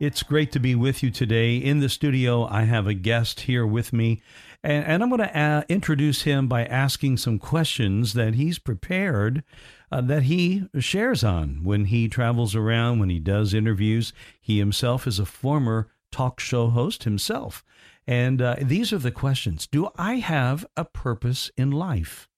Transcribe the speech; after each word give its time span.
It's 0.00 0.24
great 0.24 0.50
to 0.52 0.58
be 0.58 0.74
with 0.74 1.04
you 1.04 1.12
today. 1.12 1.56
In 1.56 1.78
the 1.78 1.88
studio, 1.88 2.46
I 2.46 2.64
have 2.64 2.88
a 2.88 2.94
guest 2.94 3.42
here 3.42 3.64
with 3.64 3.92
me, 3.92 4.22
and, 4.60 4.84
and 4.84 5.02
I'm 5.02 5.08
going 5.08 5.20
to 5.20 5.38
uh, 5.38 5.62
introduce 5.68 6.22
him 6.22 6.48
by 6.48 6.64
asking 6.64 7.18
some 7.18 7.38
questions 7.38 8.14
that 8.14 8.34
he's 8.34 8.58
prepared 8.58 9.44
uh, 9.92 10.00
that 10.00 10.24
he 10.24 10.64
shares 10.80 11.22
on 11.22 11.62
when 11.62 11.84
he 11.84 12.08
travels 12.08 12.56
around, 12.56 12.98
when 12.98 13.08
he 13.08 13.20
does 13.20 13.54
interviews. 13.54 14.12
He 14.40 14.58
himself 14.58 15.06
is 15.06 15.20
a 15.20 15.26
former 15.26 15.92
talk 16.10 16.40
show 16.40 16.70
host 16.70 17.04
himself. 17.04 17.64
And 18.04 18.42
uh, 18.42 18.56
these 18.60 18.92
are 18.92 18.98
the 18.98 19.12
questions 19.12 19.68
Do 19.68 19.90
I 19.96 20.16
have 20.16 20.66
a 20.76 20.84
purpose 20.84 21.52
in 21.56 21.70
life? 21.70 22.28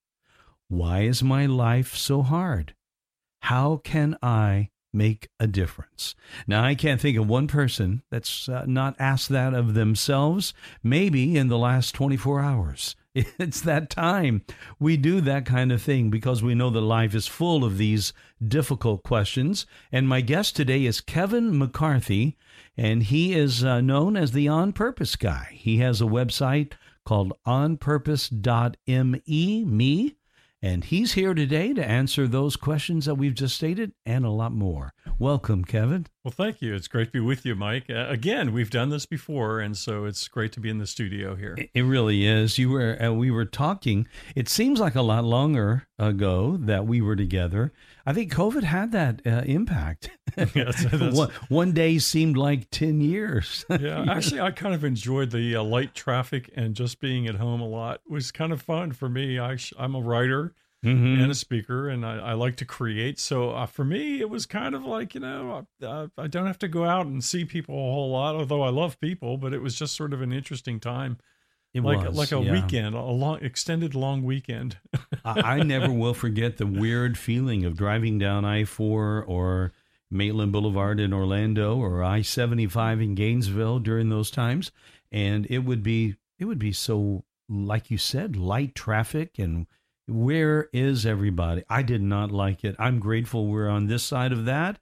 Why 0.68 1.02
is 1.02 1.22
my 1.22 1.46
life 1.46 1.96
so 1.96 2.20
hard? 2.20 2.74
How 3.40 3.78
can 3.78 4.18
I 4.22 4.68
make 4.96 5.28
a 5.38 5.46
difference. 5.46 6.14
Now, 6.46 6.64
I 6.64 6.74
can't 6.74 7.00
think 7.00 7.18
of 7.18 7.28
one 7.28 7.46
person 7.46 8.02
that's 8.10 8.48
uh, 8.48 8.64
not 8.66 8.96
asked 8.98 9.28
that 9.28 9.54
of 9.54 9.74
themselves, 9.74 10.54
maybe 10.82 11.36
in 11.36 11.48
the 11.48 11.58
last 11.58 11.94
24 11.94 12.40
hours. 12.40 12.96
It's 13.38 13.62
that 13.62 13.88
time 13.88 14.44
we 14.78 14.98
do 14.98 15.22
that 15.22 15.46
kind 15.46 15.72
of 15.72 15.80
thing 15.80 16.10
because 16.10 16.42
we 16.42 16.54
know 16.54 16.68
that 16.68 16.82
life 16.82 17.14
is 17.14 17.26
full 17.26 17.64
of 17.64 17.78
these 17.78 18.12
difficult 18.46 19.02
questions. 19.02 19.64
And 19.90 20.06
my 20.06 20.20
guest 20.20 20.54
today 20.54 20.84
is 20.84 21.00
Kevin 21.00 21.56
McCarthy, 21.56 22.36
and 22.76 23.04
he 23.04 23.32
is 23.32 23.64
uh, 23.64 23.80
known 23.80 24.18
as 24.18 24.32
the 24.32 24.48
On 24.48 24.74
Purpose 24.74 25.16
guy. 25.16 25.48
He 25.52 25.78
has 25.78 26.02
a 26.02 26.04
website 26.04 26.74
called 27.06 27.32
onpurpose.me, 27.46 29.64
me, 29.64 30.16
and 30.62 30.84
he's 30.84 31.12
here 31.12 31.34
today 31.34 31.72
to 31.74 31.84
answer 31.84 32.26
those 32.26 32.56
questions 32.56 33.06
that 33.06 33.16
we've 33.16 33.34
just 33.34 33.56
stated 33.56 33.92
and 34.04 34.24
a 34.24 34.30
lot 34.30 34.52
more. 34.52 34.92
Welcome, 35.18 35.64
Kevin. 35.64 36.06
Well, 36.26 36.32
thank 36.32 36.60
you. 36.60 36.74
It's 36.74 36.88
great 36.88 37.04
to 37.04 37.12
be 37.12 37.20
with 37.20 37.46
you, 37.46 37.54
Mike. 37.54 37.84
Uh, 37.88 38.06
again, 38.08 38.52
we've 38.52 38.68
done 38.68 38.88
this 38.88 39.06
before, 39.06 39.60
and 39.60 39.76
so 39.76 40.06
it's 40.06 40.26
great 40.26 40.50
to 40.54 40.60
be 40.60 40.68
in 40.68 40.78
the 40.78 40.86
studio 40.88 41.36
here. 41.36 41.56
It 41.72 41.82
really 41.82 42.26
is. 42.26 42.58
You 42.58 42.70
were 42.70 43.00
uh, 43.00 43.12
we 43.12 43.30
were 43.30 43.44
talking. 43.44 44.08
It 44.34 44.48
seems 44.48 44.80
like 44.80 44.96
a 44.96 45.02
lot 45.02 45.22
longer 45.22 45.86
ago 46.00 46.56
that 46.56 46.84
we 46.84 47.00
were 47.00 47.14
together. 47.14 47.72
I 48.04 48.12
think 48.12 48.34
COVID 48.34 48.64
had 48.64 48.90
that 48.90 49.24
uh, 49.24 49.42
impact. 49.46 50.10
yes, 50.52 50.84
one, 51.14 51.30
one, 51.48 51.70
day 51.70 51.96
seemed 51.98 52.36
like 52.36 52.70
ten 52.70 53.00
years. 53.00 53.64
yeah, 53.80 54.04
actually, 54.08 54.40
I 54.40 54.50
kind 54.50 54.74
of 54.74 54.82
enjoyed 54.82 55.30
the 55.30 55.54
uh, 55.54 55.62
light 55.62 55.94
traffic 55.94 56.50
and 56.56 56.74
just 56.74 56.98
being 56.98 57.28
at 57.28 57.36
home 57.36 57.60
a 57.60 57.68
lot 57.68 58.00
it 58.04 58.10
was 58.10 58.32
kind 58.32 58.52
of 58.52 58.60
fun 58.60 58.90
for 58.90 59.08
me. 59.08 59.38
I, 59.38 59.58
I'm 59.78 59.94
a 59.94 60.00
writer 60.00 60.54
mm-hmm. 60.84 61.22
and 61.22 61.30
a 61.30 61.34
speaker, 61.34 61.88
and 61.88 62.04
I, 62.04 62.18
I 62.18 62.32
like 62.34 62.56
to 62.56 62.64
create. 62.64 63.18
So 63.18 63.50
uh, 63.50 63.66
for 63.66 63.84
me, 63.84 64.20
it 64.20 64.30
was 64.30 64.46
kind 64.46 64.74
of 64.74 64.84
like 64.84 65.14
you 65.14 65.20
know 65.20 65.66
uh, 65.82 66.08
I 66.16 66.26
don't 66.26 66.46
have 66.46 66.58
to 66.60 66.68
go 66.68 66.84
out 66.84 67.06
and 67.06 67.22
see 67.22 67.44
people 67.44 67.74
a 67.74 67.92
whole 67.92 68.10
lot, 68.10 68.36
although 68.36 68.62
I 68.62 68.70
love 68.70 69.00
people. 69.00 69.36
But 69.36 69.52
it 69.52 69.62
was 69.62 69.74
just 69.74 69.96
sort 69.96 70.12
of 70.12 70.22
an 70.22 70.32
interesting 70.32 70.80
time. 70.80 71.18
It 71.74 71.82
like 71.82 72.06
was, 72.06 72.16
like 72.16 72.32
a 72.32 72.42
yeah. 72.42 72.52
weekend, 72.52 72.94
a 72.94 73.02
long 73.02 73.38
extended 73.42 73.94
long 73.94 74.22
weekend. 74.22 74.78
I, 75.24 75.40
I 75.40 75.62
never 75.62 75.92
will 75.92 76.14
forget 76.14 76.56
the 76.56 76.66
weird 76.66 77.18
feeling 77.18 77.64
of 77.64 77.76
driving 77.76 78.18
down 78.18 78.44
I 78.44 78.64
four 78.64 79.24
or 79.26 79.72
Maitland 80.10 80.52
Boulevard 80.52 81.00
in 81.00 81.12
Orlando 81.12 81.76
or 81.76 82.02
I 82.02 82.22
seventy 82.22 82.66
five 82.66 83.00
in 83.00 83.14
Gainesville 83.14 83.80
during 83.80 84.08
those 84.08 84.30
times, 84.30 84.72
and 85.12 85.46
it 85.50 85.60
would 85.60 85.82
be 85.82 86.16
it 86.38 86.46
would 86.46 86.58
be 86.58 86.72
so 86.72 87.24
like 87.48 87.90
you 87.90 87.98
said 87.98 88.36
light 88.36 88.74
traffic 88.74 89.38
and 89.38 89.66
where 90.06 90.68
is 90.72 91.04
everybody? 91.04 91.64
I 91.68 91.82
did 91.82 92.02
not 92.02 92.30
like 92.30 92.64
it. 92.64 92.76
I'm 92.78 92.98
grateful 92.98 93.46
we're 93.46 93.68
on 93.68 93.86
this 93.86 94.04
side 94.04 94.32
of 94.32 94.44
that 94.44 94.78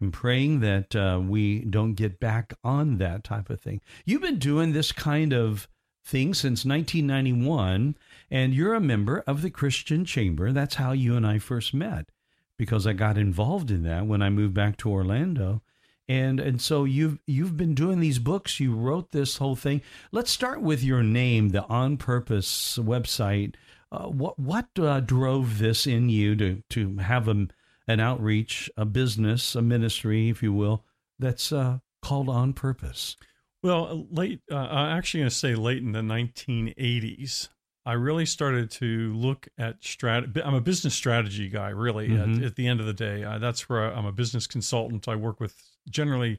and 0.00 0.12
praying 0.12 0.60
that 0.60 0.94
uh, 0.94 1.20
we 1.22 1.60
don't 1.60 1.94
get 1.94 2.20
back 2.20 2.54
on 2.62 2.98
that 2.98 3.24
type 3.24 3.50
of 3.50 3.60
thing. 3.60 3.80
You've 4.04 4.22
been 4.22 4.38
doing 4.38 4.72
this 4.72 4.92
kind 4.92 5.32
of 5.32 5.68
thing 6.04 6.32
since 6.32 6.64
1991, 6.64 7.96
and 8.30 8.54
you're 8.54 8.74
a 8.74 8.80
member 8.80 9.24
of 9.26 9.42
the 9.42 9.50
Christian 9.50 10.04
Chamber. 10.04 10.52
That's 10.52 10.76
how 10.76 10.92
you 10.92 11.16
and 11.16 11.26
I 11.26 11.38
first 11.38 11.74
met 11.74 12.10
because 12.56 12.86
I 12.86 12.92
got 12.92 13.18
involved 13.18 13.70
in 13.70 13.82
that 13.84 14.06
when 14.06 14.22
I 14.22 14.30
moved 14.30 14.54
back 14.54 14.76
to 14.78 14.90
Orlando. 14.90 15.62
And 16.10 16.40
and 16.40 16.58
so 16.58 16.84
you've 16.84 17.18
you've 17.26 17.58
been 17.58 17.74
doing 17.74 18.00
these 18.00 18.18
books. 18.18 18.58
You 18.58 18.74
wrote 18.74 19.10
this 19.10 19.36
whole 19.36 19.56
thing. 19.56 19.82
Let's 20.10 20.30
start 20.30 20.62
with 20.62 20.82
your 20.82 21.02
name, 21.02 21.50
the 21.50 21.64
On 21.64 21.98
Purpose 21.98 22.78
website 22.78 23.56
uh, 23.90 24.06
what 24.06 24.38
what 24.38 24.66
uh, 24.78 25.00
drove 25.00 25.58
this 25.58 25.86
in 25.86 26.08
you 26.08 26.36
to 26.36 26.62
to 26.70 26.96
have 26.98 27.28
a, 27.28 27.48
an 27.86 28.00
outreach, 28.00 28.70
a 28.76 28.84
business, 28.84 29.54
a 29.54 29.62
ministry, 29.62 30.28
if 30.28 30.42
you 30.42 30.52
will, 30.52 30.84
that's 31.18 31.52
uh, 31.52 31.78
called 32.02 32.28
on 32.28 32.52
purpose? 32.52 33.16
Well, 33.62 34.06
late. 34.10 34.40
Uh, 34.50 34.56
I'm 34.56 34.98
actually 34.98 35.20
going 35.20 35.30
to 35.30 35.36
say 35.36 35.54
late 35.54 35.78
in 35.78 35.92
the 35.92 36.00
1980s. 36.00 37.48
I 37.84 37.94
really 37.94 38.26
started 38.26 38.70
to 38.72 39.14
look 39.14 39.48
at 39.56 39.80
strat. 39.80 40.38
I'm 40.44 40.54
a 40.54 40.60
business 40.60 40.94
strategy 40.94 41.48
guy, 41.48 41.70
really. 41.70 42.10
Mm-hmm. 42.10 42.40
At, 42.40 42.44
at, 42.44 42.56
the 42.56 42.66
end 42.66 42.80
of 42.80 42.86
the 42.86 42.92
day, 42.92 43.24
uh, 43.24 43.38
that's 43.38 43.68
where 43.68 43.84
I'm 43.84 44.04
a 44.04 44.12
business 44.12 44.46
consultant. 44.46 45.08
I 45.08 45.16
work 45.16 45.40
with 45.40 45.56
generally 45.88 46.38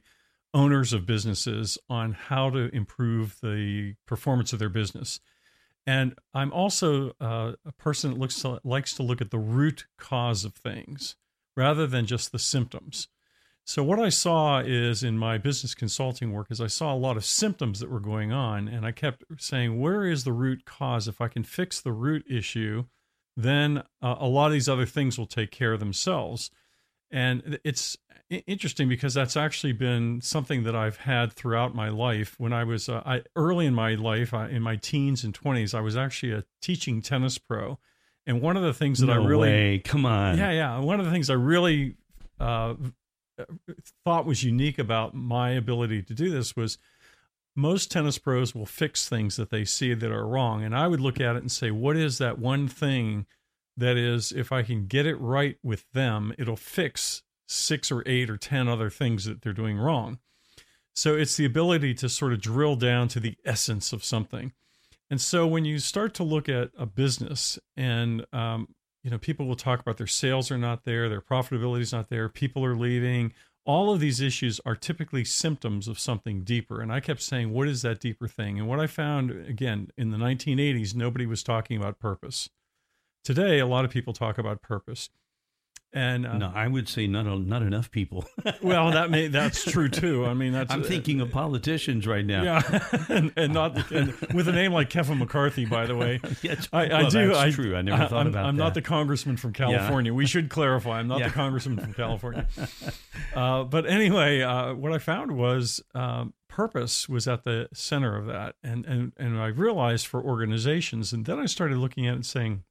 owners 0.54 0.92
of 0.92 1.06
businesses 1.06 1.76
on 1.88 2.12
how 2.12 2.50
to 2.50 2.74
improve 2.74 3.38
the 3.42 3.94
performance 4.06 4.52
of 4.52 4.58
their 4.58 4.68
business. 4.68 5.20
And 5.86 6.14
I'm 6.34 6.52
also 6.52 7.12
uh, 7.20 7.52
a 7.64 7.72
person 7.72 8.10
that 8.10 8.18
looks 8.18 8.40
to, 8.42 8.60
likes 8.64 8.94
to 8.94 9.02
look 9.02 9.20
at 9.20 9.30
the 9.30 9.38
root 9.38 9.86
cause 9.98 10.44
of 10.44 10.54
things 10.54 11.16
rather 11.56 11.86
than 11.86 12.06
just 12.06 12.32
the 12.32 12.38
symptoms. 12.38 13.08
So 13.64 13.84
what 13.84 14.00
I 14.00 14.08
saw 14.08 14.60
is 14.60 15.02
in 15.02 15.18
my 15.18 15.38
business 15.38 15.74
consulting 15.74 16.32
work 16.32 16.48
is 16.50 16.60
I 16.60 16.66
saw 16.66 16.92
a 16.92 16.96
lot 16.96 17.16
of 17.16 17.24
symptoms 17.24 17.80
that 17.80 17.90
were 17.90 18.00
going 18.00 18.32
on 18.32 18.68
and 18.68 18.84
I 18.84 18.92
kept 18.92 19.24
saying 19.38 19.80
where 19.80 20.04
is 20.04 20.24
the 20.24 20.32
root 20.32 20.64
cause 20.64 21.06
if 21.06 21.20
I 21.20 21.28
can 21.28 21.44
fix 21.44 21.80
the 21.80 21.92
root 21.92 22.24
issue 22.28 22.84
then 23.36 23.78
uh, 24.02 24.16
a 24.18 24.26
lot 24.26 24.46
of 24.46 24.52
these 24.52 24.68
other 24.68 24.86
things 24.86 25.18
will 25.18 25.26
take 25.26 25.50
care 25.50 25.72
of 25.72 25.80
themselves. 25.80 26.50
And 27.10 27.58
it's 27.64 27.96
interesting 28.30 28.88
because 28.88 29.14
that's 29.14 29.36
actually 29.36 29.72
been 29.72 30.20
something 30.20 30.62
that 30.62 30.76
I've 30.76 30.98
had 30.98 31.32
throughout 31.32 31.74
my 31.74 31.88
life. 31.88 32.36
When 32.38 32.52
I 32.52 32.64
was 32.64 32.88
uh, 32.88 33.02
I, 33.04 33.22
early 33.34 33.66
in 33.66 33.74
my 33.74 33.94
life, 33.94 34.32
I, 34.32 34.48
in 34.48 34.62
my 34.62 34.76
teens 34.76 35.24
and 35.24 35.38
20s, 35.38 35.74
I 35.74 35.80
was 35.80 35.96
actually 35.96 36.32
a 36.32 36.44
teaching 36.62 37.02
tennis 37.02 37.38
pro. 37.38 37.78
And 38.26 38.40
one 38.40 38.56
of 38.56 38.62
the 38.62 38.74
things 38.74 39.00
that 39.00 39.06
no 39.06 39.14
I 39.14 39.16
really 39.16 39.48
way. 39.48 39.78
come 39.84 40.06
on, 40.06 40.38
yeah, 40.38 40.52
yeah, 40.52 40.78
one 40.78 41.00
of 41.00 41.06
the 41.06 41.12
things 41.12 41.30
I 41.30 41.34
really 41.34 41.96
uh, 42.38 42.74
thought 44.04 44.26
was 44.26 44.44
unique 44.44 44.78
about 44.78 45.14
my 45.14 45.50
ability 45.50 46.02
to 46.02 46.14
do 46.14 46.30
this 46.30 46.54
was 46.54 46.78
most 47.56 47.90
tennis 47.90 48.18
pros 48.18 48.54
will 48.54 48.66
fix 48.66 49.08
things 49.08 49.36
that 49.36 49.50
they 49.50 49.64
see 49.64 49.94
that 49.94 50.12
are 50.12 50.26
wrong, 50.26 50.62
and 50.62 50.76
I 50.76 50.86
would 50.86 51.00
look 51.00 51.18
at 51.20 51.34
it 51.34 51.42
and 51.42 51.50
say, 51.50 51.70
what 51.70 51.96
is 51.96 52.18
that 52.18 52.38
one 52.38 52.68
thing? 52.68 53.26
That 53.80 53.96
is, 53.96 54.30
if 54.30 54.52
I 54.52 54.62
can 54.62 54.86
get 54.86 55.06
it 55.06 55.16
right 55.16 55.56
with 55.62 55.90
them, 55.92 56.34
it'll 56.38 56.54
fix 56.54 57.22
six 57.48 57.90
or 57.90 58.02
eight 58.06 58.28
or 58.28 58.36
10 58.36 58.68
other 58.68 58.90
things 58.90 59.24
that 59.24 59.40
they're 59.40 59.54
doing 59.54 59.78
wrong. 59.78 60.18
So 60.94 61.14
it's 61.16 61.36
the 61.36 61.46
ability 61.46 61.94
to 61.94 62.08
sort 62.10 62.34
of 62.34 62.42
drill 62.42 62.76
down 62.76 63.08
to 63.08 63.20
the 63.20 63.36
essence 63.44 63.92
of 63.94 64.04
something. 64.04 64.52
And 65.08 65.18
so 65.18 65.46
when 65.46 65.64
you 65.64 65.78
start 65.78 66.12
to 66.14 66.22
look 66.22 66.46
at 66.46 66.70
a 66.76 66.84
business 66.84 67.58
and, 67.74 68.26
um, 68.34 68.68
you 69.02 69.10
know, 69.10 69.16
people 69.16 69.46
will 69.46 69.56
talk 69.56 69.80
about 69.80 69.96
their 69.96 70.06
sales 70.06 70.50
are 70.50 70.58
not 70.58 70.84
there, 70.84 71.08
their 71.08 71.22
profitability 71.22 71.80
is 71.80 71.92
not 71.92 72.10
there, 72.10 72.28
people 72.28 72.64
are 72.64 72.76
leaving. 72.76 73.32
All 73.64 73.92
of 73.92 74.00
these 74.00 74.20
issues 74.20 74.60
are 74.66 74.76
typically 74.76 75.24
symptoms 75.24 75.88
of 75.88 75.98
something 75.98 76.44
deeper. 76.44 76.82
And 76.82 76.92
I 76.92 77.00
kept 77.00 77.22
saying, 77.22 77.50
what 77.50 77.66
is 77.66 77.80
that 77.80 78.00
deeper 78.00 78.28
thing? 78.28 78.58
And 78.58 78.68
what 78.68 78.78
I 78.78 78.86
found, 78.86 79.30
again, 79.30 79.88
in 79.96 80.10
the 80.10 80.18
1980s, 80.18 80.94
nobody 80.94 81.24
was 81.24 81.42
talking 81.42 81.78
about 81.78 81.98
purpose. 81.98 82.50
Today, 83.24 83.58
a 83.58 83.66
lot 83.66 83.84
of 83.84 83.90
people 83.90 84.12
talk 84.12 84.38
about 84.38 84.62
purpose. 84.62 85.10
And 85.92 86.24
uh, 86.24 86.38
no, 86.38 86.52
I 86.54 86.68
would 86.68 86.88
say 86.88 87.08
not 87.08 87.26
not 87.26 87.62
enough 87.62 87.90
people. 87.90 88.24
well, 88.62 88.92
that 88.92 89.10
may 89.10 89.26
that's 89.26 89.64
true 89.64 89.88
too. 89.88 90.24
I 90.24 90.34
mean, 90.34 90.52
that's 90.52 90.72
I'm 90.72 90.84
thinking 90.84 91.20
of 91.20 91.32
politicians 91.32 92.06
right 92.06 92.24
now. 92.24 92.44
Yeah, 92.44 92.88
and, 93.08 93.32
and 93.36 93.52
not 93.52 93.90
and 93.90 94.14
with 94.32 94.46
a 94.46 94.52
name 94.52 94.72
like 94.72 94.88
Kevin 94.88 95.18
McCarthy, 95.18 95.64
by 95.64 95.86
the 95.86 95.96
way. 95.96 96.20
yes, 96.42 96.68
I, 96.72 96.86
I 96.86 97.02
well, 97.02 97.10
do. 97.10 97.28
That's 97.28 97.38
I, 97.40 97.50
true. 97.50 97.74
I 97.74 97.82
never 97.82 98.06
thought 98.06 98.20
I'm, 98.20 98.26
about 98.28 98.46
I'm 98.46 98.56
that. 98.56 98.62
not 98.62 98.74
the 98.74 98.82
congressman 98.82 99.36
from 99.36 99.52
California. 99.52 100.12
Yeah. 100.12 100.16
We 100.16 100.26
should 100.26 100.48
clarify. 100.48 101.00
I'm 101.00 101.08
not 101.08 101.18
Yeah. 101.18 101.26
the 101.28 101.34
congressman 101.34 101.78
from 101.78 101.92
California. 101.92 102.46
uh, 103.34 103.64
but 103.64 103.84
anyway, 103.84 104.42
uh, 104.42 104.74
what 104.74 104.92
I 104.92 104.98
found 104.98 105.32
was 105.32 105.82
um, 105.96 106.34
purpose 106.46 107.08
was 107.08 107.26
at 107.26 107.42
the 107.42 107.68
center 107.74 108.16
of 108.16 108.26
that, 108.26 108.54
and 108.62 108.86
and 108.86 109.12
and 109.16 109.40
I 109.40 109.48
realized 109.48 110.06
for 110.06 110.22
organizations, 110.22 111.12
and 111.12 111.24
then 111.24 111.40
I 111.40 111.46
started 111.46 111.78
looking 111.78 112.06
at 112.06 112.12
it 112.12 112.16
and 112.16 112.26
saying, 112.26 112.62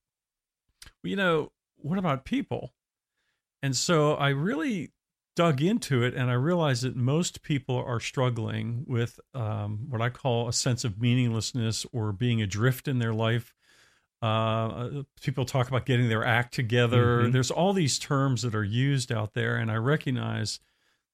you 1.04 1.16
know, 1.16 1.52
what 1.78 1.98
about 1.98 2.26
people? 2.26 2.74
And 3.62 3.76
so 3.76 4.16
I 4.16 4.30
really 4.30 4.92
dug 5.36 5.62
into 5.62 6.04
it 6.04 6.14
and 6.14 6.30
I 6.30 6.34
realized 6.34 6.84
that 6.84 6.96
most 6.96 7.44
people 7.44 7.78
are 7.78 8.00
struggling 8.00 8.84
with 8.88 9.20
um, 9.34 9.86
what 9.90 10.02
I 10.02 10.10
call 10.10 10.50
a 10.50 10.54
sense 10.54 10.84
of 10.84 11.00
meaninglessness 11.00 11.86
or 11.94 12.12
being 12.12 12.42
adrift 12.42 12.88
in 12.88 13.00
their 13.00 13.14
life. 13.14 13.54
Uh, 14.22 15.04
people 15.22 15.46
talk 15.46 15.70
about 15.70 15.86
getting 15.86 16.10
their 16.10 16.26
act 16.26 16.54
together. 16.54 17.24
Mhm. 17.24 17.32
There's 17.32 17.52
all 17.52 17.72
these 17.72 17.98
terms 17.98 18.42
that 18.42 18.54
are 18.54 18.66
used 18.66 19.14
out 19.14 19.34
there, 19.34 19.56
and 19.56 19.72
I 19.72 19.76
recognize 19.76 20.60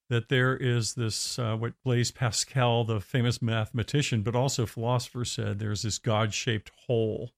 that 0.10 0.30
there 0.30 0.58
is 0.58 0.96
this 0.96 1.38
uh, 1.38 1.56
what 1.56 1.74
Blaise 1.84 2.12
Pascal, 2.12 2.84
the 2.84 3.00
famous 3.00 3.44
mathematician, 3.44 4.24
but 4.24 4.36
also 4.36 4.66
philosopher, 4.66 5.24
said 5.24 5.60
there's 5.60 5.84
this 5.84 6.00
God-shaped 6.00 6.72
hole. 6.88 7.32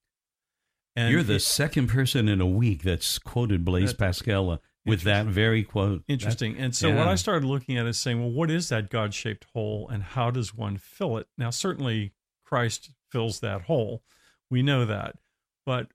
And 0.97 1.13
You're 1.13 1.21
the 1.21 1.35
it- 1.35 1.41
second 1.41 1.87
person 1.87 2.27
in 2.27 2.41
a 2.41 2.47
week 2.47 2.81
that's 2.81 3.19
quoted 3.19 3.63
Blaise 3.63 3.91
That- 3.91 3.99
Pascal 3.99 4.49
uh, 4.49 4.57
with 4.83 5.03
that 5.03 5.27
very 5.27 5.63
quote. 5.63 6.03
Interesting. 6.07 6.57
And 6.57 6.75
so 6.75 6.93
what. 6.95 7.07
I 7.07 7.15
started 7.15 7.45
looking 7.45 7.77
at 7.77 7.85
is 7.85 7.99
saying, 7.99 8.19
well, 8.19 8.31
what 8.31 8.49
is 8.49 8.69
that 8.69 8.89
God 8.89 9.13
shaped 9.13 9.45
hole 9.53 9.87
and 9.91 10.01
how 10.01 10.31
does 10.31 10.55
one 10.55 10.77
fill 10.77 11.17
it? 11.17 11.27
Now, 11.37 11.51
certainly 11.51 12.13
Christ 12.43 12.91
fills 13.11 13.41
that 13.41 13.63
hole. 13.63 14.01
We 14.49 14.63
know 14.63 14.85
that. 14.85 15.17
But 15.65 15.89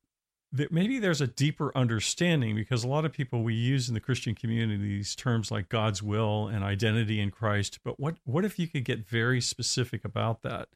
th- 0.57 0.71
maybe 0.71 0.99
there's 0.99 1.23
a 1.23 1.27
deeper 1.27 1.73
understanding 1.75 2.55
because 2.55 2.85
a 2.85 2.89
lot 2.89 3.05
of 3.05 3.13
people 3.13 3.43
we 3.43 3.55
use 3.55 3.89
in 3.89 3.95
the 3.95 4.01
Christian 4.01 4.35
community 4.37 4.77
these 4.81 5.17
terms 5.17 5.51
like 5.51 5.69
God's 5.69 6.03
will 6.03 6.47
and 6.47 6.63
identity 6.63 7.19
in 7.19 7.31
Christ. 7.33 7.81
But 7.83 7.99
what, 7.99 8.19
what 8.25 8.45
if 8.45 8.59
you 8.59 8.69
could 8.69 8.85
get 8.85 9.09
very 9.09 9.41
specific 9.41 10.05
about 10.05 10.43
that? 10.43 10.69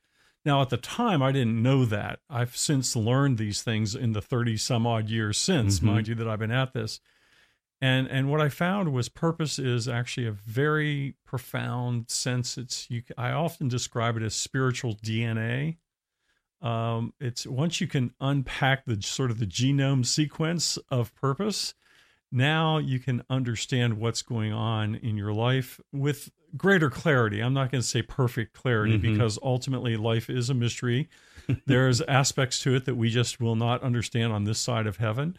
Now, 0.47 0.63
at 0.63 0.71
the 0.71 0.77
time, 0.77 1.23
I 1.25 1.33
didn't 1.33 1.61
know 1.61 1.85
that. 1.85 2.21
I've 2.31 2.57
since 2.57 2.95
learned 2.95 3.37
these 3.37 3.63
things 3.63 3.97
in 3.97 4.13
the 4.13 4.23
30 4.23 4.57
some 4.57 4.87
odd 4.87 5.11
years 5.11 5.37
since, 5.37 5.81
Mhm. 5.81 5.83
mind 5.83 6.09
you, 6.09 6.15
that 6.15 6.29
I've 6.29 6.39
been 6.39 6.53
at 6.53 6.73
this. 6.73 7.01
And 7.81 8.07
and 8.07 8.31
what 8.31 8.41
I 8.41 8.49
found 8.49 8.93
was 8.95 9.11
purpose 9.11 9.59
is 9.59 9.87
actually 9.87 10.27
a 10.27 10.33
very 10.33 11.17
profound 11.27 12.09
sense. 12.11 12.57
It's 12.57 12.89
you. 12.89 13.03
I 13.19 13.33
often 13.33 13.69
describe 13.69 14.17
it 14.17 14.23
as 14.23 14.35
spiritual 14.35 14.95
DNA. 14.95 15.77
Um, 16.63 17.13
it's 17.21 17.47
once 17.47 17.81
you 17.83 17.87
can 17.87 18.15
unpack 18.19 18.87
the 18.87 19.03
sort 19.03 19.31
of 19.31 19.39
the 19.41 19.47
genome 19.47 20.07
sequence 20.07 20.79
of 20.91 21.15
purpose, 21.17 21.75
now 22.32 22.78
you 22.78 22.99
can 22.99 23.23
understand 23.31 23.94
what's 23.99 24.23
going 24.23 24.52
on 24.52 24.94
in 24.96 25.17
your 25.17 25.32
life 25.32 25.81
with 25.93 26.31
greater 26.56 26.90
clarity. 26.90 27.40
I'm 27.40 27.55
not 27.55 27.70
going 27.70 27.82
to 27.82 27.87
say 27.87 28.02
perfect 28.02 28.52
clarity 28.55 28.99
Mhm. 28.99 29.02
because 29.02 29.38
ultimately 29.43 29.96
life 29.96 30.28
is 30.31 30.49
a 30.50 30.55
mystery. 30.55 31.08
There's 31.67 32.00
aspects 32.02 32.61
to 32.61 32.75
it 32.75 32.84
that 32.87 32.94
we 32.96 33.08
just 33.11 33.40
will 33.40 33.56
not 33.56 33.82
understand 33.82 34.32
on 34.32 34.44
this 34.44 34.58
side 34.58 34.87
of 34.87 34.96
heaven. 34.96 35.37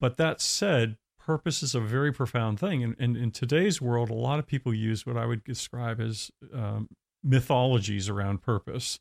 But 0.00 0.16
that 0.18 0.40
said, 0.40 0.96
purpose 1.18 1.62
is 1.62 1.74
a 1.74 1.80
very 1.80 2.12
profound 2.12 2.58
thing. 2.60 2.82
And, 2.82 2.96
and 2.98 3.16
in 3.16 3.30
today's 3.30 3.80
world, 3.80 4.10
a 4.10 4.14
lot 4.14 4.38
of 4.38 4.46
people 4.46 4.74
use 4.74 5.06
what 5.06 5.16
I 5.16 5.26
would 5.26 5.42
describe 5.44 6.00
as 6.00 6.30
um, 6.52 6.88
mythologies 7.22 8.08
around 8.08 8.42
purpose. 8.42 8.98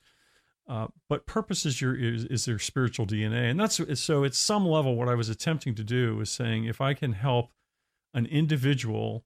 Uh, 0.68 0.88
but 1.10 1.26
purpose 1.26 1.66
is 1.66 1.82
your 1.82 1.96
is, 1.96 2.26
is 2.26 2.46
their 2.46 2.60
spiritual 2.60 3.06
DNA, 3.06 3.50
and 3.50 3.60
that's 3.60 3.80
so. 4.00 4.24
At 4.24 4.36
some 4.36 4.66
level, 4.66 4.96
what 4.96 5.10
I 5.10 5.16
was 5.16 5.28
attempting 5.30 5.76
to 5.76 5.84
do 5.84 6.16
was 6.16 6.30
saying, 6.30 6.66
if 6.66 6.80
I 6.80 6.94
can 6.94 7.14
help 7.14 7.52
an 8.14 8.26
individual 8.26 9.26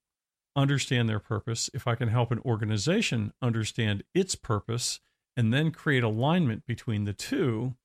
understand 0.55 1.09
their 1.09 1.19
purpose, 1.19 1.69
if 1.73 1.87
I 1.87 1.95
can 1.95 2.07
help 2.07 2.31
an 2.31 2.39
organization 2.45 3.33
understand 3.41 4.03
its 4.13 4.35
purpose, 4.35 5.01
and 5.35 5.53
then 5.53 5.71
create 5.71 6.03
alignment 6.03 6.65
between 6.65 7.03
the 7.03 7.13
two, 7.13 7.75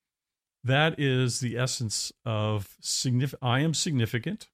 that 0.62 0.98
is 0.98 1.40
the 1.40 1.58
essence 1.58 2.12
of 2.24 2.76
significant. 2.80 3.42
I 3.42 3.60
am 3.60 3.74
significant. 3.74 4.48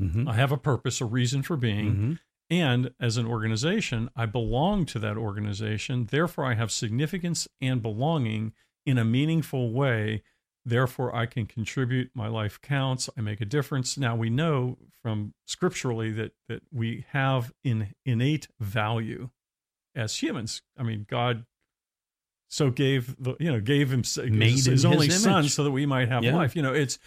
Mhm. 0.00 0.28
I 0.28 0.34
have 0.34 0.52
a 0.52 0.58
purpose, 0.58 1.00
a 1.00 1.06
reason 1.06 1.42
for 1.42 1.56
being. 1.56 1.94
Mhm. 1.94 2.18
And 2.50 2.92
as 2.98 3.16
an 3.16 3.26
organization, 3.26 4.08
I 4.16 4.26
belong 4.26 4.86
to 4.86 4.98
that 5.00 5.16
organization. 5.16 6.08
Therefore, 6.10 6.46
I 6.46 6.54
have 6.54 6.72
significance 6.72 7.46
and 7.60 7.82
belonging 7.82 8.52
in 8.86 8.96
a 8.96 9.04
meaningful 9.04 9.70
way. 9.72 10.22
Therefore, 10.64 11.14
I 11.14 11.26
can 11.26 11.46
contribute. 11.46 12.10
My 12.14 12.28
life 12.28 12.60
counts. 12.62 13.10
I 13.16 13.20
make 13.20 13.40
a 13.40 13.46
difference. 13.46 13.98
Now, 13.98 14.16
we 14.16 14.30
know 14.30 14.78
from 15.02 15.34
scripturally 15.46 16.10
that, 16.12 16.32
that 16.48 16.62
we 16.72 17.04
have 17.10 17.52
in, 17.64 17.94
innate 18.06 18.48
value 18.58 19.28
as 19.94 20.16
humans. 20.22 20.62
I 20.78 20.84
mean, 20.84 21.06
God 21.08 21.44
so 22.48 22.70
gave 22.70 23.14
the 23.22 23.36
you 23.38 23.52
know 23.52 23.60
gave 23.60 23.92
him 23.92 24.02
Made 24.16 24.52
his, 24.52 24.64
his 24.64 24.84
only 24.84 25.06
his 25.06 25.22
son 25.22 25.48
so 25.48 25.64
that 25.64 25.70
we 25.70 25.84
might 25.84 26.08
have 26.08 26.24
Yeah. 26.24 26.34
life. 26.34 26.56
You 26.56 26.62
know, 26.62 26.72
it's 26.72 26.98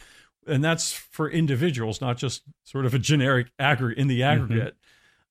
and 0.48 0.64
that's 0.64 0.92
for 0.92 1.30
individuals, 1.30 2.02
not 2.02 2.18
just 2.18 2.44
sort 2.64 2.86
of 2.86 2.94
a 2.94 3.00
generic 3.00 3.52
aggregate 3.60 3.98
in 3.98 4.08
the 4.08 4.22
mm-hmm. 4.22 4.44
aggregate. 4.44 4.76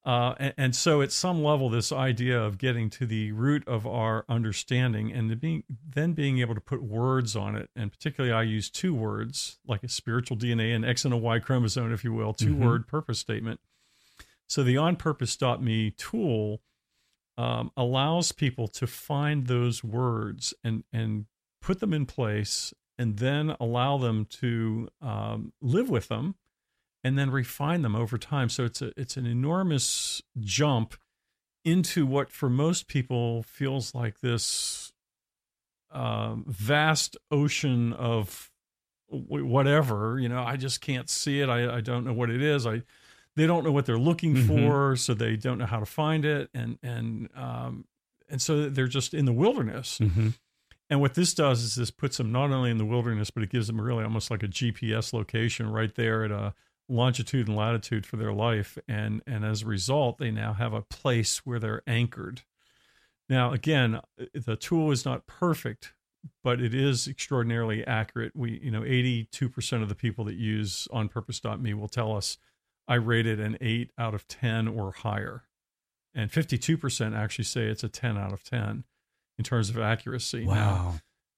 Uh, 0.04 0.34
and, 0.38 0.54
and 0.56 0.76
so, 0.76 1.02
at 1.02 1.12
some 1.12 1.42
level, 1.44 1.68
this 1.68 1.92
idea 1.92 2.40
of 2.40 2.56
getting 2.56 2.88
to 2.88 3.04
the 3.04 3.32
root 3.32 3.66
of 3.68 3.86
our 3.86 4.24
understanding 4.30 5.12
and 5.12 5.28
to 5.28 5.36
being 5.36 5.62
then 5.86 6.14
being 6.14 6.38
able 6.38 6.54
to 6.54 6.60
put 6.60 6.82
words 6.82 7.36
on 7.36 7.54
it, 7.54 7.68
and 7.76 7.92
particularly, 7.92 8.32
I 8.32 8.42
use 8.42 8.70
two 8.70 8.94
words 8.94 9.58
like 9.66 9.82
a 9.82 9.88
spiritual 9.88 10.38
DNA 10.38 10.74
and 10.74 10.86
X 10.86 11.04
and 11.04 11.12
a 11.12 11.18
Y 11.18 11.38
chromosome, 11.38 11.92
if 11.92 12.02
you 12.02 12.14
will, 12.14 12.32
2 12.32 12.54
Mhm. 12.54 12.58
word 12.64 12.86
purpose 12.86 13.18
statement. 13.18 13.60
So, 14.48 14.62
the 14.62 14.78
on 14.78 14.96
onpurpose.me 14.96 15.90
tool 15.92 16.62
um, 17.36 17.70
allows 17.76 18.32
people 18.32 18.68
to 18.68 18.86
find 18.86 19.48
those 19.48 19.84
words 19.84 20.54
and 20.64 20.84
and 20.94 21.26
put 21.60 21.80
them 21.80 21.92
in 21.92 22.06
place, 22.06 22.72
and 22.96 23.18
then 23.18 23.54
allow 23.60 23.98
them 23.98 24.24
to 24.24 24.88
um, 25.02 25.52
live 25.60 25.90
with 25.90 26.08
them 26.08 26.36
and 27.02 27.18
then 27.18 27.30
refine 27.30 27.82
them 27.82 27.94
over 27.96 28.18
time. 28.18 28.48
So 28.48 28.64
it's 28.64 28.82
a 28.82 28.92
it's 28.96 29.16
an 29.16 29.26
enormous 29.26 30.22
jump 30.38 30.94
into 31.64 32.06
what 32.06 32.30
for 32.30 32.48
most 32.50 32.88
people 32.88 33.42
feels 33.42 33.94
like 33.94 34.20
this 34.20 34.92
um, 35.90 36.44
vast 36.46 37.16
ocean 37.30 37.92
of 37.92 38.50
whatever. 39.08 40.18
You 40.20 40.28
know, 40.28 40.42
I 40.42 40.56
just 40.56 40.80
can't 40.80 41.08
see 41.10 41.40
it. 41.40 41.48
I, 41.48 41.76
I 41.76 41.80
don't 41.80 42.04
know 42.04 42.12
what 42.12 42.30
it 42.30 42.42
is. 42.42 42.66
I 42.66 42.82
they 43.36 43.46
don't 43.46 43.64
know 43.64 43.72
what 43.72 43.86
they're 43.86 43.98
looking 43.98 44.34
Mhm. 44.34 44.46
for, 44.46 44.96
so 44.96 45.14
they 45.14 45.36
don't 45.36 45.58
know 45.58 45.66
how 45.66 45.80
to 45.80 45.86
find 45.86 46.24
it, 46.24 46.50
and 46.54 46.78
and 46.82 47.28
um, 47.34 47.84
and 48.28 48.40
so 48.42 48.68
they're 48.68 48.86
just 48.88 49.14
in 49.14 49.24
the 49.24 49.32
wilderness. 49.32 49.98
Mhm. 50.00 50.34
And 50.88 51.00
what 51.00 51.14
this 51.14 51.34
does 51.34 51.62
is 51.62 51.76
this 51.76 51.90
puts 51.92 52.16
them 52.16 52.32
not 52.32 52.50
only 52.50 52.70
in 52.70 52.78
the 52.78 52.84
wilderness, 52.84 53.30
but 53.30 53.44
it 53.44 53.50
gives 53.50 53.68
them 53.68 53.80
really 53.80 54.02
almost 54.02 54.28
like 54.30 54.42
a 54.42 54.48
GPS 54.48 55.12
location 55.12 55.70
right 55.70 55.94
there 55.94 56.24
at 56.24 56.32
a 56.32 56.52
longitude 56.90 57.48
and 57.48 57.56
latitude 57.56 58.04
for 58.04 58.16
their 58.16 58.32
life. 58.32 58.76
And 58.88 59.22
and 59.26 59.44
as 59.44 59.62
a 59.62 59.66
result, 59.66 60.18
they 60.18 60.30
now 60.30 60.52
have 60.54 60.72
a 60.72 60.82
place 60.82 61.38
where 61.46 61.58
they're 61.58 61.82
anchored. 61.86 62.42
Now, 63.28 63.52
again, 63.52 64.00
the 64.34 64.56
tool 64.56 64.90
is 64.90 65.04
not 65.04 65.26
perfect, 65.26 65.94
but 66.42 66.60
it 66.60 66.74
is 66.74 67.06
extraordinarily 67.06 67.86
accurate. 67.86 68.32
We, 68.34 68.58
you 68.60 68.72
know, 68.72 68.80
82% 68.82 69.82
of 69.82 69.88
the 69.88 69.94
people 69.94 70.24
that 70.24 70.34
use 70.34 70.88
onpurpose.me 70.92 71.74
will 71.74 71.88
tell 71.88 72.16
us 72.16 72.38
I 72.88 72.96
rated 72.96 73.38
an 73.38 73.56
8 73.60 73.92
out 73.96 74.14
of 74.14 74.26
10 74.26 74.66
or 74.66 74.90
higher. 74.90 75.44
And 76.12 76.28
52% 76.28 77.16
actually 77.16 77.44
say 77.44 77.66
it's 77.66 77.84
a 77.84 77.88
10 77.88 78.18
out 78.18 78.32
of 78.32 78.42
10 78.42 78.82
in 79.38 79.44
terms 79.44 79.70
of 79.70 79.78
accuracy. 79.78 80.44
Now, 80.44 80.50
Wow. 80.50 80.94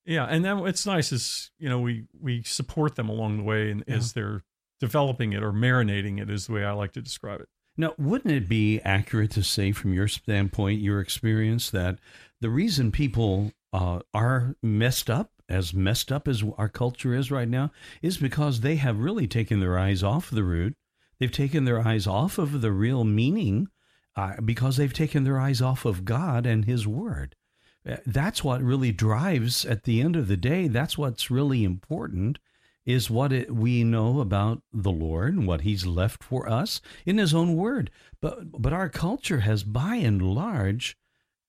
yeah, 0.07 0.25
and 0.25 0.43
then 0.43 0.61
what's 0.61 0.87
nice 0.87 1.13
is 1.13 1.51
you 1.59 1.69
know 1.69 1.79
we 1.79 2.07
we 2.19 2.43
support 2.43 2.97
them 2.97 3.11
along 3.11 3.37
the 3.37 3.43
way, 3.45 3.71
and 3.71 3.85
as 3.87 4.15
they're 4.15 4.43
developing 4.83 5.33
it 5.33 5.45
or 5.45 5.53
marinating 5.53 6.21
it 6.21 6.29
is 6.29 6.49
the 6.49 6.53
way 6.53 6.65
I 6.65 6.73
like 6.73 6.91
to 6.95 7.01
describe 7.01 7.41
it. 7.41 7.49
Now, 7.77 7.95
wouldn't 7.97 8.35
it 8.35 8.49
be 8.49 8.81
accurate 8.81 9.31
to 9.31 9.45
say, 9.45 9.71
from 9.71 9.95
your 9.95 10.09
standpoint, 10.09 10.81
your 10.81 10.99
experience, 10.99 11.71
that 11.71 12.01
the 12.41 12.51
reason 12.51 12.91
people 12.91 13.53
uh, 13.73 14.01
are 14.13 14.57
messed 14.61 15.09
up, 15.09 15.31
as 15.49 15.73
messed 15.73 16.11
up 16.11 16.27
as 16.27 16.43
our 16.59 16.69
culture 16.69 17.15
is 17.15 17.31
right 17.31 17.49
now, 17.49 17.71
is 18.03 18.19
because 18.19 18.61
they 18.61 18.75
have 18.75 18.99
really 18.99 19.29
taken 19.29 19.61
their 19.61 19.79
eyes 19.79 20.03
off 20.03 20.31
the 20.31 20.43
root. 20.43 20.75
They've 21.21 21.31
taken 21.31 21.65
their 21.65 21.87
eyes 21.87 22.09
off 22.09 22.39
of 22.39 22.61
the 22.61 22.73
real 22.73 23.05
meaning 23.05 23.69
uh, 24.17 24.41
because 24.45 24.77
they've 24.77 24.93
taken 24.93 25.23
their 25.23 25.39
eyes 25.39 25.63
off 25.63 25.85
of 25.85 26.05
God 26.05 26.45
and 26.45 26.65
His 26.65 26.89
Word. 26.89 27.37
Uh, 27.89 27.99
That's 28.05 28.43
what 28.43 28.61
really 28.63 28.91
drives, 28.91 29.65
at 29.65 29.85
the 29.85 30.01
end 30.01 30.17
of 30.17 30.27
the 30.27 30.37
day, 30.37 30.67
that's 30.67 30.99
what's 30.99 31.31
really 31.31 31.63
important. 31.63 32.41
Is 32.85 33.11
what 33.11 33.33
it, 33.33 33.55
we 33.55 33.85
know 33.85 34.21
about 34.21 34.63
the 34.73 34.91
Lord 34.91 35.35
and 35.35 35.47
what 35.47 35.63
He's 35.63 35.87
left 35.87 36.23
for 36.23 36.49
us 36.49 36.81
in 37.07 37.19
His 37.19 37.35
own 37.35 37.57
Word. 37.57 37.91
But 38.21 38.61
but 38.61 38.73
our 38.73 38.89
culture 38.89 39.41
has, 39.41 39.63
by 39.63 39.97
and 39.97 40.23
large, 40.23 40.97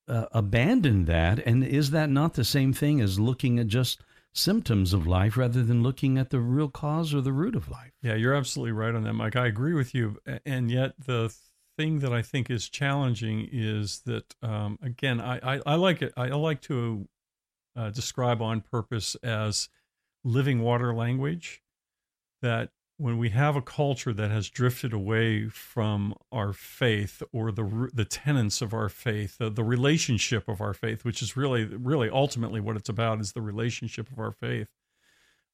uh, 0.07 0.25
abandoned 0.31 1.07
that. 1.07 1.39
And 1.39 1.63
is 1.63 1.91
that 1.91 2.09
not 2.09 2.33
the 2.33 2.43
same 2.43 2.73
thing 2.73 3.01
as 3.01 3.19
looking 3.19 3.59
at 3.59 3.67
just 3.67 4.01
symptoms 4.33 4.93
of 4.93 5.05
life 5.05 5.37
rather 5.37 5.63
than 5.63 5.83
looking 5.83 6.17
at 6.17 6.29
the 6.29 6.39
real 6.39 6.69
cause 6.69 7.13
or 7.13 7.21
the 7.21 7.31
root 7.31 7.55
of 7.55 7.69
life? 7.69 7.91
Yeah, 8.01 8.15
you're 8.15 8.33
absolutely 8.33 8.73
right 8.73 8.93
on 8.93 9.03
that, 9.03 9.13
Mike. 9.13 9.35
I 9.35 9.47
agree 9.47 9.73
with 9.73 9.93
you. 9.93 10.17
And 10.45 10.71
yet 10.71 10.93
the 11.05 11.33
thing 11.77 11.99
that 11.99 12.13
I 12.13 12.21
think 12.21 12.49
is 12.49 12.69
challenging 12.69 13.47
is 13.51 14.01
that 14.05 14.35
um, 14.41 14.77
again, 14.81 15.19
I, 15.19 15.55
I, 15.55 15.61
I 15.65 15.75
like 15.75 16.01
it. 16.01 16.13
I 16.17 16.27
like 16.29 16.61
to 16.63 17.07
uh, 17.75 17.89
describe 17.89 18.41
on 18.41 18.61
purpose 18.61 19.15
as 19.23 19.69
living 20.23 20.61
water 20.61 20.93
language 20.93 21.61
that 22.41 22.69
when 22.97 23.17
we 23.17 23.29
have 23.29 23.55
a 23.55 23.61
culture 23.61 24.13
that 24.13 24.31
has 24.31 24.49
drifted 24.49 24.93
away 24.93 25.49
from 25.49 26.13
our 26.31 26.53
faith 26.53 27.23
or 27.31 27.51
the 27.51 27.89
the 27.93 28.05
tenets 28.05 28.61
of 28.61 28.73
our 28.73 28.89
faith, 28.89 29.37
the, 29.39 29.49
the 29.49 29.63
relationship 29.63 30.47
of 30.47 30.61
our 30.61 30.73
faith, 30.73 31.03
which 31.03 31.21
is 31.21 31.35
really 31.35 31.65
really 31.65 32.09
ultimately 32.09 32.59
what 32.59 32.77
it's 32.77 32.89
about 32.89 33.19
is 33.19 33.33
the 33.33 33.41
relationship 33.41 34.11
of 34.11 34.19
our 34.19 34.31
faith. 34.31 34.67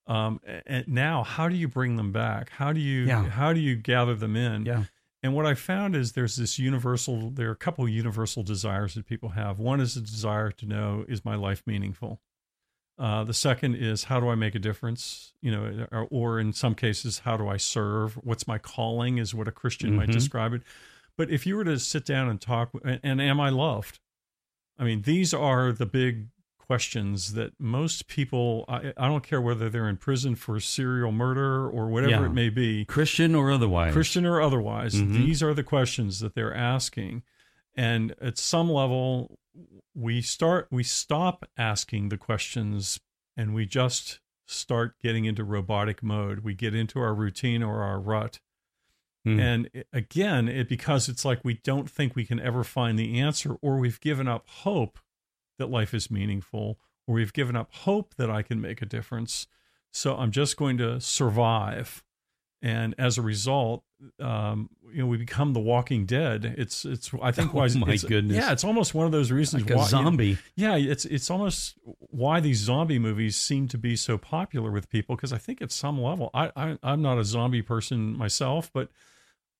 Um, 0.07 0.41
and 0.65 0.87
now, 0.87 1.23
how 1.23 1.49
do 1.49 1.55
you 1.55 1.67
bring 1.67 1.95
them 1.95 2.11
back? 2.11 2.49
How 2.49 2.73
do 2.73 2.79
you 2.79 3.05
yeah. 3.05 3.29
how 3.29 3.53
do 3.53 3.59
you 3.59 3.75
gather 3.75 4.15
them 4.15 4.35
in? 4.35 4.65
Yeah. 4.65 4.83
And 5.21 5.35
what 5.35 5.45
I 5.45 5.53
found 5.53 5.95
is 5.95 6.13
there's 6.13 6.37
this 6.37 6.57
universal, 6.57 7.29
there 7.29 7.49
are 7.49 7.51
a 7.51 7.55
couple 7.57 7.87
universal 7.89 8.41
desires 8.41 8.93
that 8.93 9.05
people 9.05 9.29
have. 9.29 9.59
One 9.59 9.81
is 9.81 9.97
a 9.97 10.01
desire 10.01 10.51
to 10.51 10.65
know, 10.65 11.03
is 11.09 11.25
my 11.25 11.35
life 11.35 11.63
meaningful? 11.65 12.21
Uh, 12.99 13.23
the 13.23 13.33
second 13.33 13.75
is 13.75 14.03
how 14.03 14.19
do 14.19 14.27
I 14.27 14.35
make 14.35 14.55
a 14.55 14.59
difference? 14.59 15.31
You 15.41 15.51
know, 15.51 15.87
or, 15.89 16.07
or, 16.11 16.39
in 16.39 16.51
some 16.51 16.75
cases, 16.75 17.19
how 17.19 17.37
do 17.37 17.47
I 17.47 17.55
serve? 17.55 18.15
What's 18.15 18.45
my 18.45 18.57
calling? 18.57 19.17
Is 19.17 19.33
what 19.33 19.47
a 19.47 19.53
Christian 19.53 19.91
mm-hmm. 19.91 19.99
might 19.99 20.11
describe 20.11 20.53
it. 20.53 20.63
But 21.15 21.29
if 21.29 21.45
you 21.45 21.55
were 21.55 21.63
to 21.63 21.79
sit 21.79 22.05
down 22.05 22.27
and 22.27 22.41
talk, 22.41 22.71
and, 22.83 22.99
and 23.01 23.21
am 23.21 23.39
I 23.39 23.49
loved? 23.49 23.99
I 24.77 24.83
mean, 24.83 25.03
these 25.03 25.33
are 25.33 25.71
the 25.71 25.85
big 25.85 26.27
questions 26.57 27.33
that 27.33 27.53
most 27.57 28.07
people. 28.07 28.65
I, 28.67 28.93
I 28.97 29.07
don't 29.07 29.23
care 29.23 29.41
whether 29.41 29.69
they're 29.69 29.89
in 29.89 29.97
prison 29.97 30.35
for 30.35 30.59
serial 30.59 31.11
murder 31.11 31.67
or 31.67 31.87
whatever 31.87 32.11
yeah. 32.11 32.25
it 32.25 32.33
may 32.33 32.49
be, 32.49 32.85
Christian 32.85 33.33
or 33.33 33.49
otherwise, 33.49 33.93
Christian 33.93 34.25
or 34.25 34.41
otherwise. 34.41 34.93
Mm-hmm. 34.93 35.13
These 35.13 35.41
are 35.41 35.53
the 35.53 35.63
questions 35.63 36.19
that 36.19 36.35
they're 36.35 36.53
asking, 36.53 37.23
and 37.75 38.13
at 38.21 38.37
some 38.37 38.69
level, 38.69 39.38
we 39.95 40.21
start 40.21 40.67
we 40.71 40.83
stop 40.83 41.45
asking 41.57 42.09
the 42.09 42.17
questions 42.17 42.99
and 43.35 43.53
we 43.53 43.65
just 43.65 44.19
start 44.47 44.99
getting 45.01 45.25
into 45.25 45.43
robotic 45.43 46.01
mode. 46.01 46.39
We 46.39 46.55
get 46.55 46.73
into 46.73 46.99
our 46.99 47.13
routine 47.13 47.63
or 47.63 47.81
our 47.81 47.99
rut. 47.99 48.39
Mm. 49.27 49.39
and 49.41 49.83
again 49.91 50.47
it 50.47 50.69
because 50.69 51.09
it's 51.09 51.25
like 51.25 51.41
we 51.43 51.55
don't 51.55 51.89
think 51.89 52.15
we 52.15 52.23
can 52.23 52.39
ever 52.39 52.63
find 52.63 52.97
the 52.97 53.19
answer 53.19 53.57
or 53.61 53.77
we've 53.77 53.99
given 53.99 54.29
up 54.29 54.47
hope 54.47 54.97
that 55.57 55.69
life 55.69 55.93
is 55.93 56.09
meaningful 56.09 56.79
or 57.05 57.15
we've 57.15 57.33
given 57.33 57.53
up 57.57 57.69
hope 57.73 58.15
that 58.15 58.31
i 58.31 58.41
can 58.41 58.61
make 58.61 58.81
a 58.81 58.85
difference. 58.85 59.45
So 59.91 60.15
i'm 60.15 60.31
just 60.31 60.55
going 60.55 60.77
to 60.77 61.01
survive 61.01 62.01
and 62.61 62.93
as 62.97 63.17
a 63.17 63.21
result, 63.21 63.83
um, 64.19 64.69
you 64.91 64.99
know, 64.99 65.07
we 65.07 65.17
become 65.17 65.53
the 65.53 65.59
Walking 65.59 66.05
Dead. 66.05 66.55
It's 66.57 66.83
it's 66.85 67.11
I 67.21 67.31
think 67.31 67.53
why. 67.53 67.69
Oh 67.73 67.77
my 67.77 67.93
it's, 67.93 68.03
goodness! 68.03 68.37
Yeah, 68.37 68.51
it's 68.51 68.63
almost 68.63 68.93
one 68.93 69.05
of 69.05 69.11
those 69.11 69.31
reasons 69.31 69.65
like 69.65 69.77
why 69.77 69.85
zombie. 69.85 70.37
You 70.55 70.67
know, 70.67 70.75
yeah, 70.75 70.91
it's 70.91 71.05
it's 71.05 71.29
almost 71.29 71.75
why 71.83 72.39
these 72.39 72.57
zombie 72.57 72.99
movies 72.99 73.35
seem 73.35 73.67
to 73.69 73.77
be 73.77 73.95
so 73.95 74.17
popular 74.17 74.71
with 74.71 74.89
people 74.89 75.15
because 75.15 75.31
I 75.31 75.37
think 75.37 75.61
at 75.61 75.71
some 75.71 76.01
level, 76.01 76.29
I, 76.33 76.51
I 76.55 76.77
I'm 76.83 77.01
not 77.01 77.17
a 77.17 77.23
zombie 77.23 77.61
person 77.61 78.17
myself, 78.17 78.71
but 78.73 78.89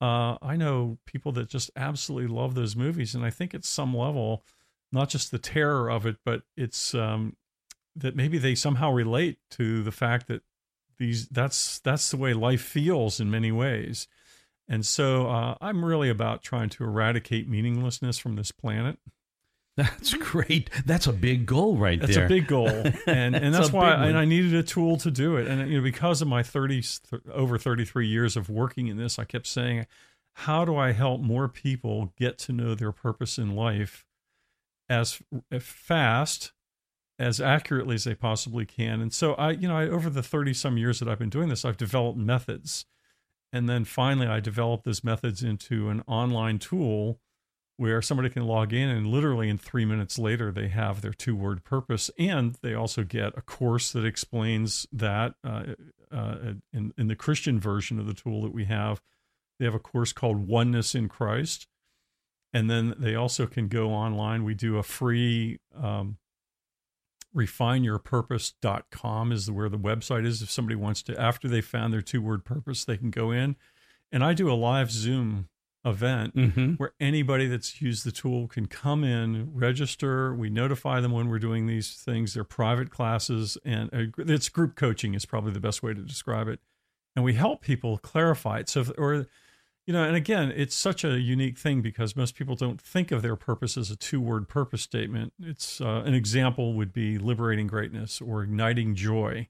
uh, 0.01 0.37
I 0.41 0.55
know 0.57 0.97
people 1.05 1.31
that 1.33 1.49
just 1.49 1.71
absolutely 1.75 2.33
love 2.33 2.55
those 2.55 2.75
movies, 2.75 3.15
and 3.15 3.25
I 3.25 3.29
think 3.29 3.53
at 3.53 3.63
some 3.63 3.95
level, 3.95 4.43
not 4.91 5.09
just 5.09 5.31
the 5.31 5.39
terror 5.39 5.89
of 5.89 6.05
it, 6.05 6.17
but 6.25 6.41
it's 6.57 6.93
um, 6.93 7.35
that 7.95 8.15
maybe 8.15 8.37
they 8.37 8.55
somehow 8.55 8.91
relate 8.91 9.37
to 9.51 9.83
the 9.83 9.91
fact 9.91 10.27
that 10.27 10.41
these 10.99 11.27
that's 11.29 11.79
that's 11.79 12.11
the 12.11 12.17
way 12.17 12.33
life 12.33 12.61
feels 12.61 13.19
in 13.19 13.31
many 13.31 13.51
ways. 13.51 14.07
And 14.67 14.85
so 14.85 15.27
uh, 15.27 15.55
i'm 15.61 15.83
really 15.83 16.09
about 16.09 16.43
trying 16.43 16.69
to 16.69 16.83
eradicate 16.83 17.49
meaninglessness 17.49 18.19
from 18.19 18.35
this 18.35 18.51
planet. 18.51 18.99
That's 19.77 20.13
great. 20.15 20.69
That's 20.85 21.07
a 21.07 21.13
big 21.13 21.45
goal 21.45 21.77
right 21.77 21.99
that's 21.99 22.13
there. 22.13 22.27
that's 22.27 22.31
a 22.31 22.35
big 22.35 22.47
goal. 22.47 22.67
And 23.07 23.33
and 23.33 23.55
that's 23.55 23.71
why 23.71 23.93
I, 23.93 24.07
and 24.07 24.17
i 24.17 24.25
needed 24.25 24.53
a 24.53 24.63
tool 24.63 24.97
to 24.97 25.09
do 25.09 25.37
it. 25.37 25.47
And 25.47 25.69
you 25.71 25.77
know 25.77 25.83
because 25.83 26.21
of 26.21 26.27
my 26.27 26.43
30 26.43 26.83
over 27.33 27.57
33 27.57 28.07
years 28.07 28.35
of 28.35 28.49
working 28.49 28.87
in 28.87 28.97
this 28.97 29.17
i 29.17 29.23
kept 29.23 29.47
saying 29.47 29.87
how 30.33 30.65
do 30.65 30.75
i 30.75 30.91
help 30.91 31.21
more 31.21 31.47
people 31.47 32.13
get 32.17 32.37
to 32.39 32.53
know 32.53 32.75
their 32.75 32.91
purpose 32.91 33.37
in 33.37 33.55
life 33.55 34.05
as 34.89 35.21
fast 35.59 36.51
as 37.19 37.41
accurately 37.41 37.95
as 37.95 38.05
they 38.05 38.15
possibly 38.15 38.65
can. 38.65 39.01
And 39.01 39.13
so 39.13 39.33
I, 39.33 39.51
you 39.51 39.67
know, 39.67 39.77
I, 39.77 39.87
over 39.89 40.09
the 40.09 40.23
30 40.23 40.53
some 40.53 40.77
years 40.77 40.99
that 40.99 41.09
I've 41.09 41.19
been 41.19 41.29
doing 41.29 41.49
this, 41.49 41.65
I've 41.65 41.77
developed 41.77 42.17
methods. 42.17 42.85
And 43.51 43.67
then 43.67 43.83
finally 43.83 44.27
I 44.27 44.39
developed 44.39 44.85
those 44.85 45.03
methods 45.03 45.43
into 45.43 45.89
an 45.89 46.01
online 46.07 46.59
tool 46.59 47.19
where 47.79 48.01
somebody 48.01 48.29
can 48.29 48.45
log 48.45 48.73
in 48.73 48.89
and 48.89 49.07
literally 49.07 49.47
in 49.47 49.57
three 49.57 49.85
minutes 49.85 50.19
later 50.19 50.51
they 50.51 50.67
have 50.67 51.01
their 51.01 51.13
two 51.13 51.33
word 51.35 51.63
purpose 51.63 52.11
and 52.19 52.57
they 52.61 52.73
also 52.73 53.03
get 53.03 53.37
a 53.37 53.41
course 53.41 53.93
that 53.93 54.03
explains 54.03 54.85
that 54.91 55.33
uh, 55.45 55.63
uh, 56.11 56.35
in, 56.73 56.93
in 56.97 57.07
the 57.07 57.15
christian 57.15 57.57
version 57.57 57.97
of 57.97 58.05
the 58.05 58.13
tool 58.13 58.41
that 58.41 58.53
we 58.53 58.65
have 58.65 59.01
they 59.59 59.65
have 59.65 59.73
a 59.73 59.79
course 59.79 60.11
called 60.11 60.45
oneness 60.45 60.93
in 60.93 61.07
christ 61.07 61.67
and 62.51 62.69
then 62.69 62.93
they 62.99 63.15
also 63.15 63.45
can 63.45 63.69
go 63.69 63.91
online 63.91 64.43
we 64.43 64.53
do 64.53 64.77
a 64.77 64.83
free 64.83 65.57
um, 65.81 66.17
refineyourpurpose.com 67.35 69.31
is 69.31 69.51
where 69.51 69.69
the 69.69 69.77
website 69.77 70.25
is. 70.25 70.41
If 70.41 70.49
somebody 70.51 70.75
wants 70.75 71.03
to, 71.03 71.19
after 71.19 71.47
they 71.47 71.61
found 71.61 71.93
their 71.93 72.01
two 72.01 72.21
word 72.21 72.43
purpose, 72.43 72.85
they 72.85 72.97
can 72.97 73.11
go 73.11 73.31
in. 73.31 73.55
And 74.11 74.23
I 74.23 74.33
do 74.33 74.51
a 74.51 74.53
live 74.53 74.91
Zoom 74.91 75.49
event 75.85 76.35
mm-hmm. 76.35 76.73
where 76.73 76.93
anybody 76.99 77.47
that's 77.47 77.81
used 77.81 78.05
the 78.05 78.11
tool 78.11 78.47
can 78.47 78.65
come 78.65 79.03
in, 79.03 79.51
register. 79.53 80.33
We 80.33 80.49
notify 80.49 80.99
them 80.99 81.11
when 81.11 81.29
we're 81.29 81.39
doing 81.39 81.67
these 81.67 81.93
things. 81.93 82.33
They're 82.33 82.43
private 82.43 82.89
classes, 82.89 83.57
and 83.63 84.13
it's 84.17 84.49
group 84.49 84.75
coaching 84.75 85.13
is 85.13 85.25
probably 85.25 85.51
the 85.51 85.59
best 85.59 85.83
way 85.83 85.93
to 85.93 86.01
describe 86.01 86.47
it. 86.47 86.59
And 87.15 87.23
we 87.23 87.33
help 87.33 87.61
people 87.61 87.97
clarify 87.97 88.59
it. 88.59 88.69
So, 88.69 88.81
if, 88.81 88.91
or 88.97 89.27
you 89.89 89.93
know, 89.93 90.03
and 90.03 90.15
again, 90.15 90.53
it's 90.55 90.75
such 90.75 91.03
a 91.03 91.19
unique 91.19 91.57
thing 91.57 91.81
because 91.81 92.15
most 92.15 92.35
people 92.35 92.53
don't 92.53 92.79
think 92.79 93.11
of 93.11 93.23
their 93.23 93.35
purpose 93.35 93.75
as 93.75 93.89
a 93.89 93.95
two 93.95 94.21
word 94.21 94.47
purpose 94.47 94.83
statement. 94.83 95.33
It's 95.41 95.81
uh, 95.81 96.03
an 96.05 96.13
example 96.13 96.73
would 96.75 96.93
be 96.93 97.17
liberating 97.17 97.65
greatness 97.65 98.21
or 98.21 98.43
igniting 98.43 98.93
joy 98.93 99.47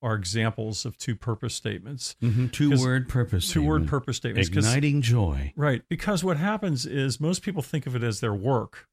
are 0.00 0.14
examples 0.14 0.84
of 0.84 0.96
two 0.98 1.16
purpose 1.16 1.52
statements. 1.52 2.14
Mm-hmm. 2.22 2.46
Two 2.46 2.80
word 2.80 3.08
purpose. 3.08 3.50
Two 3.50 3.64
word 3.64 3.88
purpose 3.88 4.18
statements. 4.18 4.50
Igniting 4.50 5.02
joy. 5.02 5.52
Right. 5.56 5.82
Because 5.88 6.22
what 6.22 6.36
happens 6.36 6.86
is 6.86 7.18
most 7.18 7.42
people 7.42 7.60
think 7.60 7.88
of 7.88 7.96
it 7.96 8.04
as 8.04 8.20
their 8.20 8.34
work. 8.34 8.86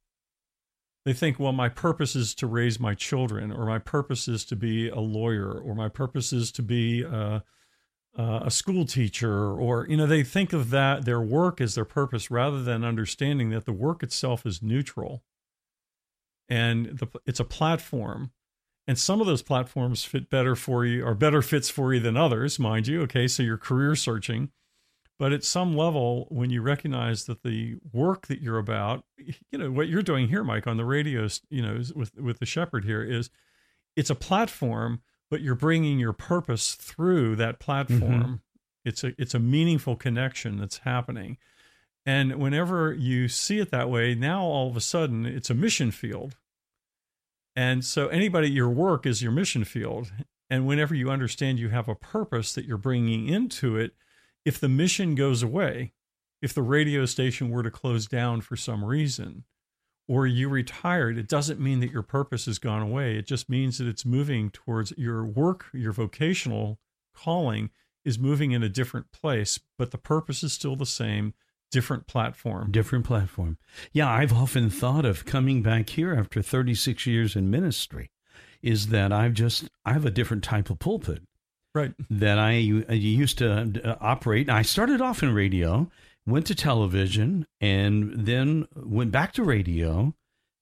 They 1.05 1.13
think, 1.13 1.39
well, 1.39 1.53
my 1.53 1.69
purpose 1.69 2.15
is 2.15 2.33
to 2.33 2.47
raise 2.47 2.79
my 2.79 2.95
children, 2.95 3.51
or 3.51 3.67
my 3.67 3.77
purpose 3.77 4.27
is 4.27 4.43
to 4.45 4.55
be 4.55 4.89
a 4.89 4.99
lawyer, 4.99 5.51
or 5.51 5.75
my 5.75 5.89
purpose 5.89 6.33
is 6.33 6.51
to 6.53 6.63
be. 6.63 7.05
Uh, 7.05 7.41
uh, 8.17 8.41
a 8.43 8.51
school 8.51 8.85
teacher 8.85 9.51
or 9.51 9.87
you 9.87 9.97
know 9.97 10.05
they 10.05 10.23
think 10.23 10.53
of 10.53 10.69
that 10.69 11.05
their 11.05 11.21
work 11.21 11.59
as 11.59 11.75
their 11.75 11.85
purpose 11.85 12.29
rather 12.29 12.61
than 12.61 12.83
understanding 12.83 13.49
that 13.49 13.65
the 13.65 13.73
work 13.73 14.03
itself 14.03 14.45
is 14.45 14.61
neutral. 14.61 15.23
And 16.49 16.99
the, 16.99 17.07
it's 17.25 17.39
a 17.39 17.45
platform. 17.45 18.31
And 18.85 18.99
some 18.99 19.21
of 19.21 19.27
those 19.27 19.41
platforms 19.41 20.03
fit 20.03 20.29
better 20.29 20.55
for 20.55 20.85
you 20.85 21.05
or 21.05 21.15
better 21.15 21.41
fits 21.41 21.69
for 21.69 21.93
you 21.93 22.01
than 22.01 22.17
others 22.17 22.59
mind 22.59 22.87
you 22.87 23.01
okay 23.03 23.27
so 23.27 23.41
you're 23.41 23.57
career 23.57 23.95
searching. 23.95 24.51
But 25.17 25.31
at 25.31 25.43
some 25.43 25.75
level 25.75 26.27
when 26.29 26.49
you 26.49 26.61
recognize 26.61 27.25
that 27.25 27.43
the 27.43 27.77
work 27.91 28.27
that 28.27 28.41
you're 28.41 28.57
about 28.59 29.05
you 29.17 29.57
know 29.57 29.71
what 29.71 29.87
you're 29.87 30.03
doing 30.03 30.27
here 30.27 30.43
mike 30.43 30.67
on 30.67 30.77
the 30.77 30.85
radio 30.85 31.27
you 31.49 31.61
know 31.61 31.81
with 31.95 32.15
with 32.19 32.39
the 32.39 32.45
shepherd 32.45 32.83
here 32.83 33.01
is 33.01 33.29
it's 33.95 34.09
a 34.09 34.15
platform 34.15 35.01
but 35.33 35.41
you're 35.41 35.55
bringing 35.55 35.97
your 35.97 36.13
purpose 36.13 36.75
through 36.75 37.35
that 37.35 37.59
platform. 37.59 38.21
Mm-hmm. 38.21 38.33
It's 38.85 39.03
a 39.03 39.19
it's 39.19 39.33
a 39.33 39.39
meaningful 39.39 39.95
connection 39.95 40.59
that's 40.59 40.77
happening. 40.77 41.39
And 42.05 42.35
whenever 42.35 42.93
you 42.93 43.27
see 43.27 43.57
it 43.57 43.71
that 43.71 43.89
way, 43.89 44.13
now 44.13 44.43
all 44.43 44.69
of 44.69 44.77
a 44.77 44.81
sudden 44.81 45.25
it's 45.25 45.49
a 45.49 45.55
mission 45.55 45.89
field. 45.89 46.35
And 47.55 47.83
so 47.83 48.09
anybody 48.09 48.51
your 48.51 48.69
work 48.69 49.07
is 49.07 49.23
your 49.23 49.31
mission 49.31 49.63
field. 49.63 50.11
And 50.51 50.67
whenever 50.67 50.93
you 50.93 51.09
understand 51.09 51.57
you 51.57 51.69
have 51.69 51.89
a 51.89 51.95
purpose 51.95 52.53
that 52.53 52.65
you're 52.65 52.77
bringing 52.77 53.27
into 53.27 53.75
it, 53.75 53.93
if 54.45 54.59
the 54.59 54.69
mission 54.69 55.15
goes 55.15 55.41
away, 55.41 55.93
if 56.43 56.53
the 56.53 56.61
radio 56.61 57.07
station 57.07 57.49
were 57.49 57.63
to 57.63 57.71
close 57.71 58.05
down 58.05 58.41
for 58.41 58.55
some 58.55 58.85
reason, 58.85 59.45
or 60.07 60.27
you 60.27 60.49
retired, 60.49 61.17
it 61.17 61.27
doesn't 61.27 61.59
mean 61.59 61.79
that 61.79 61.91
your 61.91 62.03
purpose 62.03 62.45
has 62.45 62.59
gone 62.59 62.81
away. 62.81 63.17
It 63.17 63.25
just 63.25 63.49
means 63.49 63.77
that 63.77 63.87
it's 63.87 64.05
moving 64.05 64.49
towards 64.49 64.93
your 64.97 65.25
work, 65.25 65.65
your 65.73 65.93
vocational 65.93 66.79
calling 67.15 67.69
is 68.03 68.19
moving 68.19 68.51
in 68.51 68.63
a 68.63 68.69
different 68.69 69.11
place, 69.11 69.59
but 69.77 69.91
the 69.91 69.97
purpose 69.97 70.43
is 70.43 70.51
still 70.51 70.75
the 70.75 70.85
same, 70.85 71.33
different 71.71 72.05
platform. 72.07 72.71
Different 72.71 73.05
platform. 73.05 73.57
Yeah, 73.91 74.09
I've 74.09 74.33
often 74.33 74.69
thought 74.69 75.05
of 75.05 75.25
coming 75.25 75.61
back 75.61 75.89
here 75.89 76.13
after 76.13 76.41
36 76.41 77.05
years 77.05 77.35
in 77.35 77.49
ministry 77.49 78.11
is 78.61 78.87
that 78.87 79.11
I've 79.11 79.33
just 79.33 79.69
I 79.85 79.93
have 79.93 80.05
a 80.05 80.11
different 80.11 80.43
type 80.43 80.69
of 80.69 80.79
pulpit. 80.79 81.21
Right. 81.75 81.93
That 82.09 82.37
I 82.37 82.51
used 82.51 83.39
to 83.39 83.81
uh, 83.83 83.95
operate. 83.99 84.47
I 84.47 84.61
started 84.61 85.01
off 85.01 85.23
in 85.23 85.33
radio, 85.33 85.89
went 86.25 86.47
to 86.47 86.55
television, 86.55 87.45
and 87.59 88.25
then 88.25 88.67
went 88.75 89.11
back 89.11 89.33
to 89.33 89.43
radio 89.43 90.13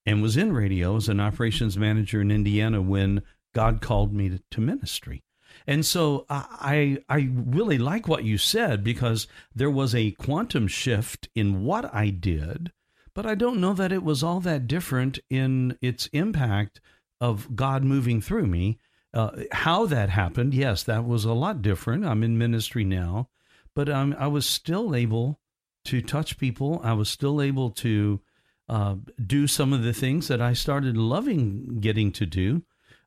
and 0.05 0.21
was 0.21 0.37
in 0.37 0.51
radio 0.51 0.95
as 0.95 1.07
an 1.07 1.19
operations 1.19 1.77
manager 1.77 2.21
in 2.21 2.31
Indiana 2.31 2.81
when 2.81 3.21
God 3.53 3.81
called 3.81 4.13
me 4.13 4.29
to, 4.29 4.41
to 4.51 4.61
ministry. 4.61 5.23
And 5.67 5.85
so 5.85 6.25
I 6.29 6.99
I 7.07 7.29
really 7.33 7.77
like 7.77 8.07
what 8.07 8.23
you 8.23 8.37
said 8.37 8.83
because 8.83 9.27
there 9.53 9.69
was 9.69 9.93
a 9.93 10.11
quantum 10.11 10.67
shift 10.67 11.29
in 11.35 11.63
what 11.63 11.93
I 11.93 12.09
did, 12.09 12.71
but 13.13 13.25
I 13.25 13.35
don't 13.35 13.59
know 13.59 13.73
that 13.73 13.91
it 13.91 14.03
was 14.03 14.23
all 14.23 14.39
that 14.39 14.67
different 14.67 15.19
in 15.29 15.77
its 15.81 16.07
impact 16.13 16.79
of 17.19 17.55
God 17.55 17.83
moving 17.83 18.21
through 18.21 18.47
me. 18.47 18.79
Uh, 19.13 19.43
how 19.51 19.85
that 19.85 20.09
happened, 20.09 20.53
yes, 20.53 20.83
that 20.83 21.05
was 21.05 21.25
a 21.25 21.33
lot 21.33 21.61
different. 21.61 22.05
I'm 22.05 22.23
in 22.23 22.37
ministry 22.37 22.85
now, 22.85 23.27
but 23.75 23.89
um, 23.89 24.15
I 24.17 24.27
was 24.27 24.45
still 24.45 24.95
able 24.95 25.40
to 25.85 26.01
touch 26.01 26.37
people. 26.37 26.81
I 26.83 26.93
was 26.93 27.09
still 27.09 27.41
able 27.41 27.69
to 27.71 28.21
uh, 28.69 28.95
do 29.25 29.47
some 29.47 29.73
of 29.73 29.83
the 29.83 29.93
things 29.93 30.27
that 30.27 30.41
I 30.41 30.53
started 30.53 30.95
loving 30.97 31.79
getting 31.79 32.11
to 32.13 32.25
do 32.25 32.63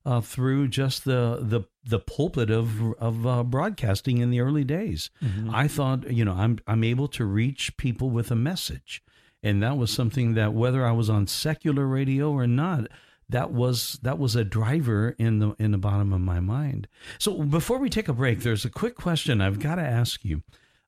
uh, 0.06 0.20
through 0.20 0.68
just 0.68 1.04
the 1.04 1.38
the 1.40 1.62
the 1.84 1.98
pulpit 1.98 2.50
of 2.50 2.92
of 2.94 3.26
uh, 3.26 3.42
broadcasting 3.42 4.18
in 4.18 4.30
the 4.30 4.40
early 4.40 4.64
days. 4.64 5.10
Mm-hmm. 5.22 5.54
I 5.54 5.68
thought, 5.68 6.10
you 6.10 6.24
know, 6.24 6.34
I'm 6.34 6.58
I'm 6.66 6.84
able 6.84 7.08
to 7.08 7.24
reach 7.24 7.76
people 7.76 8.10
with 8.10 8.30
a 8.30 8.36
message, 8.36 9.02
and 9.42 9.62
that 9.62 9.76
was 9.76 9.90
something 9.90 10.34
that 10.34 10.52
whether 10.52 10.84
I 10.84 10.92
was 10.92 11.08
on 11.08 11.26
secular 11.26 11.86
radio 11.86 12.30
or 12.30 12.46
not, 12.46 12.88
that 13.28 13.50
was 13.52 13.98
that 14.02 14.18
was 14.18 14.36
a 14.36 14.44
driver 14.44 15.14
in 15.18 15.38
the 15.38 15.54
in 15.58 15.70
the 15.70 15.78
bottom 15.78 16.12
of 16.12 16.20
my 16.20 16.40
mind. 16.40 16.88
So 17.18 17.42
before 17.42 17.78
we 17.78 17.88
take 17.88 18.08
a 18.08 18.12
break, 18.12 18.40
there's 18.40 18.64
a 18.64 18.70
quick 18.70 18.96
question 18.96 19.40
I've 19.40 19.60
got 19.60 19.76
to 19.76 19.82
ask 19.82 20.24
you. 20.24 20.42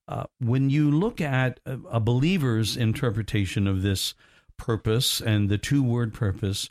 Uh, 0.07 0.25
when 0.39 0.69
you 0.69 0.89
look 0.89 1.19
at 1.19 1.59
a, 1.65 1.79
a 1.91 1.99
believer's 1.99 2.77
interpretation 2.77 3.67
of 3.67 3.81
this 3.81 4.13
purpose 4.57 5.21
and 5.21 5.49
the 5.49 5.57
two 5.57 5.83
word 5.83 6.13
purpose, 6.13 6.69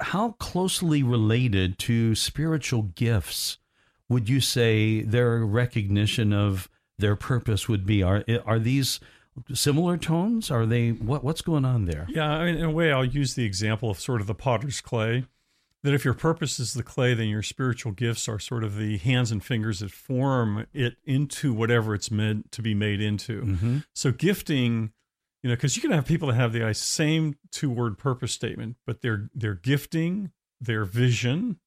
how 0.00 0.32
closely 0.32 1.02
related 1.02 1.78
to 1.78 2.14
spiritual 2.14 2.82
gifts 2.82 3.58
would 4.08 4.28
you 4.28 4.40
say 4.40 5.02
their 5.02 5.44
recognition 5.44 6.32
of 6.32 6.68
their 6.98 7.16
purpose 7.16 7.68
would 7.68 7.84
be? 7.86 8.02
Are 8.02 8.24
are 8.46 8.58
these 8.58 9.00
similar 9.52 9.96
tones? 9.96 10.50
Are 10.50 10.66
they 10.66 10.90
what 10.90 11.24
what's 11.24 11.42
going 11.42 11.64
on 11.64 11.84
there? 11.84 12.06
Yeah, 12.08 12.44
in 12.44 12.62
a 12.62 12.70
way, 12.70 12.92
I'll 12.92 13.04
use 13.04 13.34
the 13.34 13.44
example 13.44 13.90
of 13.90 14.00
sort 14.00 14.20
of 14.20 14.26
the 14.26 14.34
potter's 14.34 14.80
clay. 14.80 15.24
That 15.84 15.94
if 15.94 16.04
your 16.04 16.14
purpose 16.14 16.58
is 16.58 16.74
the 16.74 16.82
clay, 16.82 17.14
then 17.14 17.28
your 17.28 17.42
spiritual 17.42 17.92
gifts 17.92 18.28
are 18.28 18.40
sort 18.40 18.64
of 18.64 18.76
the 18.76 18.98
hands 18.98 19.30
and 19.30 19.44
fingers 19.44 19.78
that 19.78 19.92
form 19.92 20.66
it 20.74 20.96
into 21.04 21.52
whatever 21.52 21.94
it's 21.94 22.10
meant 22.10 22.50
to 22.52 22.62
be 22.62 22.74
made 22.74 23.00
into. 23.00 23.42
Mm-hmm. 23.42 23.78
So 23.94 24.10
gifting 24.10 24.92
you 25.42 25.48
know 25.48 25.56
because 25.56 25.76
you 25.76 25.82
can 25.82 25.90
have 25.90 26.06
people 26.06 26.28
that 26.28 26.34
have 26.34 26.52
the 26.52 26.72
same 26.74 27.36
two 27.50 27.70
word 27.70 27.98
purpose 27.98 28.32
statement 28.32 28.76
but 28.86 29.02
their 29.02 29.30
their 29.34 29.54
gifting 29.54 30.30
their 30.60 30.84
vision 30.84 31.58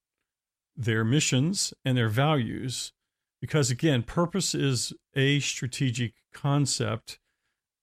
their 0.75 1.03
missions 1.03 1.73
and 1.85 1.97
their 1.97 2.09
values 2.09 2.93
because 3.39 3.71
again 3.71 4.03
purpose 4.03 4.53
is 4.53 4.93
a 5.15 5.39
strategic 5.39 6.13
concept 6.33 7.19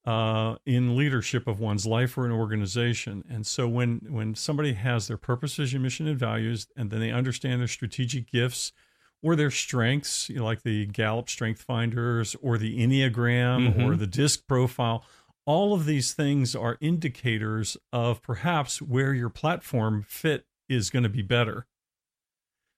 uh, 0.09 0.57
in 0.65 0.97
leadership 0.97 1.47
of 1.47 1.61
one's 1.61 1.87
life 1.87 2.17
or 2.17 2.25
an 2.25 2.33
organization 2.33 3.25
and 3.29 3.47
so 3.47 3.69
when 3.69 4.01
when 4.09 4.35
somebody 4.35 4.73
has 4.73 5.09
their 5.09 5.17
purpose 5.17 5.55
vision 5.57 5.83
mission 5.83 6.07
and 6.07 6.19
values 6.19 6.67
and 6.77 6.91
then 6.91 7.01
they 7.01 7.11
understand 7.11 7.61
their 7.61 7.69
strategic 7.69 8.31
gifts 8.31 8.73
or 9.23 9.35
their 9.35 9.51
strengths 9.51 10.29
you 10.29 10.37
know, 10.37 10.45
like 10.45 10.63
the 10.63 10.87
gallup 10.87 11.29
strength 11.29 11.61
finders 11.61 12.37
or 12.41 12.57
the 12.57 12.79
enneagram 12.79 13.73
mm-hmm. 13.73 13.83
or 13.83 13.97
the 13.97 14.07
disc 14.07 14.47
profile 14.47 15.05
all 15.49 15.73
of 15.73 15.87
these 15.87 16.13
things 16.13 16.55
are 16.55 16.77
indicators 16.79 17.79
of 17.91 18.21
perhaps 18.21 18.83
where 18.83 19.15
your 19.15 19.31
platform 19.31 20.05
fit 20.07 20.45
is 20.69 20.91
going 20.91 21.05
to 21.05 21.09
be 21.09 21.23
better. 21.23 21.67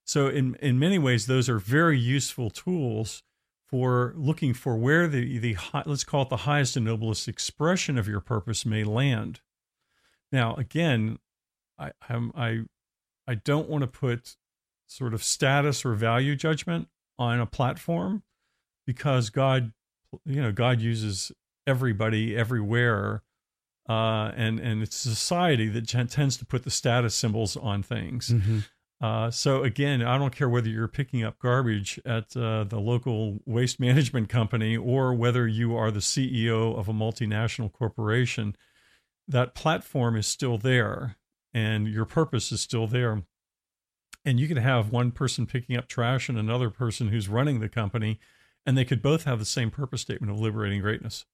So 0.05 0.29
in 0.29 0.55
in 0.63 0.79
many 0.79 0.97
ways 0.97 1.27
those 1.27 1.49
are 1.49 1.59
very 1.59 1.99
useful 1.99 2.49
tools 2.49 3.25
for 3.71 4.13
looking 4.17 4.53
for 4.53 4.77
where 4.77 5.07
the 5.07 5.39
the 5.39 5.57
let's 5.87 6.03
call 6.03 6.23
it 6.23 6.29
the 6.29 6.39
highest 6.39 6.77
and 6.77 6.87
noblest 6.87 7.29
expression 7.29 7.97
of 7.97 8.09
your 8.09 8.21
purpose 8.21 8.67
may 8.67 8.83
land. 8.83 9.41
Now 10.33 10.55
again, 10.55 11.19
I 11.79 11.93
I'm, 12.09 12.33
I 12.35 12.63
I 13.29 13.37
don't 13.37 13.69
want 13.69 13.83
to 13.83 13.87
put 13.87 14.37
sort 14.89 15.15
of 15.15 15.23
status 15.23 15.85
or 15.85 15.95
value 15.95 16.35
judgment 16.35 16.89
on 17.17 17.39
a 17.39 17.47
platform 17.47 18.25
because 18.87 19.31
God 19.31 19.73
you 20.25 20.43
know 20.43 20.51
God 20.51 20.81
uses 20.81 21.31
everybody 21.67 22.37
everywhere. 22.37 23.23
Uh, 23.89 24.31
and 24.37 24.61
and 24.61 24.83
it's 24.83 24.97
society 24.97 25.69
that 25.69 25.89
tends 25.89 26.37
to 26.37 26.45
put 26.45 26.65
the 26.65 26.71
status 26.71 27.15
symbols 27.15 27.57
on 27.57 27.83
things. 27.83 28.29
Mm-hmm. 28.31 28.59
Uh, 29.01 29.31
so 29.31 29.63
again, 29.63 30.03
I 30.03 30.19
don't 30.19 30.35
care 30.35 30.49
whether 30.49 30.69
you're 30.69 30.89
picking 30.89 31.25
up 31.25 31.39
garbage 31.39 31.99
at 32.05 32.37
uh, 32.37 32.65
the 32.65 32.79
local 32.79 33.41
waste 33.47 33.81
management 33.81 34.29
company 34.29 34.77
or 34.77 35.15
whether 35.15 35.49
you 35.49 35.75
are 35.75 35.91
the 35.91 36.01
CEO 36.01 36.79
of 36.79 36.89
a 36.89 36.93
multinational 36.93 37.73
corporation. 37.73 38.57
That 39.27 39.55
platform 39.55 40.17
is 40.17 40.27
still 40.27 40.59
there, 40.59 41.17
and 41.55 41.89
your 41.89 42.05
purpose 42.05 42.53
is 42.53 42.61
still 42.61 42.87
there. 42.87 43.23
And 44.25 44.39
you 44.39 44.49
could 44.49 44.59
have 44.59 44.91
one 44.91 45.13
person 45.13 45.47
picking 45.47 45.77
up 45.77 45.89
trash 45.89 46.29
and 46.29 46.37
another 46.37 46.69
person 46.69 47.09
who's 47.09 47.29
running 47.29 47.61
the 47.61 47.71
company, 47.71 48.21
and 48.67 48.77
they 48.77 48.85
could 48.85 49.01
both 49.01 49.25
have 49.25 49.39
the 49.39 49.47
same 49.47 49.71
purpose 49.71 50.03
statement 50.03 50.31
of 50.31 50.39
liberating 50.39 50.83
greatness. 50.83 51.25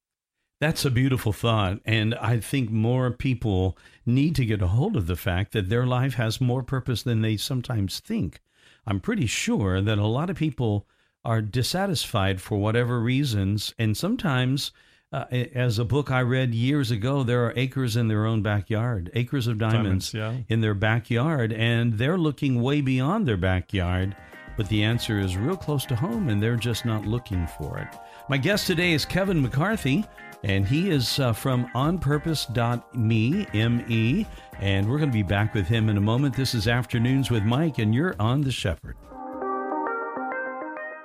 That's 0.59 0.87
a 0.87 0.91
beautiful 0.91 1.33
thought. 1.33 1.81
And 1.85 2.15
I 2.15 2.41
think 2.41 2.71
more 2.71 3.11
people 3.11 3.77
need 4.07 4.35
to 4.37 4.47
get 4.47 4.63
a 4.63 4.69
hold 4.69 4.97
of 4.97 5.07
the 5.07 5.17
fact 5.17 5.53
that 5.53 5.69
their 5.69 5.87
life 5.87 6.15
has 6.15 6.41
more 6.41 6.63
purpose 6.63 7.03
than 7.03 7.21
they 7.21 7.37
sometimes 7.37 8.01
think. 8.01 8.41
I'm 8.87 9.01
pretty 9.01 9.27
sure 9.27 9.83
that 9.83 9.99
a 9.99 10.07
lot 10.07 10.31
of 10.31 10.37
people 10.37 10.87
are 11.25 11.43
dissatisfied 11.43 12.41
for 12.41 12.57
whatever 12.59 13.01
reasons. 13.01 13.75
And 13.79 13.97
sometimes, 13.97 14.73
uh, 15.13 15.25
as 15.31 15.79
a 15.79 15.85
book 15.85 16.11
I 16.11 16.23
read 16.23 16.55
years 16.55 16.91
ago, 16.91 17.23
there 17.23 17.45
are 17.45 17.53
acres 17.57 17.97
in 17.97 18.09
their 18.09 18.25
own 18.25 18.43
backyard, 18.43 19.11
acres 19.13 19.49
of 19.49 19.59
diamonds, 19.59 20.13
diamonds 20.13 20.39
yeah. 20.49 20.55
in 20.55 20.63
their 20.63 20.75
backyard. 20.75 21.53
And 21.53 21.99
they're 21.99 22.17
looking 22.17 22.63
way 22.63 22.81
beyond 22.81 23.27
their 23.27 23.37
backyard. 23.37 24.17
But 24.57 24.69
the 24.71 24.85
answer 24.85 25.19
is 25.19 25.37
real 25.37 25.57
close 25.57 25.85
to 25.85 25.97
home, 25.97 26.31
and 26.31 26.43
they're 26.43 26.57
just 26.57 26.87
not 26.87 27.05
looking 27.05 27.47
for 27.59 27.77
it. 27.77 27.89
My 28.31 28.39
guest 28.39 28.67
today 28.67 28.95
is 28.95 29.05
Kevin 29.05 29.43
McCarthy 29.43 30.03
and 30.47 30.65
he 30.65 30.89
is 30.91 31.19
uh, 31.19 31.33
from 31.33 31.67
onpurpose.me, 31.75 33.47
M-E, 33.53 34.27
and 34.61 34.89
we're 34.89 34.99
going 34.99 35.11
to 35.11 35.13
be 35.13 35.25
back 35.25 35.55
with 35.55 35.67
him 35.67 35.89
in 35.89 35.97
a 35.97 36.01
moment. 36.01 36.37
This 36.37 36.55
is 36.55 36.69
Afternoons 36.69 37.33
with 37.33 37.43
Mike, 37.43 37.79
and 37.79 37.93
you're 37.93 38.15
on 38.21 38.43
The 38.43 38.53
Shepherd. 38.53 38.95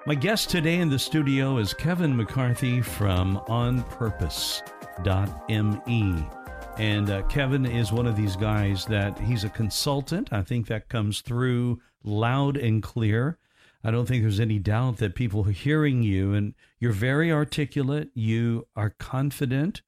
My 0.05 0.13
guest 0.13 0.51
today 0.51 0.75
in 0.75 0.91
the 0.91 0.99
studio 0.99 1.57
is 1.57 1.73
Kevin 1.73 2.15
McCarthy 2.15 2.81
from 2.81 3.37
onpurpose.me. 3.47 6.27
And 6.77 7.09
uh, 7.09 7.23
Kevin 7.23 7.65
is 7.65 7.91
one 7.91 8.05
of 8.05 8.15
these 8.15 8.35
guys 8.35 8.85
that 8.85 9.17
he's 9.17 9.43
a 9.43 9.49
consultant. 9.49 10.31
I 10.31 10.43
think 10.43 10.67
that 10.67 10.87
comes 10.87 11.21
through 11.21 11.81
loud 12.03 12.57
and 12.57 12.83
clear. 12.83 13.39
I 13.83 13.91
don't 13.91 14.05
think 14.05 14.21
there's 14.21 14.39
any 14.39 14.59
doubt 14.59 14.97
that 14.97 15.15
people 15.15 15.43
hearing 15.43 16.03
you 16.03 16.33
and 16.33 16.53
you're 16.79 16.91
very 16.91 17.31
articulate, 17.31 18.09
you 18.13 18.67
are 18.75 18.91
confident. 18.91 19.81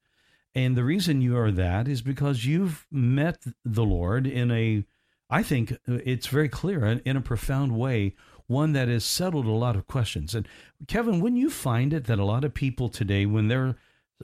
And 0.54 0.76
the 0.76 0.84
reason 0.84 1.20
you 1.20 1.36
are 1.36 1.50
that 1.50 1.88
is 1.88 2.02
because 2.02 2.44
you've 2.44 2.86
met 2.90 3.44
the 3.64 3.84
Lord 3.84 4.26
in 4.26 4.50
a, 4.50 4.84
I 5.30 5.42
think 5.42 5.72
uh, 5.72 5.98
it's 6.04 6.26
very 6.28 6.48
clear, 6.48 6.84
in 7.04 7.16
a 7.16 7.20
profound 7.20 7.72
way, 7.76 8.14
one 8.46 8.72
that 8.72 8.88
has 8.88 9.04
settled 9.04 9.46
a 9.46 9.50
lot 9.50 9.76
of 9.76 9.86
questions. 9.86 10.34
And 10.34 10.46
Kevin, 10.86 11.20
wouldn't 11.20 11.40
you 11.40 11.50
find 11.50 11.92
it 11.92 12.04
that 12.04 12.18
a 12.18 12.24
lot 12.24 12.44
of 12.44 12.54
people 12.54 12.88
today, 12.88 13.26
when 13.26 13.48
they're, 13.48 13.76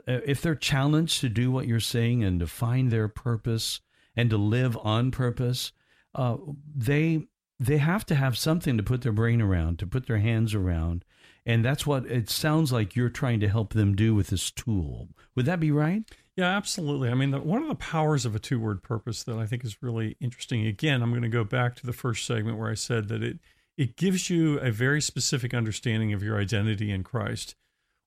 uh, 0.06 0.20
if 0.24 0.40
they're 0.40 0.54
challenged 0.54 1.20
to 1.20 1.28
do 1.28 1.50
what 1.50 1.66
you're 1.66 1.80
saying 1.80 2.22
and 2.22 2.38
to 2.40 2.46
find 2.46 2.90
their 2.90 3.08
purpose 3.08 3.80
and 4.14 4.30
to 4.30 4.36
live 4.36 4.76
on 4.82 5.10
purpose, 5.10 5.72
uh, 6.14 6.36
they 6.76 7.26
they 7.60 7.76
have 7.76 8.06
to 8.06 8.14
have 8.14 8.38
something 8.38 8.78
to 8.78 8.82
put 8.82 9.02
their 9.02 9.12
brain 9.12 9.42
around, 9.42 9.78
to 9.78 9.86
put 9.86 10.06
their 10.06 10.18
hands 10.18 10.54
around. 10.54 11.04
And 11.44 11.62
that's 11.62 11.86
what 11.86 12.06
it 12.06 12.30
sounds 12.30 12.72
like 12.72 12.96
you're 12.96 13.10
trying 13.10 13.40
to 13.40 13.48
help 13.48 13.74
them 13.74 13.94
do 13.94 14.14
with 14.14 14.28
this 14.28 14.50
tool. 14.50 15.08
Would 15.36 15.46
that 15.46 15.60
be 15.60 15.70
right? 15.70 16.02
Yeah, 16.36 16.56
absolutely. 16.56 17.10
I 17.10 17.14
mean, 17.14 17.32
the, 17.32 17.40
one 17.40 17.60
of 17.60 17.68
the 17.68 17.74
powers 17.74 18.24
of 18.24 18.34
a 18.34 18.38
two 18.38 18.58
word 18.58 18.82
purpose 18.82 19.22
that 19.24 19.36
I 19.36 19.46
think 19.46 19.62
is 19.64 19.82
really 19.82 20.16
interesting, 20.20 20.66
again, 20.66 21.02
I'm 21.02 21.10
going 21.10 21.22
to 21.22 21.28
go 21.28 21.44
back 21.44 21.76
to 21.76 21.86
the 21.86 21.92
first 21.92 22.26
segment 22.26 22.56
where 22.56 22.70
I 22.70 22.74
said 22.74 23.08
that 23.08 23.22
it, 23.22 23.38
it 23.76 23.96
gives 23.96 24.30
you 24.30 24.58
a 24.60 24.70
very 24.70 25.02
specific 25.02 25.52
understanding 25.52 26.14
of 26.14 26.22
your 26.22 26.38
identity 26.38 26.90
in 26.90 27.02
Christ, 27.02 27.56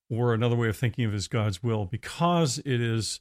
or 0.09 0.33
another 0.33 0.55
way 0.55 0.69
of 0.69 0.77
thinking 0.77 1.05
of 1.05 1.13
it 1.13 1.17
is 1.17 1.27
God's 1.27 1.61
will, 1.61 1.85
because 1.85 2.59
it 2.59 2.81
is, 2.81 3.19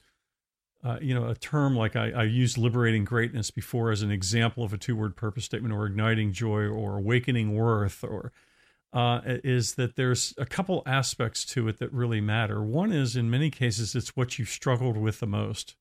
uh, 0.84 0.98
you 1.00 1.14
know, 1.14 1.28
a 1.28 1.34
term 1.34 1.76
like 1.76 1.96
I, 1.96 2.10
I 2.10 2.22
used 2.24 2.58
liberating 2.58 3.04
greatness 3.04 3.50
before 3.50 3.90
as 3.90 4.02
an 4.02 4.10
example 4.10 4.64
of 4.64 4.72
a 4.72 4.78
two 4.78 4.96
word 4.96 5.16
purpose 5.16 5.44
statement, 5.44 5.72
or 5.74 5.86
igniting 5.86 6.32
joy, 6.32 6.66
or 6.66 6.98
awakening 6.98 7.54
worth, 7.54 8.02
or 8.02 8.32
uh, 8.92 9.20
is 9.24 9.74
that 9.74 9.96
there's 9.96 10.34
a 10.38 10.46
couple 10.46 10.82
aspects 10.84 11.44
to 11.46 11.68
it 11.68 11.78
that 11.78 11.92
really 11.92 12.20
matter. 12.20 12.62
One 12.62 12.92
is, 12.92 13.16
in 13.16 13.30
many 13.30 13.50
cases, 13.50 13.94
it's 13.94 14.16
what 14.16 14.38
you've 14.38 14.48
struggled 14.48 14.96
with 14.96 15.20
the 15.20 15.26
most 15.26 15.76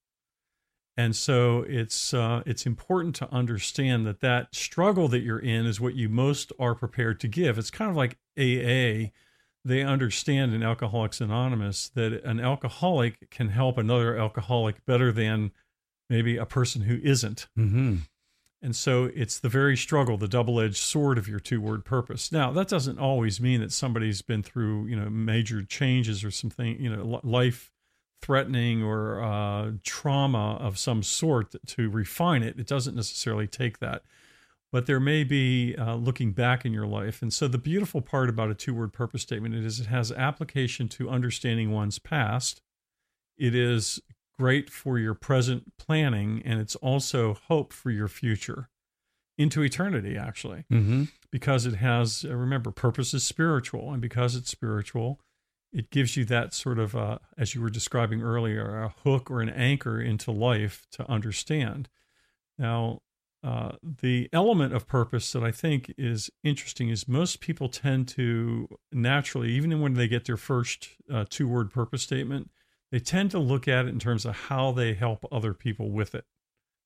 and 0.97 1.15
so 1.15 1.65
it's 1.67 2.13
uh, 2.13 2.43
it's 2.45 2.65
important 2.65 3.15
to 3.15 3.33
understand 3.33 4.05
that 4.05 4.19
that 4.19 4.53
struggle 4.53 5.07
that 5.07 5.21
you're 5.21 5.39
in 5.39 5.65
is 5.65 5.79
what 5.79 5.95
you 5.95 6.09
most 6.09 6.51
are 6.59 6.75
prepared 6.75 7.19
to 7.21 7.27
give. 7.27 7.57
It's 7.57 7.71
kind 7.71 7.89
of 7.89 7.97
like 7.97 8.17
AA. 8.37 9.11
They 9.63 9.83
understand 9.83 10.53
in 10.53 10.63
Alcoholics 10.63 11.21
Anonymous 11.21 11.89
that 11.89 12.23
an 12.23 12.39
alcoholic 12.39 13.29
can 13.29 13.49
help 13.49 13.77
another 13.77 14.17
alcoholic 14.17 14.83
better 14.85 15.11
than 15.11 15.51
maybe 16.09 16.37
a 16.37 16.45
person 16.45 16.81
who 16.81 16.99
isn't. 17.03 17.47
Mm-hmm. 17.57 17.97
And 18.63 18.75
so 18.75 19.09
it's 19.15 19.39
the 19.39 19.49
very 19.49 19.75
struggle, 19.75 20.17
the 20.17 20.27
double-edged 20.27 20.77
sword 20.77 21.17
of 21.17 21.27
your 21.27 21.39
two-word 21.39 21.83
purpose. 21.83 22.31
Now, 22.31 22.51
that 22.51 22.67
doesn't 22.67 22.99
always 22.99 23.39
mean 23.39 23.59
that 23.61 23.71
somebody's 23.71 24.21
been 24.21 24.43
through, 24.43 24.87
you 24.87 24.95
know, 24.95 25.09
major 25.09 25.63
changes 25.63 26.23
or 26.23 26.31
something, 26.31 26.79
you 26.79 26.95
know, 26.95 27.19
life 27.23 27.71
threatening 28.21 28.83
or 28.83 29.23
uh, 29.23 29.71
trauma 29.83 30.57
of 30.59 30.77
some 30.77 31.01
sort 31.01 31.55
to 31.65 31.89
refine 31.89 32.43
it. 32.43 32.59
It 32.59 32.67
doesn't 32.67 32.95
necessarily 32.95 33.47
take 33.47 33.79
that. 33.79 34.03
But 34.71 34.85
there 34.85 35.01
may 35.01 35.23
be 35.25 35.75
uh, 35.75 35.95
looking 35.95 36.31
back 36.31 36.65
in 36.65 36.71
your 36.71 36.87
life. 36.87 37.21
And 37.21 37.33
so 37.33 37.47
the 37.47 37.57
beautiful 37.57 38.01
part 38.01 38.29
about 38.29 38.49
a 38.49 38.55
two 38.55 38.73
word 38.73 38.93
purpose 38.93 39.21
statement 39.21 39.53
is 39.53 39.81
it 39.81 39.87
has 39.87 40.11
application 40.13 40.87
to 40.89 41.09
understanding 41.09 41.71
one's 41.71 41.99
past. 41.99 42.61
It 43.37 43.53
is 43.53 43.99
great 44.39 44.69
for 44.69 44.97
your 44.97 45.13
present 45.13 45.77
planning, 45.77 46.41
and 46.45 46.59
it's 46.59 46.75
also 46.77 47.35
hope 47.47 47.73
for 47.73 47.91
your 47.91 48.07
future 48.07 48.69
into 49.37 49.61
eternity, 49.61 50.17
actually, 50.17 50.65
mm-hmm. 50.71 51.03
because 51.31 51.65
it 51.65 51.75
has, 51.75 52.25
uh, 52.27 52.35
remember, 52.35 52.71
purpose 52.71 53.13
is 53.13 53.23
spiritual. 53.23 53.91
And 53.91 54.01
because 54.01 54.35
it's 54.35 54.49
spiritual, 54.49 55.19
it 55.73 55.89
gives 55.89 56.15
you 56.15 56.25
that 56.25 56.53
sort 56.53 56.79
of, 56.79 56.95
uh, 56.95 57.19
as 57.37 57.55
you 57.55 57.61
were 57.61 57.69
describing 57.69 58.21
earlier, 58.21 58.81
a 58.81 58.93
hook 59.03 59.31
or 59.31 59.41
an 59.41 59.49
anchor 59.49 59.99
into 60.01 60.31
life 60.31 60.85
to 60.91 61.09
understand. 61.09 61.89
Now, 62.57 63.01
uh, 63.43 63.71
the 64.01 64.29
element 64.31 64.73
of 64.73 64.87
purpose 64.87 65.31
that 65.31 65.43
I 65.43 65.51
think 65.51 65.93
is 65.97 66.29
interesting 66.43 66.89
is 66.89 67.07
most 67.07 67.41
people 67.41 67.69
tend 67.69 68.07
to 68.09 68.67
naturally, 68.91 69.51
even 69.51 69.81
when 69.81 69.95
they 69.95 70.07
get 70.07 70.25
their 70.25 70.37
first 70.37 70.89
uh, 71.11 71.25
two 71.27 71.47
word 71.47 71.71
purpose 71.71 72.03
statement, 72.03 72.51
they 72.91 72.99
tend 72.99 73.31
to 73.31 73.39
look 73.39 73.67
at 73.67 73.85
it 73.85 73.89
in 73.89 73.99
terms 73.99 74.25
of 74.25 74.35
how 74.35 74.71
they 74.71 74.93
help 74.93 75.25
other 75.31 75.53
people 75.53 75.89
with 75.89 76.13
it. 76.13 76.25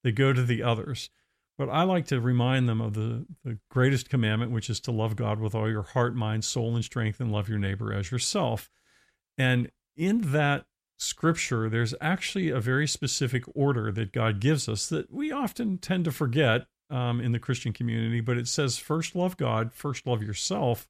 They 0.03 0.11
go 0.11 0.31
to 0.31 0.43
the 0.43 0.63
others. 0.63 1.09
But 1.57 1.69
I 1.69 1.83
like 1.83 2.05
to 2.07 2.19
remind 2.19 2.67
them 2.67 2.81
of 2.81 2.93
the, 2.93 3.25
the 3.43 3.59
greatest 3.69 4.09
commandment, 4.09 4.51
which 4.51 4.69
is 4.69 4.79
to 4.81 4.91
love 4.91 5.15
God 5.15 5.39
with 5.39 5.55
all 5.55 5.69
your 5.69 5.83
heart, 5.83 6.15
mind, 6.15 6.43
soul, 6.43 6.75
and 6.75 6.83
strength, 6.83 7.19
and 7.19 7.31
love 7.31 7.49
your 7.49 7.59
neighbor 7.59 7.93
as 7.93 8.11
yourself. 8.11 8.69
And 9.37 9.71
in 9.95 10.31
that 10.31 10.65
scripture, 10.97 11.69
there's 11.69 11.93
actually 11.99 12.49
a 12.49 12.59
very 12.59 12.87
specific 12.87 13.43
order 13.53 13.91
that 13.91 14.11
God 14.13 14.39
gives 14.39 14.69
us 14.69 14.87
that 14.89 15.11
we 15.11 15.31
often 15.31 15.77
tend 15.77 16.05
to 16.05 16.11
forget 16.11 16.67
um, 16.89 17.19
in 17.19 17.31
the 17.31 17.39
Christian 17.39 17.73
community. 17.73 18.21
But 18.21 18.37
it 18.37 18.47
says, 18.47 18.77
first 18.77 19.15
love 19.15 19.37
God, 19.37 19.73
first 19.73 20.05
love 20.07 20.23
yourself, 20.23 20.87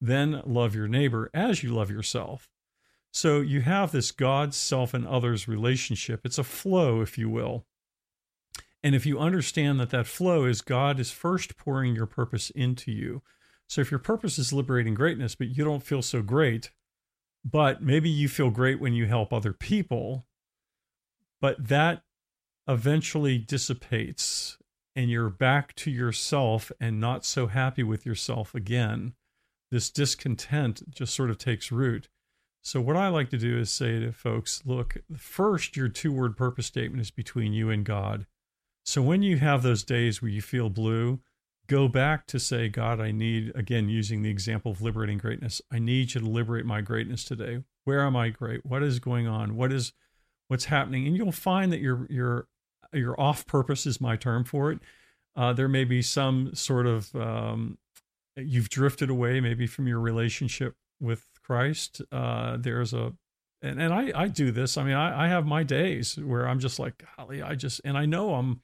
then 0.00 0.42
love 0.44 0.74
your 0.74 0.88
neighbor 0.88 1.30
as 1.32 1.62
you 1.62 1.72
love 1.72 1.90
yourself. 1.90 2.48
So 3.12 3.40
you 3.40 3.62
have 3.62 3.90
this 3.90 4.10
God, 4.10 4.54
self, 4.54 4.94
and 4.94 5.06
others 5.06 5.48
relationship. 5.48 6.20
It's 6.24 6.38
a 6.38 6.44
flow, 6.44 7.00
if 7.00 7.16
you 7.16 7.28
will. 7.28 7.64
And 8.82 8.94
if 8.94 9.06
you 9.06 9.18
understand 9.18 9.80
that 9.80 9.90
that 9.90 10.06
flow 10.06 10.44
is 10.44 10.60
God 10.60 11.00
is 11.00 11.10
first 11.10 11.56
pouring 11.56 11.94
your 11.94 12.06
purpose 12.06 12.50
into 12.50 12.92
you. 12.92 13.22
So 13.66 13.80
if 13.80 13.90
your 13.90 13.98
purpose 13.98 14.38
is 14.38 14.52
liberating 14.52 14.94
greatness, 14.94 15.34
but 15.34 15.48
you 15.48 15.64
don't 15.64 15.82
feel 15.82 16.00
so 16.02 16.22
great, 16.22 16.70
but 17.44 17.82
maybe 17.82 18.08
you 18.10 18.28
feel 18.28 18.50
great 18.50 18.80
when 18.80 18.94
you 18.94 19.06
help 19.06 19.32
other 19.32 19.52
people, 19.52 20.26
but 21.40 21.68
that 21.68 22.02
eventually 22.66 23.38
dissipates 23.38 24.58
and 24.94 25.10
you're 25.10 25.30
back 25.30 25.74
to 25.76 25.90
yourself 25.90 26.72
and 26.80 27.00
not 27.00 27.24
so 27.24 27.46
happy 27.46 27.82
with 27.82 28.04
yourself 28.04 28.54
again. 28.54 29.14
This 29.70 29.90
discontent 29.90 30.90
just 30.90 31.14
sort 31.14 31.30
of 31.30 31.38
takes 31.38 31.70
root. 31.70 32.08
So, 32.62 32.80
what 32.80 32.96
I 32.96 33.08
like 33.08 33.30
to 33.30 33.38
do 33.38 33.58
is 33.58 33.70
say 33.70 34.00
to 34.00 34.12
folks 34.12 34.62
look, 34.66 34.96
first, 35.16 35.76
your 35.76 35.88
two 35.88 36.12
word 36.12 36.36
purpose 36.36 36.66
statement 36.66 37.00
is 37.00 37.10
between 37.10 37.52
you 37.52 37.70
and 37.70 37.84
God. 37.84 38.26
So, 38.84 39.00
when 39.00 39.22
you 39.22 39.38
have 39.38 39.62
those 39.62 39.84
days 39.84 40.20
where 40.20 40.30
you 40.30 40.42
feel 40.42 40.68
blue, 40.68 41.20
go 41.68 41.86
back 41.86 42.26
to 42.26 42.40
say, 42.40 42.68
God, 42.68 43.00
I 43.00 43.12
need, 43.12 43.52
again, 43.54 43.88
using 43.88 44.22
the 44.22 44.30
example 44.30 44.72
of 44.72 44.82
liberating 44.82 45.18
greatness, 45.18 45.62
I 45.70 45.78
need 45.78 46.14
you 46.14 46.20
to 46.20 46.26
liberate 46.26 46.64
my 46.64 46.80
greatness 46.80 47.24
today. 47.24 47.62
Where 47.84 48.02
am 48.02 48.16
I 48.16 48.30
great? 48.30 48.66
What 48.66 48.82
is 48.82 48.98
going 48.98 49.26
on? 49.26 49.54
What 49.54 49.72
is 49.72 49.92
what's 50.48 50.66
happening? 50.66 51.06
And 51.06 51.16
you'll 51.16 51.32
find 51.32 51.72
that 51.72 51.80
your 51.80 52.06
your 52.10 52.48
your 52.92 53.18
off 53.20 53.46
purpose 53.46 53.86
is 53.86 54.00
my 54.00 54.16
term 54.16 54.44
for 54.44 54.72
it. 54.72 54.80
Uh, 55.36 55.52
there 55.52 55.68
may 55.68 55.84
be 55.84 56.02
some 56.02 56.54
sort 56.54 56.86
of 56.86 57.14
um, 57.14 57.78
you've 58.36 58.70
drifted 58.70 59.10
away 59.10 59.40
maybe 59.40 59.66
from 59.66 59.86
your 59.86 60.00
relationship 60.00 60.74
with 61.00 61.28
Christ. 61.42 62.02
Uh, 62.10 62.56
there's 62.58 62.92
a 62.92 63.12
and, 63.60 63.80
and 63.80 63.92
I, 63.92 64.12
I 64.14 64.28
do 64.28 64.52
this. 64.52 64.76
I 64.76 64.84
mean, 64.84 64.94
I, 64.94 65.24
I 65.24 65.28
have 65.28 65.44
my 65.44 65.64
days 65.64 66.16
where 66.16 66.46
I'm 66.46 66.60
just 66.60 66.78
like, 66.78 67.04
golly, 67.16 67.42
I 67.42 67.54
just 67.54 67.80
and 67.84 67.96
I 67.96 68.06
know 68.06 68.34
I'm 68.34 68.62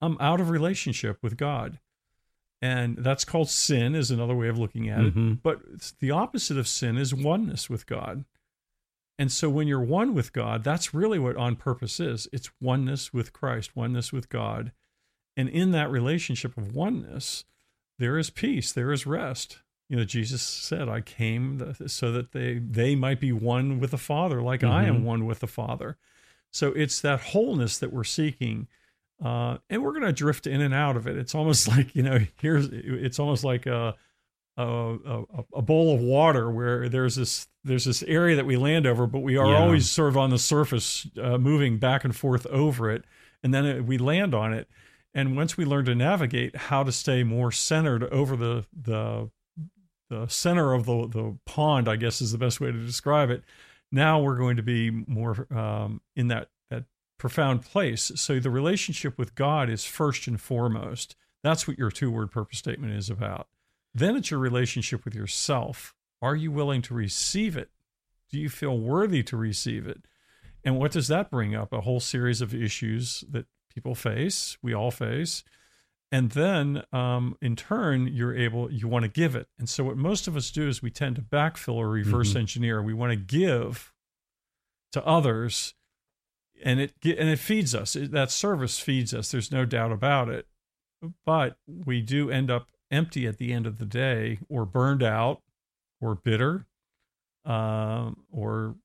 I'm 0.00 0.16
out 0.20 0.40
of 0.40 0.50
relationship 0.50 1.18
with 1.22 1.36
God 1.36 1.78
and 2.62 2.96
that's 2.98 3.24
called 3.24 3.50
sin 3.50 3.94
is 3.94 4.10
another 4.10 4.34
way 4.34 4.48
of 4.48 4.58
looking 4.58 4.88
at 4.88 5.00
mm-hmm. 5.00 5.32
it 5.32 5.42
but 5.42 5.60
the 6.00 6.10
opposite 6.10 6.56
of 6.56 6.68
sin 6.68 6.96
is 6.96 7.14
oneness 7.14 7.68
with 7.68 7.86
god 7.86 8.24
and 9.18 9.30
so 9.30 9.48
when 9.48 9.68
you're 9.68 9.80
one 9.80 10.14
with 10.14 10.32
god 10.32 10.64
that's 10.64 10.94
really 10.94 11.18
what 11.18 11.36
on 11.36 11.56
purpose 11.56 12.00
is 12.00 12.28
it's 12.32 12.50
oneness 12.60 13.12
with 13.12 13.32
christ 13.32 13.76
oneness 13.76 14.12
with 14.12 14.28
god 14.28 14.72
and 15.36 15.48
in 15.48 15.70
that 15.72 15.90
relationship 15.90 16.56
of 16.56 16.74
oneness 16.74 17.44
there 17.98 18.18
is 18.18 18.30
peace 18.30 18.72
there 18.72 18.92
is 18.92 19.06
rest 19.06 19.58
you 19.88 19.96
know 19.96 20.04
jesus 20.04 20.42
said 20.42 20.88
i 20.88 21.00
came 21.00 21.74
so 21.86 22.10
that 22.10 22.32
they 22.32 22.58
they 22.58 22.94
might 22.94 23.20
be 23.20 23.32
one 23.32 23.78
with 23.78 23.90
the 23.90 23.98
father 23.98 24.42
like 24.42 24.60
mm-hmm. 24.60 24.72
i 24.72 24.84
am 24.84 24.96
mm-hmm. 24.96 25.04
one 25.04 25.26
with 25.26 25.40
the 25.40 25.46
father 25.46 25.96
so 26.50 26.68
it's 26.72 27.00
that 27.02 27.20
wholeness 27.20 27.76
that 27.78 27.92
we're 27.92 28.04
seeking 28.04 28.66
uh, 29.24 29.58
and 29.70 29.82
we're 29.82 29.92
going 29.92 30.02
to 30.02 30.12
drift 30.12 30.46
in 30.46 30.60
and 30.60 30.74
out 30.74 30.96
of 30.96 31.06
it. 31.06 31.16
It's 31.16 31.34
almost 31.34 31.68
like 31.76 31.94
you 31.94 32.02
know, 32.02 32.18
here's 32.40 32.68
it's 32.72 33.18
almost 33.18 33.44
like 33.44 33.66
a, 33.66 33.94
a 34.56 35.24
a, 35.54 35.62
bowl 35.62 35.94
of 35.94 36.00
water 36.00 36.50
where 36.50 36.88
there's 36.88 37.16
this 37.16 37.48
there's 37.64 37.84
this 37.84 38.02
area 38.04 38.36
that 38.36 38.46
we 38.46 38.56
land 38.56 38.86
over, 38.86 39.06
but 39.06 39.20
we 39.20 39.36
are 39.36 39.50
yeah. 39.50 39.58
always 39.58 39.90
sort 39.90 40.08
of 40.08 40.16
on 40.16 40.30
the 40.30 40.38
surface, 40.38 41.06
uh, 41.20 41.38
moving 41.38 41.78
back 41.78 42.04
and 42.04 42.14
forth 42.14 42.46
over 42.46 42.90
it, 42.90 43.04
and 43.42 43.52
then 43.52 43.64
it, 43.64 43.84
we 43.84 43.98
land 43.98 44.34
on 44.34 44.52
it. 44.52 44.68
And 45.14 45.34
once 45.34 45.56
we 45.56 45.64
learn 45.64 45.86
to 45.86 45.94
navigate 45.94 46.54
how 46.54 46.82
to 46.82 46.92
stay 46.92 47.22
more 47.22 47.50
centered 47.50 48.04
over 48.04 48.36
the 48.36 48.66
the 48.72 49.30
the 50.08 50.26
center 50.28 50.74
of 50.74 50.86
the 50.86 51.08
the 51.08 51.38
pond, 51.46 51.88
I 51.88 51.96
guess 51.96 52.20
is 52.20 52.32
the 52.32 52.38
best 52.38 52.60
way 52.60 52.70
to 52.70 52.84
describe 52.84 53.30
it. 53.30 53.42
Now 53.90 54.20
we're 54.20 54.36
going 54.36 54.56
to 54.56 54.62
be 54.62 54.90
more 54.90 55.46
um, 55.50 56.00
in 56.14 56.28
that 56.28 56.48
profound 57.18 57.62
place. 57.62 58.12
So 58.16 58.38
the 58.38 58.50
relationship 58.50 59.18
with 59.18 59.34
God 59.34 59.70
is 59.70 59.84
first 59.84 60.26
and 60.26 60.40
foremost. 60.40 61.16
That's 61.42 61.66
what 61.66 61.78
your 61.78 61.90
two 61.90 62.10
word 62.10 62.30
purpose 62.30 62.58
statement 62.58 62.92
is 62.92 63.08
about. 63.08 63.48
Then 63.94 64.16
it's 64.16 64.30
your 64.30 64.40
relationship 64.40 65.04
with 65.04 65.14
yourself. 65.14 65.94
Are 66.20 66.36
you 66.36 66.50
willing 66.50 66.82
to 66.82 66.94
receive 66.94 67.56
it? 67.56 67.70
Do 68.30 68.38
you 68.38 68.48
feel 68.48 68.78
worthy 68.78 69.22
to 69.22 69.36
receive 69.36 69.86
it? 69.86 70.02
And 70.64 70.78
what 70.78 70.92
does 70.92 71.08
that 71.08 71.30
bring 71.30 71.54
up? 71.54 71.72
A 71.72 71.82
whole 71.82 72.00
series 72.00 72.40
of 72.40 72.54
issues 72.54 73.24
that 73.30 73.46
people 73.72 73.94
face, 73.94 74.58
we 74.62 74.74
all 74.74 74.90
face. 74.90 75.44
And 76.12 76.30
then 76.30 76.82
um, 76.92 77.36
in 77.40 77.56
turn, 77.56 78.06
you're 78.08 78.36
able, 78.36 78.70
you 78.70 78.88
want 78.88 79.04
to 79.04 79.08
give 79.08 79.34
it. 79.34 79.48
And 79.58 79.68
so 79.68 79.84
what 79.84 79.96
most 79.96 80.28
of 80.28 80.36
us 80.36 80.50
do 80.50 80.68
is 80.68 80.82
we 80.82 80.90
tend 80.90 81.16
to 81.16 81.22
backfill 81.22 81.74
or 81.74 81.88
reverse 81.88 82.30
mm-hmm. 82.30 82.38
engineer. 82.38 82.82
We 82.82 82.94
want 82.94 83.12
to 83.12 83.16
give 83.16 83.92
to 84.92 85.04
others 85.04 85.74
and 86.64 86.80
it 86.80 86.94
and 87.04 87.28
it 87.28 87.38
feeds 87.38 87.74
us. 87.74 87.96
That 87.98 88.30
service 88.30 88.78
feeds 88.78 89.14
us. 89.14 89.30
There's 89.30 89.52
no 89.52 89.64
doubt 89.64 89.92
about 89.92 90.28
it. 90.28 90.46
But 91.24 91.56
we 91.66 92.00
do 92.00 92.30
end 92.30 92.50
up 92.50 92.68
empty 92.90 93.26
at 93.26 93.38
the 93.38 93.52
end 93.52 93.66
of 93.66 93.78
the 93.78 93.84
day, 93.84 94.38
or 94.48 94.64
burned 94.64 95.02
out, 95.02 95.42
or 96.00 96.14
bitter, 96.14 96.66
uh, 97.44 98.10
or 98.30 98.76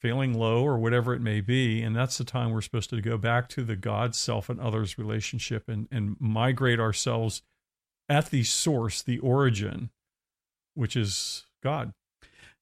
feeling 0.00 0.38
low, 0.38 0.64
or 0.64 0.78
whatever 0.78 1.14
it 1.14 1.20
may 1.20 1.40
be. 1.40 1.82
And 1.82 1.94
that's 1.94 2.16
the 2.16 2.24
time 2.24 2.50
we're 2.50 2.62
supposed 2.62 2.90
to 2.90 3.00
go 3.00 3.18
back 3.18 3.48
to 3.50 3.62
the 3.62 3.76
God, 3.76 4.14
self, 4.14 4.48
and 4.48 4.60
others 4.60 4.98
relationship, 4.98 5.68
and 5.68 5.88
and 5.90 6.16
migrate 6.18 6.80
ourselves 6.80 7.42
at 8.08 8.30
the 8.30 8.42
source, 8.42 9.02
the 9.02 9.18
origin, 9.20 9.90
which 10.74 10.96
is 10.96 11.44
God. 11.62 11.92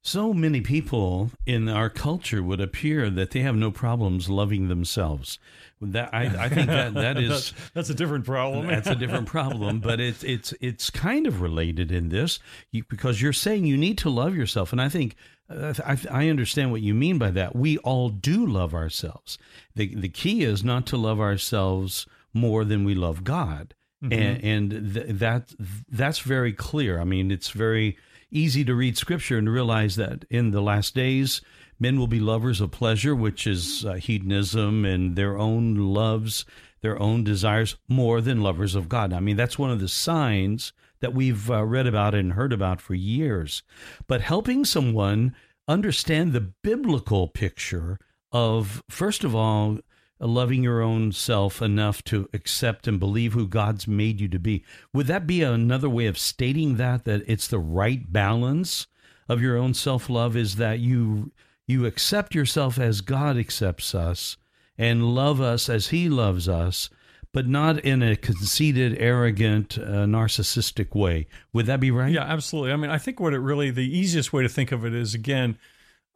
So 0.02 0.32
many 0.32 0.61
people 0.61 1.32
in 1.44 1.68
our 1.68 1.90
culture 1.90 2.42
would 2.42 2.61
appear 2.61 3.11
that 3.11 3.32
they 3.32 3.40
have 3.40 3.56
no 3.56 3.70
problems 3.70 4.30
loving 4.30 4.68
themselves. 4.68 5.38
That 5.80 6.14
I, 6.14 6.44
I 6.44 6.48
think 6.48 6.68
that 6.68 6.94
that 6.94 7.18
is 7.22 7.28
that's, 7.28 7.70
that's, 7.74 7.90
a 7.90 7.94
different 7.94 8.24
problem. 8.24 8.66
that's 8.66 8.88
a 8.88 8.94
different 8.94 9.26
problem, 9.26 9.80
but 9.80 10.00
it's 10.00 10.24
it's 10.24 10.54
it's 10.61 10.90
kind 10.90 11.26
of 11.26 11.40
related 11.40 11.92
in 11.92 12.08
this 12.08 12.38
you, 12.70 12.84
because 12.88 13.20
you're 13.20 13.32
saying 13.32 13.66
you 13.66 13.76
need 13.76 13.98
to 13.98 14.11
love 14.11 14.34
yourself, 14.34 14.72
and 14.72 14.80
I 14.80 14.88
think 14.88 15.14
uh, 15.50 15.74
I, 15.84 15.98
I 16.11 16.28
understand 16.28 16.70
what 16.70 16.80
you 16.80 16.94
mean 16.94 17.18
by 17.18 17.30
that. 17.32 17.54
We 17.54 17.78
all 17.78 18.08
do 18.08 18.46
love 18.46 18.74
ourselves. 18.74 19.38
the 19.74 19.94
The 19.94 20.08
key 20.08 20.42
is 20.42 20.64
not 20.64 20.87
to 20.87 20.96
love 20.96 21.20
ourselves 21.20 22.06
more 22.32 22.64
than 22.64 22.84
we 22.84 22.94
love 22.94 23.24
God, 23.24 23.74
mm-hmm. 24.02 24.12
and 24.12 24.44
and 24.44 24.94
th- 24.94 25.06
that 25.08 25.54
that's 25.90 26.20
very 26.20 26.52
clear. 26.52 27.00
I 27.00 27.04
mean, 27.04 27.30
it's 27.30 27.50
very 27.50 27.96
easy 28.30 28.64
to 28.64 28.74
read 28.74 28.96
scripture 28.96 29.38
and 29.38 29.48
realize 29.48 29.96
that 29.96 30.24
in 30.30 30.50
the 30.50 30.60
last 30.60 30.94
days, 30.94 31.40
men 31.78 31.98
will 31.98 32.06
be 32.06 32.20
lovers 32.20 32.60
of 32.60 32.70
pleasure, 32.70 33.14
which 33.14 33.46
is 33.46 33.84
uh, 33.84 33.94
hedonism 33.94 34.84
and 34.84 35.16
their 35.16 35.38
own 35.38 35.74
loves, 35.74 36.44
their 36.80 37.00
own 37.00 37.24
desires, 37.24 37.76
more 37.88 38.20
than 38.20 38.42
lovers 38.42 38.74
of 38.74 38.88
God. 38.88 39.12
I 39.12 39.20
mean, 39.20 39.36
that's 39.36 39.58
one 39.58 39.70
of 39.70 39.80
the 39.80 39.88
signs 39.88 40.72
that 41.00 41.14
we've 41.14 41.50
uh, 41.50 41.64
read 41.64 41.86
about 41.86 42.14
and 42.14 42.32
heard 42.32 42.52
about 42.52 42.80
for 42.80 42.94
years. 42.94 43.62
But 44.06 44.20
helping 44.20 44.64
someone 44.64 45.34
understand 45.66 46.32
the 46.32 46.52
biblical 46.62 47.28
picture 47.28 47.98
of, 48.32 48.82
first 48.88 49.24
of 49.24 49.34
all, 49.34 49.78
loving 50.20 50.62
your 50.62 50.83
own 50.83 51.12
self 51.12 51.62
enough 51.62 52.02
to 52.04 52.28
accept 52.33 52.88
and 52.88 52.98
believe 52.98 53.33
who 53.33 53.46
God's 53.46 53.87
made 53.87 54.20
you 54.20 54.28
to 54.28 54.38
be. 54.38 54.64
Would 54.92 55.07
that 55.07 55.26
be 55.26 55.42
another 55.42 55.88
way 55.88 56.07
of 56.07 56.18
stating 56.18 56.76
that 56.76 57.04
that 57.04 57.22
it's 57.26 57.48
the 57.48 57.59
right 57.59 58.12
balance 58.12 58.87
of 59.28 59.42
your 59.42 59.57
own 59.57 59.74
self-love 59.74 60.37
is 60.37 60.57
that 60.57 60.81
you 60.81 61.31
you 61.66 61.85
accept 61.85 62.35
yourself 62.35 62.78
as 62.78 63.02
God 63.02 63.37
accepts 63.37 63.94
us 63.94 64.38
and 64.78 65.14
love 65.14 65.40
us 65.40 65.68
as 65.68 65.88
he 65.88 66.09
loves 66.09 66.48
us, 66.48 66.88
but 67.33 67.46
not 67.46 67.78
in 67.81 68.02
a 68.02 68.16
conceited, 68.16 68.96
arrogant, 68.98 69.76
uh, 69.76 70.07
narcissistic 70.07 70.94
way. 70.94 71.26
Would 71.52 71.66
that 71.66 71.78
be 71.78 71.90
right? 71.90 72.11
Yeah, 72.12 72.22
absolutely. 72.22 72.72
I 72.72 72.76
mean, 72.76 72.90
I 72.90 72.96
think 72.96 73.20
what 73.20 73.35
it 73.35 73.40
really 73.40 73.70
the 73.70 73.98
easiest 73.98 74.33
way 74.33 74.42
to 74.42 74.48
think 74.48 74.72
of 74.72 74.87
it 74.87 74.94
is 74.94 75.14
again, 75.14 75.59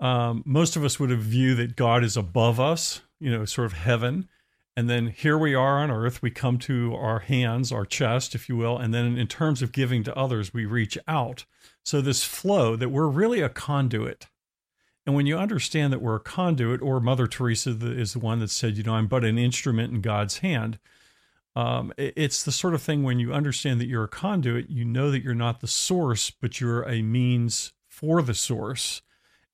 um, 0.01 0.43
most 0.47 0.75
of 0.75 0.85
us 0.85 0.99
would 0.99 1.11
have 1.11 1.21
view 1.21 1.55
that 1.57 1.77
God 1.77 2.03
is 2.03 2.17
above 2.17 2.59
us 2.59 3.03
you 3.23 3.31
know, 3.31 3.45
sort 3.45 3.67
of 3.67 3.73
heaven. 3.73 4.29
And 4.77 4.89
then 4.89 5.09
here 5.09 5.37
we 5.37 5.55
are 5.55 5.79
on 5.79 5.91
earth. 5.91 6.23
We 6.23 6.31
come 6.31 6.59
to 6.61 6.95
our 6.95 7.21
hands, 7.21 7.71
our 7.71 7.85
chest, 7.85 8.35
if 8.35 8.49
you 8.49 8.57
will. 8.57 8.79
And 8.79 8.93
then 8.93 9.19
in 9.19 9.27
terms 9.27 9.61
of 9.61 9.73
giving 9.73 10.03
to 10.05 10.17
others, 10.17 10.55
we 10.55 10.65
reach 10.65 10.97
out. 11.07 11.45
So 11.85 12.01
this 12.01 12.25
flow 12.25 12.75
that 12.77 12.89
we're 12.89 13.09
really 13.09 13.41
a 13.41 13.49
conduit. 13.49 14.29
And 15.05 15.15
when 15.15 15.27
you 15.27 15.37
understand 15.37 15.93
that 15.93 16.01
we're 16.01 16.17
a 16.17 16.21
conduit, 16.21 16.81
or 16.81 17.01
Mother 17.01 17.27
Teresa 17.27 17.71
is 17.83 18.15
the 18.15 18.19
one 18.19 18.39
that 18.39 18.51
said, 18.51 18.77
you 18.77 18.83
know, 18.83 18.95
I'm 18.95 19.09
but 19.09 19.25
an 19.25 19.37
instrument 19.37 19.93
in 19.93 20.01
God's 20.01 20.39
hand. 20.39 20.79
Um, 21.55 21.93
it's 21.99 22.43
the 22.43 22.53
sort 22.53 22.73
of 22.73 22.81
thing 22.81 23.03
when 23.03 23.19
you 23.19 23.33
understand 23.33 23.81
that 23.81 23.89
you're 23.89 24.05
a 24.05 24.09
conduit, 24.09 24.71
you 24.71 24.85
know 24.85 25.11
that 25.11 25.23
you're 25.23 25.35
not 25.35 25.61
the 25.61 25.67
source, 25.67 26.31
but 26.31 26.61
you're 26.61 26.89
a 26.89 27.03
means 27.03 27.73
for 27.89 28.23
the 28.23 28.33
source 28.33 29.03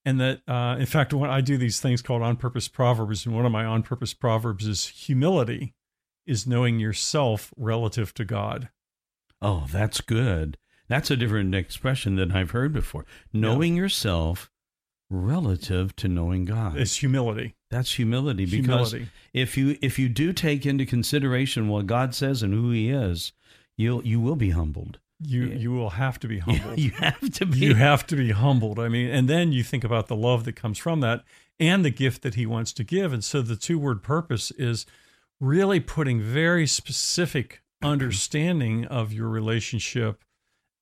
and 0.05 0.19
that 0.19 0.41
uh, 0.47 0.75
in 0.79 0.85
fact 0.85 1.13
when 1.13 1.29
i 1.29 1.41
do 1.41 1.57
these 1.57 1.79
things 1.79 2.01
called 2.01 2.21
on 2.21 2.35
purpose 2.35 2.67
proverbs 2.67 3.25
and 3.25 3.35
one 3.35 3.45
of 3.45 3.51
my 3.51 3.65
on 3.65 3.83
purpose 3.83 4.13
proverbs 4.13 4.65
is 4.65 4.87
humility 4.87 5.73
is 6.29 6.45
knowing 6.45 6.79
yourself 6.79 7.51
relative 7.57 8.13
to 8.13 8.23
god. 8.23 8.69
Oh 9.41 9.65
that's 9.69 9.99
good. 9.99 10.57
That's 10.87 11.09
a 11.11 11.17
different 11.17 11.55
expression 11.55 12.15
than 12.15 12.31
i've 12.31 12.51
heard 12.51 12.71
before. 12.71 13.05
Knowing 13.33 13.75
yeah. 13.75 13.83
yourself 13.83 14.49
relative 15.09 15.95
to 15.97 16.07
knowing 16.07 16.45
god. 16.45 16.77
It's 16.77 16.97
humility. 16.97 17.55
That's 17.71 17.93
humility 17.93 18.45
because 18.45 18.91
humility. 18.91 19.11
if 19.33 19.57
you 19.57 19.77
if 19.81 19.97
you 19.97 20.07
do 20.07 20.31
take 20.31 20.65
into 20.65 20.85
consideration 20.85 21.67
what 21.67 21.87
god 21.87 22.13
says 22.13 22.43
and 22.43 22.53
who 22.53 22.71
he 22.71 22.89
is 22.89 23.33
you'll 23.75 24.05
you 24.05 24.19
will 24.19 24.35
be 24.35 24.51
humbled 24.51 24.99
you 25.21 25.45
yeah. 25.45 25.55
you 25.55 25.71
will 25.71 25.91
have 25.91 26.19
to 26.19 26.27
be 26.27 26.39
humbled. 26.39 26.79
You 26.79 26.91
have 26.99 27.31
to 27.33 27.45
be. 27.45 27.59
You 27.59 27.75
have 27.75 28.05
to 28.07 28.15
be 28.15 28.31
humbled. 28.31 28.79
I 28.79 28.89
mean, 28.89 29.09
and 29.09 29.29
then 29.29 29.51
you 29.51 29.63
think 29.63 29.83
about 29.83 30.07
the 30.07 30.15
love 30.15 30.45
that 30.45 30.55
comes 30.55 30.77
from 30.77 31.01
that 31.01 31.23
and 31.59 31.83
the 31.83 31.89
gift 31.89 32.21
that 32.23 32.35
he 32.35 32.45
wants 32.45 32.71
to 32.73 32.83
give. 32.83 33.11
And 33.11 33.23
so 33.23 33.41
the 33.41 33.55
two 33.55 33.77
word 33.77 34.01
purpose 34.01 34.51
is 34.51 34.85
really 35.39 35.79
putting 35.79 36.21
very 36.21 36.67
specific 36.67 37.61
understanding 37.81 38.85
of 38.85 39.13
your 39.13 39.29
relationship 39.29 40.23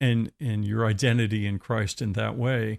and 0.00 0.32
and 0.40 0.64
your 0.64 0.86
identity 0.86 1.46
in 1.46 1.58
Christ 1.58 2.00
in 2.00 2.12
that 2.12 2.36
way 2.36 2.78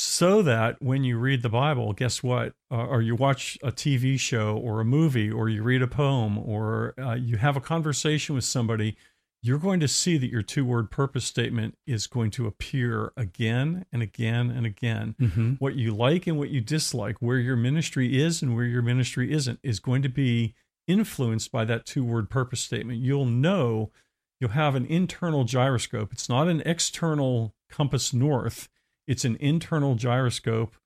so 0.00 0.42
that 0.42 0.80
when 0.80 1.02
you 1.02 1.18
read 1.18 1.42
the 1.42 1.48
Bible, 1.48 1.92
guess 1.92 2.22
what? 2.22 2.52
Uh, 2.70 2.86
or 2.86 3.02
you 3.02 3.16
watch 3.16 3.58
a 3.64 3.72
TV 3.72 4.16
show 4.18 4.56
or 4.56 4.80
a 4.80 4.84
movie 4.84 5.28
or 5.28 5.48
you 5.48 5.60
read 5.60 5.82
a 5.82 5.88
poem 5.88 6.38
or 6.38 6.94
uh, 6.98 7.14
you 7.14 7.36
have 7.36 7.56
a 7.56 7.60
conversation 7.60 8.36
with 8.36 8.44
somebody, 8.44 8.96
you're 9.40 9.58
going 9.58 9.80
to 9.80 9.88
see 9.88 10.18
that 10.18 10.30
your 10.30 10.42
two 10.42 10.64
word 10.64 10.90
purpose 10.90 11.24
statement 11.24 11.78
is 11.86 12.06
going 12.06 12.30
to 12.32 12.46
appear 12.46 13.12
again 13.16 13.86
and 13.92 14.02
again 14.02 14.50
and 14.50 14.66
again. 14.66 15.14
Mm-hmm. 15.20 15.52
What 15.54 15.76
you 15.76 15.94
like 15.94 16.26
and 16.26 16.38
what 16.38 16.50
you 16.50 16.60
dislike, 16.60 17.16
where 17.20 17.38
your 17.38 17.56
ministry 17.56 18.20
is 18.20 18.42
and 18.42 18.56
where 18.56 18.64
your 18.64 18.82
ministry 18.82 19.32
isn't, 19.32 19.60
is 19.62 19.78
going 19.78 20.02
to 20.02 20.08
be 20.08 20.54
influenced 20.88 21.52
by 21.52 21.64
that 21.66 21.86
two 21.86 22.04
word 22.04 22.30
purpose 22.30 22.60
statement. 22.60 22.98
You'll 22.98 23.26
know 23.26 23.90
you'll 24.40 24.50
have 24.50 24.74
an 24.74 24.86
internal 24.86 25.44
gyroscope. 25.44 26.12
It's 26.12 26.28
not 26.28 26.48
an 26.48 26.62
external 26.66 27.54
compass 27.70 28.12
north, 28.12 28.68
it's 29.06 29.24
an 29.24 29.36
internal 29.36 29.94
gyroscope. 29.94 30.76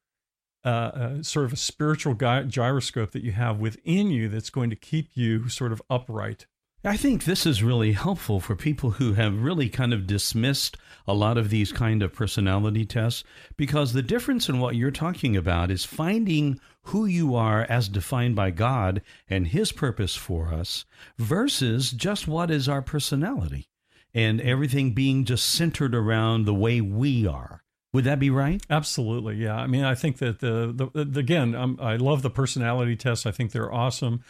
Uh, 0.64 0.68
uh, 0.68 1.22
sort 1.24 1.44
of 1.44 1.52
a 1.52 1.56
spiritual 1.56 2.14
gy- 2.14 2.46
gyroscope 2.46 3.10
that 3.10 3.24
you 3.24 3.32
have 3.32 3.58
within 3.58 4.12
you 4.12 4.28
that's 4.28 4.48
going 4.48 4.70
to 4.70 4.76
keep 4.76 5.08
you 5.14 5.48
sort 5.48 5.72
of 5.72 5.82
upright 5.90 6.46
I 6.84 6.96
think 6.96 7.24
this 7.24 7.46
is 7.46 7.62
really 7.62 7.92
helpful 7.92 8.40
for 8.40 8.56
people 8.56 8.90
who 8.90 9.12
have 9.12 9.44
really 9.44 9.68
kind 9.68 9.94
of 9.94 10.04
dismissed 10.04 10.76
a 11.06 11.14
lot 11.14 11.38
of 11.38 11.48
these 11.48 11.70
kind 11.70 12.02
of 12.02 12.12
personality 12.12 12.84
tests 12.84 13.22
because 13.56 13.92
the 13.92 14.02
difference 14.02 14.48
in 14.48 14.58
what 14.58 14.74
you're 14.74 14.90
talking 14.90 15.36
about 15.36 15.70
is 15.70 15.84
finding 15.84 16.58
who 16.86 17.06
you 17.06 17.36
are 17.36 17.62
as 17.68 17.88
defined 17.88 18.34
by 18.34 18.50
God 18.50 19.00
and 19.30 19.46
His 19.46 19.70
purpose 19.70 20.16
for 20.16 20.52
us 20.52 20.84
versus 21.18 21.92
just 21.92 22.26
what 22.26 22.50
is 22.50 22.68
our 22.68 22.82
personality 22.82 23.68
and 24.12 24.40
everything 24.40 24.90
being 24.92 25.24
just 25.24 25.48
centered 25.48 25.94
around 25.94 26.46
the 26.46 26.54
way 26.54 26.80
we 26.80 27.28
are. 27.28 27.62
Would 27.92 28.04
that 28.04 28.18
be 28.18 28.30
right? 28.30 28.60
Absolutely. 28.68 29.36
Yeah. 29.36 29.54
I 29.54 29.68
mean, 29.68 29.84
I 29.84 29.94
think 29.94 30.18
that 30.18 30.40
the, 30.40 30.90
the, 30.92 31.04
the 31.04 31.20
again, 31.20 31.54
um, 31.54 31.78
I 31.80 31.94
love 31.94 32.22
the 32.22 32.30
personality 32.30 32.96
tests. 32.96 33.24
I 33.24 33.30
think 33.30 33.52
they're 33.52 33.72
awesome. 33.72 34.24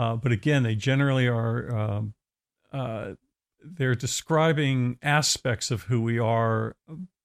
Uh, 0.00 0.16
but 0.16 0.32
again, 0.32 0.62
they 0.62 0.74
generally 0.74 1.28
are 1.28 1.76
um, 1.76 2.14
uh, 2.72 3.12
they're 3.62 3.94
describing 3.94 4.98
aspects 5.02 5.70
of 5.70 5.82
who 5.82 6.00
we 6.00 6.18
are. 6.18 6.74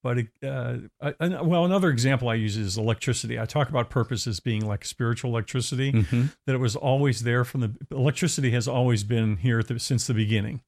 But 0.03 0.17
uh, 0.45 0.79
I, 1.01 1.13
well, 1.41 1.63
another 1.63 1.89
example 1.89 2.27
I 2.27 2.33
use 2.33 2.57
is 2.57 2.77
electricity. 2.77 3.39
I 3.39 3.45
talk 3.45 3.69
about 3.69 3.89
purpose 3.89 4.27
as 4.27 4.41
being 4.41 4.67
like 4.67 4.83
spiritual 4.83 5.31
electricity. 5.31 5.93
Mm-hmm. 5.93 6.25
That 6.45 6.55
it 6.55 6.57
was 6.57 6.75
always 6.75 7.23
there 7.23 7.45
from 7.45 7.61
the 7.61 7.75
electricity 7.89 8.51
has 8.51 8.67
always 8.67 9.05
been 9.05 9.37
here 9.37 9.63
the, 9.63 9.79
since 9.79 10.05
the 10.05 10.13
beginning. 10.13 10.61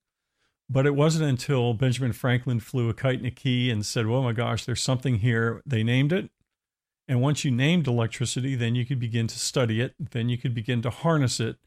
But 0.70 0.86
it 0.86 0.96
wasn't 0.96 1.30
until 1.30 1.74
Benjamin 1.74 2.14
Franklin 2.14 2.62
flew 2.62 2.88
a 2.88 2.94
kite 2.94 3.20
in 3.20 3.26
a 3.26 3.32
key 3.32 3.70
and 3.70 3.86
said, 3.86 4.06
"Oh 4.06 4.24
my 4.24 4.32
gosh, 4.32 4.64
there's 4.64 4.82
something 4.82 5.16
here." 5.16 5.62
They 5.66 5.84
named 5.84 6.14
it, 6.14 6.32
and 7.06 7.22
once 7.22 7.44
you 7.44 7.52
named 7.52 7.86
electricity, 7.86 8.56
then 8.56 8.76
you 8.76 8.86
could 8.86 9.00
begin 9.00 9.28
to 9.28 9.38
study 9.38 9.82
it. 9.82 9.94
Then 10.00 10.30
you 10.30 10.38
could 10.38 10.54
begin 10.54 10.82
to 10.84 10.90
harness 10.90 11.42
it 11.42 11.58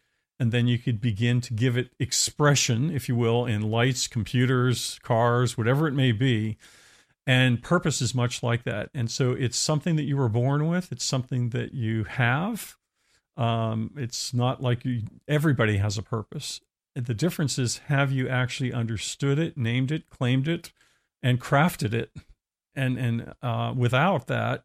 and 0.41 0.53
then 0.53 0.67
you 0.67 0.79
could 0.79 1.03
begin 1.03 1.43
to 1.43 1.53
give 1.53 1.77
it 1.77 1.91
expression, 1.99 2.91
if 2.91 3.11
you 3.11 3.15
will, 3.15 3.45
in 3.45 3.61
lights, 3.71 4.09
computers, 4.09 4.99
cars, 5.03 5.59
whatever 5.59 5.87
it 5.87 5.93
may 5.93 6.13
be. 6.13 6.57
And 7.27 7.63
purpose 7.63 8.01
is 8.01 8.15
much 8.15 8.43
like 8.43 8.65
that. 8.65 8.89
And 8.95 9.11
so 9.11 9.33
it's 9.33 9.59
something 9.59 9.97
that 9.97 10.05
you 10.05 10.17
were 10.17 10.31
born 10.31 10.67
with, 10.67 10.91
it's 10.91 11.05
something 11.05 11.51
that 11.51 11.75
you 11.75 12.05
have. 12.05 12.77
Um, 13.37 13.93
it's 13.97 14.33
not 14.33 14.63
like 14.63 14.83
you, 14.87 15.03
everybody 15.29 15.77
has 15.77 15.99
a 15.99 16.03
purpose. 16.03 16.63
The 16.95 17.15
difference 17.15 17.59
is 17.59 17.79
have 17.89 18.11
you 18.11 18.27
actually 18.27 18.73
understood 18.73 19.39
it, 19.39 19.59
named 19.59 19.93
it, 19.93 20.09
claimed 20.09 20.49
it, 20.49 20.73
and 21.23 21.39
crafted 21.39 21.93
it? 21.93 22.11
And, 22.75 22.99
and 22.99 23.35
uh, 23.43 23.75
without 23.77 24.27
that, 24.29 24.65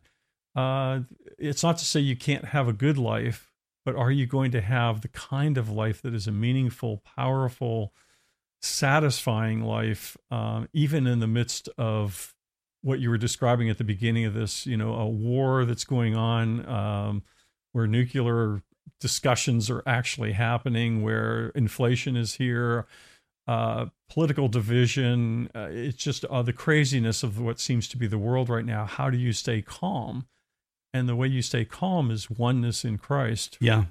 uh, 0.56 1.02
it's 1.38 1.64
not 1.64 1.78
to 1.80 1.86
say 1.86 2.00
you 2.00 2.16
can't 2.16 2.46
have 2.46 2.70
a 2.70 2.74
good 2.74 2.98
life, 2.98 3.52
but 3.86 3.96
are 3.96 4.12
you 4.12 4.26
going 4.26 4.52
to 4.52 4.62
have 4.62 5.02
the 5.02 5.08
kind 5.10 5.58
of 5.58 5.70
life 5.70 6.02
that 6.02 6.14
is 6.14 6.28
a 6.28 6.32
meaningful, 6.32 7.04
powerful, 7.16 7.94
satisfying 8.62 9.62
life, 9.64 10.18
um, 10.32 10.68
even 10.74 11.08
in 11.08 11.20
the 11.20 11.28
midst 11.28 11.70
of 11.78 12.34
what 12.82 13.00
you 13.00 13.10
were 13.10 13.18
describing 13.18 13.70
at 13.70 13.78
the 13.78 13.84
beginning 13.84 14.26
of 14.26 14.34
this, 14.34 14.66
you 14.66 14.78
know, 14.78 14.94
a 14.96 15.08
war 15.08 15.66
that's 15.66 15.86
going 15.86 16.16
on 16.16 16.68
um, 16.68 17.24
where 17.74 17.88
nuclear 17.88 18.62
discussions 19.00 19.70
are 19.70 19.84
actually 19.88 20.34
happening, 20.34 21.04
where 21.04 21.50
inflation 21.50 22.16
is 22.18 22.36
here. 22.36 22.88
uh, 23.48 23.88
political 24.10 24.48
division. 24.48 25.50
Uh, 25.56 25.68
it's 25.72 25.98
just 25.98 26.26
uh, 26.26 26.42
the 26.42 26.54
craziness 26.54 27.24
of 27.24 27.40
what 27.40 27.60
seems 27.60 27.88
to 27.90 27.98
be 27.98 28.08
the 28.08 28.18
world 28.18 28.50
right 28.50 28.66
now. 28.66 28.86
How 28.86 29.10
do 29.10 29.18
you 29.18 29.34
stay 29.34 29.62
calm? 29.62 30.28
And 30.96 31.10
the 31.10 31.16
way 31.18 31.28
you 31.28 31.42
stay 31.42 31.66
calm 31.66 32.10
is 32.10 32.30
oneness 32.30 32.86
in 32.86 32.98
Christ. 32.98 33.58
Yeah. 33.60 33.88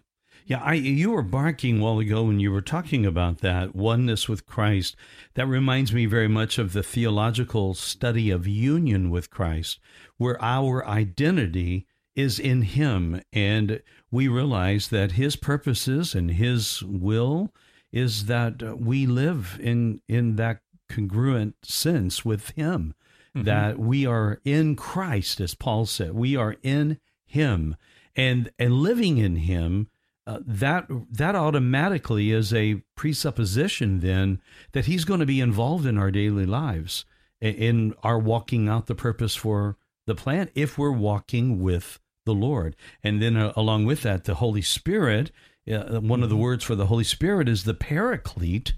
Yeah, 0.47 0.63
I 0.63 0.73
you 0.73 1.11
were 1.11 1.21
barking 1.21 1.79
a 1.79 1.85
while 1.85 1.99
ago 1.99 2.25
when 2.25 2.41
you 2.41 2.51
were 2.51 2.63
talking 2.63 3.05
about 3.05 3.43
that 3.43 3.77
oneness 3.77 4.27
with 4.27 4.47
Christ. 4.47 4.97
That 5.35 5.47
reminds 5.47 5.93
me 5.93 6.07
very 6.07 6.29
much 6.29 6.57
of 6.57 6.73
the 6.73 6.83
theological 6.83 7.75
study 7.75 8.31
of 8.31 8.47
union 8.47 9.11
with 9.11 9.29
Christ, 9.29 9.81
where 10.17 10.43
our 10.43 10.87
identity 10.87 11.87
is 12.17 12.39
in 12.39 12.63
him 12.63 13.21
and 13.35 13.83
we 14.11 14.27
realize 14.27 14.89
that 14.89 15.13
his 15.13 15.37
purposes 15.37 16.15
and 16.15 16.31
his 16.31 16.83
will 16.83 17.53
is 17.93 18.25
that 18.25 18.81
we 18.81 19.05
live 19.05 19.59
in 19.61 20.01
in 20.09 20.37
that 20.37 20.61
congruent 20.89 21.57
sense 21.67 22.25
with 22.25 22.49
him 22.53 22.95
mm-hmm. 23.35 23.45
that 23.45 23.79
we 23.79 24.07
are 24.07 24.41
in 24.45 24.77
Christ 24.77 25.41
as 25.41 25.55
Paul 25.55 25.87
said 25.87 26.13
we 26.13 26.37
are 26.37 26.57
in 26.63 26.99
him 27.27 27.77
and 28.15 28.51
and 28.59 28.75
living 28.75 29.19
in 29.19 29.37
him 29.37 29.89
uh, 30.27 30.39
that 30.47 30.87
that 31.11 31.35
automatically 31.35 32.31
is 32.31 32.53
a 32.53 32.83
presupposition 32.95 34.01
then 34.01 34.41
that 34.73 34.87
he's 34.87 35.05
going 35.05 35.21
to 35.21 35.27
be 35.27 35.41
involved 35.41 35.87
in 35.87 35.99
our 35.99 36.11
daily 36.11 36.47
lives 36.47 37.05
in 37.41 37.95
our 38.03 38.19
walking 38.19 38.69
out 38.69 38.87
the 38.87 38.95
purpose 38.95 39.35
for 39.35 39.77
the 40.07 40.15
plan 40.15 40.49
if 40.55 40.79
we're 40.79 40.91
walking 40.91 41.61
with 41.61 42.01
the 42.25 42.35
Lord. 42.35 42.77
And 43.03 43.21
then 43.21 43.37
uh, 43.37 43.53
along 43.57 43.85
with 43.87 44.03
that, 44.03 44.25
the 44.25 44.37
Holy 44.37 44.63
Spirit, 44.63 45.31
uh, 45.71 46.01
one 46.01 46.23
of 46.23 46.29
the 46.29 46.35
mm-hmm. 46.35 46.45
words 46.45 46.65
for 46.65 46.75
the 46.75 46.87
Holy 46.87 47.05
Spirit 47.05 47.49
is 47.49 47.65
the 47.65 47.75
paraclete, 47.75 48.75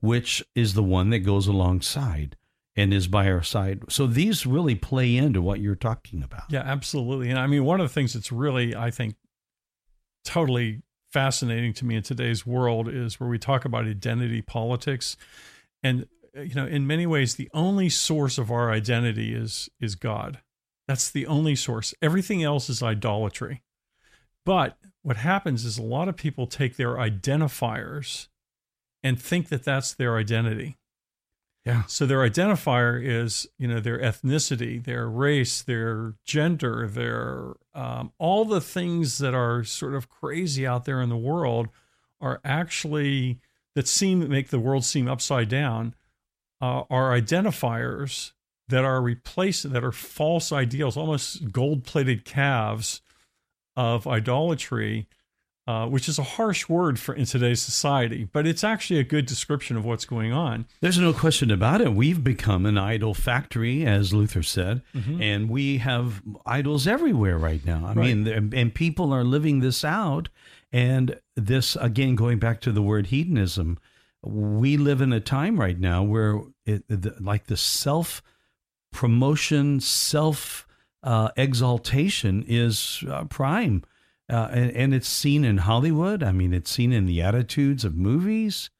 which 0.00 0.44
is 0.54 0.74
the 0.74 0.82
one 0.82 1.10
that 1.10 1.20
goes 1.20 1.46
alongside 1.46 2.36
and 2.80 2.92
is 2.92 3.06
by 3.06 3.30
our 3.30 3.42
side. 3.42 3.82
So 3.88 4.06
these 4.06 4.46
really 4.46 4.74
play 4.74 5.16
into 5.16 5.40
what 5.42 5.60
you're 5.60 5.74
talking 5.74 6.22
about. 6.22 6.44
Yeah, 6.48 6.62
absolutely. 6.64 7.30
And 7.30 7.38
I 7.38 7.46
mean, 7.46 7.64
one 7.64 7.80
of 7.80 7.88
the 7.88 7.92
things 7.92 8.14
that's 8.14 8.32
really, 8.32 8.74
I 8.74 8.90
think, 8.90 9.14
totally 10.24 10.82
fascinating 11.12 11.72
to 11.74 11.84
me 11.84 11.96
in 11.96 12.02
today's 12.02 12.46
world 12.46 12.88
is 12.88 13.18
where 13.18 13.28
we 13.28 13.38
talk 13.38 13.64
about 13.64 13.86
identity 13.86 14.42
politics. 14.42 15.16
And, 15.82 16.06
uh, 16.36 16.42
you 16.42 16.54
know, 16.54 16.66
in 16.66 16.86
many 16.86 17.06
ways, 17.06 17.34
the 17.34 17.50
only 17.52 17.88
source 17.88 18.38
of 18.38 18.50
our 18.50 18.70
identity 18.70 19.34
is 19.34 19.68
is 19.80 19.94
God. 19.94 20.40
That's 20.88 21.10
the 21.10 21.26
only 21.26 21.54
source. 21.54 21.94
Everything 22.02 22.42
else 22.42 22.68
is 22.68 22.82
idolatry. 22.82 23.62
But 24.44 24.76
what 25.02 25.18
happens 25.18 25.64
is 25.64 25.78
a 25.78 25.82
lot 25.82 26.08
of 26.08 26.16
people 26.16 26.46
take 26.46 26.76
their 26.76 26.94
identifiers 26.94 28.28
and 29.02 29.20
think 29.20 29.48
that 29.48 29.64
that's 29.64 29.94
their 29.94 30.16
identity. 30.16 30.76
Yeah. 31.70 31.82
So 31.86 32.06
their 32.06 32.18
identifier 32.18 33.02
is, 33.02 33.46
you 33.58 33.68
know, 33.68 33.80
their 33.80 33.98
ethnicity, 33.98 34.82
their 34.82 35.08
race, 35.08 35.62
their 35.62 36.14
gender, 36.24 36.88
their 36.88 37.54
um, 37.74 38.12
all 38.18 38.44
the 38.44 38.60
things 38.60 39.18
that 39.18 39.34
are 39.34 39.64
sort 39.64 39.94
of 39.94 40.08
crazy 40.08 40.66
out 40.66 40.84
there 40.84 41.00
in 41.00 41.08
the 41.08 41.16
world 41.16 41.68
are 42.20 42.40
actually 42.44 43.38
that 43.74 43.88
seem 43.88 44.28
make 44.28 44.48
the 44.48 44.58
world 44.58 44.84
seem 44.84 45.08
upside 45.08 45.48
down 45.48 45.94
uh, 46.60 46.82
are 46.90 47.10
identifiers 47.18 48.32
that 48.68 48.84
are 48.84 49.00
replaced 49.00 49.70
that 49.72 49.84
are 49.84 49.92
false 49.92 50.52
ideals, 50.52 50.96
almost 50.96 51.52
gold-plated 51.52 52.24
calves 52.24 53.00
of 53.76 54.06
idolatry, 54.06 55.06
uh, 55.70 55.86
which 55.86 56.08
is 56.08 56.18
a 56.18 56.24
harsh 56.24 56.68
word 56.68 56.98
for 56.98 57.14
in 57.14 57.24
today's 57.24 57.62
society, 57.62 58.28
but 58.32 58.44
it's 58.44 58.64
actually 58.64 58.98
a 58.98 59.04
good 59.04 59.24
description 59.24 59.76
of 59.76 59.84
what's 59.84 60.04
going 60.04 60.32
on. 60.32 60.66
There's 60.80 60.98
no 60.98 61.12
question 61.12 61.48
about 61.48 61.80
it. 61.80 61.92
We've 61.92 62.24
become 62.24 62.66
an 62.66 62.76
idol 62.76 63.14
factory, 63.14 63.86
as 63.86 64.12
Luther 64.12 64.42
said, 64.42 64.82
mm-hmm. 64.92 65.22
and 65.22 65.48
we 65.48 65.78
have 65.78 66.22
idols 66.44 66.88
everywhere 66.88 67.38
right 67.38 67.64
now. 67.64 67.84
I 67.86 67.92
right. 67.92 68.16
mean, 68.16 68.52
and 68.52 68.74
people 68.74 69.12
are 69.12 69.22
living 69.22 69.60
this 69.60 69.84
out. 69.84 70.28
And 70.72 71.20
this, 71.36 71.76
again, 71.76 72.16
going 72.16 72.40
back 72.40 72.60
to 72.62 72.72
the 72.72 72.82
word 72.82 73.06
hedonism, 73.08 73.78
we 74.24 74.76
live 74.76 75.00
in 75.00 75.12
a 75.12 75.20
time 75.20 75.60
right 75.60 75.78
now 75.78 76.02
where, 76.02 76.40
it, 76.66 76.82
the, 76.88 77.14
like 77.20 77.46
the 77.46 77.56
self 77.56 78.24
promotion, 78.90 79.78
self 79.78 80.66
uh, 81.04 81.28
exaltation 81.36 82.44
is 82.48 83.04
uh, 83.08 83.22
prime. 83.26 83.84
Uh, 84.30 84.48
and, 84.52 84.70
and, 84.72 84.94
it's 84.94 85.08
seen 85.08 85.44
in 85.44 85.58
Hollywood. 85.58 86.22
I 86.22 86.30
mean, 86.30 86.54
it's 86.54 86.70
seen 86.70 86.92
in 86.92 87.06
the 87.06 87.20
attitudes 87.20 87.84
of 87.84 87.96
movies, 87.96 88.70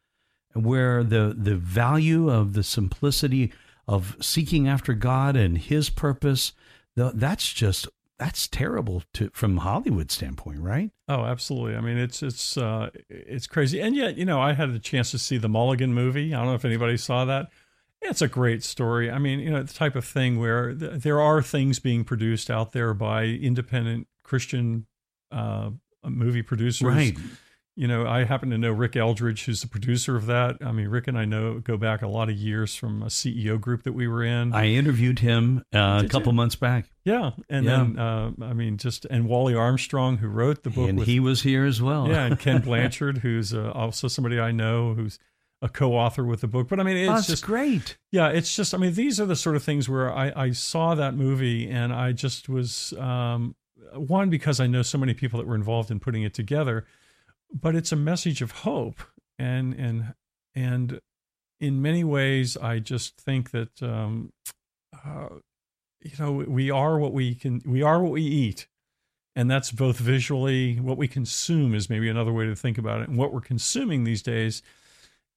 where 0.53 1.03
the 1.03 1.35
the 1.37 1.57
value 1.57 2.31
of 2.31 2.53
the 2.53 2.63
simplicity 2.63 3.53
of 3.89 4.17
seeking 4.21 4.69
after 4.69 4.95
God 4.95 5.37
and 5.37 5.59
His 5.59 5.91
purpose. 5.91 6.53
The, 6.95 7.13
that's 7.15 7.53
just 7.53 7.89
that's 8.21 8.47
terrible 8.47 9.03
to 9.15 9.31
from 9.33 9.57
Hollywood 9.57 10.11
standpoint, 10.11 10.61
right? 10.61 10.91
Oh, 11.09 11.25
absolutely. 11.25 11.75
I 11.75 11.81
mean, 11.81 11.97
it's 11.97 12.23
it's 12.23 12.57
uh, 12.57 12.91
it's 13.09 13.47
crazy, 13.47 13.81
and 13.81 13.97
yet 13.97 14.17
you 14.17 14.25
know, 14.25 14.41
I 14.41 14.53
had 14.53 14.73
the 14.73 14.79
chance 14.79 15.11
to 15.13 15.19
see 15.19 15.39
the 15.39 15.49
Mulligan 15.49 15.95
movie. 15.95 16.35
I 16.35 16.39
don't 16.39 16.47
know 16.47 16.55
if 16.55 16.65
anybody 16.65 16.97
saw 16.97 17.25
that. 17.25 17.49
It's 18.03 18.23
a 18.23 18.29
great 18.29 18.63
story. 18.63 19.11
I 19.11 19.19
mean, 19.19 19.41
you 19.41 19.51
know, 19.51 19.63
the 19.63 19.73
type 19.73 19.97
of 19.97 20.05
thing 20.05 20.39
where 20.39 20.75
th- 20.75 21.03
there 21.03 21.21
are 21.21 21.43
things 21.43 21.79
being 21.79 22.05
produced 22.05 22.51
out 22.51 22.73
there 22.73 22.95
by 22.95 23.25
independent 23.25 24.07
Christian 24.23 24.87
uh, 25.31 25.71
movie 26.05 26.43
producers. 26.43 26.87
Right. 26.87 27.17
You 27.77 27.89
know, 27.89 28.07
I 28.07 28.25
happen 28.25 28.51
to 28.51 28.59
know 28.59 28.73
Rick 28.73 28.97
Eldridge, 28.97 29.45
who's 29.45 29.63
the 29.63 29.69
producer 29.69 30.17
of 30.17 30.27
that. 30.27 30.59
I 30.61 30.73
mean, 30.73 30.89
Rick 30.89 31.09
and 31.09 31.17
I 31.17 31.25
know 31.25 31.61
go 31.61 31.77
back 31.77 32.03
a 32.03 32.09
lot 32.09 32.29
of 32.29 32.37
years 32.37 32.75
from 32.75 33.03
a 33.03 33.07
CEO 33.07 33.59
group 33.59 33.85
that 33.85 33.93
we 33.93 34.07
were 34.07 34.23
in. 34.23 34.53
I 34.53 34.67
interviewed 34.67 35.21
him 35.21 35.65
uh, 35.73 36.03
a 36.05 36.09
couple 36.09 36.33
you? 36.33 36.37
months 36.37 36.57
back. 36.57 36.91
Yeah, 37.05 37.31
and 37.49 37.65
yeah. 37.65 37.77
then 37.77 37.99
uh, 37.99 38.33
I 38.43 38.53
mean, 38.53 38.77
just 38.77 39.07
and 39.07 39.27
Wally 39.27 39.55
Armstrong, 39.55 40.19
who 40.19 40.29
wrote 40.29 40.63
the 40.63 40.71
book, 40.71 40.91
and 40.91 40.99
with, 40.99 41.09
he 41.09 41.21
was 41.21 41.43
here 41.43 41.65
as 41.65 41.81
well. 41.81 42.09
Yeah, 42.09 42.27
and 42.27 42.39
Ken 42.39 42.61
Blanchard, 42.65 43.19
who's 43.19 43.55
uh, 43.55 43.71
also 43.71 44.09
somebody 44.09 44.39
I 44.39 44.51
know, 44.51 44.93
who's 44.93 45.19
a 45.63 45.69
co-author 45.69 46.25
with 46.25 46.41
the 46.41 46.49
book. 46.49 46.69
But 46.69 46.81
I 46.81 46.83
mean, 46.83 46.97
it's 46.97 47.29
oh, 47.29 47.33
just 47.33 47.45
great. 47.45 47.97
Yeah, 48.11 48.29
it's 48.29 48.55
just. 48.55 48.75
I 48.75 48.79
mean, 48.79 48.95
these 48.95 49.21
are 49.21 49.27
the 49.27 49.37
sort 49.37 49.57
of 49.57 49.63
things 49.63 49.89
where 49.89 50.13
I, 50.13 50.33
I 50.37 50.51
saw 50.51 50.95
that 50.97 51.15
movie 51.15 51.71
and 51.71 51.93
I 51.93 52.13
just 52.13 52.49
was 52.49 52.93
um, 52.95 53.55
one 53.95 54.31
because 54.31 54.61
I 54.61 54.67
know 54.67 54.83
so 54.83 54.99
many 54.99 55.15
people 55.15 55.39
that 55.39 55.47
were 55.47 55.55
involved 55.55 55.91
in 55.91 56.01
putting 56.01 56.23
it 56.23 56.35
together. 56.35 56.87
But 57.53 57.75
it's 57.75 57.93
a 57.93 57.97
message 57.97 58.43
of 58.43 58.51
hope, 58.53 59.01
and 59.39 59.75
and 59.75 60.15
and 60.55 61.01
in 61.59 61.83
many 61.83 62.05
ways, 62.05 62.57
I 62.57 62.79
just 62.79 63.21
think 63.21 63.51
that 63.51 63.83
um, 63.83 64.33
uh, 65.05 65.29
you 66.01 66.13
know 66.19 66.33
we 66.33 66.71
are 66.71 66.99
what 66.99 67.13
we 67.13 67.35
can. 67.35 67.61
We 67.65 67.83
are 67.83 68.03
what 68.03 68.13
we 68.13 68.23
eat. 68.23 68.67
And 69.37 69.49
that's 69.49 69.71
both 69.71 69.97
visually, 69.97 70.81
what 70.81 70.99
we 70.99 71.07
consume 71.07 71.73
is 71.73 71.89
maybe 71.89 72.09
another 72.09 72.33
way 72.33 72.47
to 72.47 72.57
think 72.57 72.79
about 72.79 73.01
it. 73.01 73.09
And 73.09 73.17
what 73.17 73.33
we're 73.33 73.41
consuming 73.41 74.03
these 74.03 74.23
days 74.23 74.61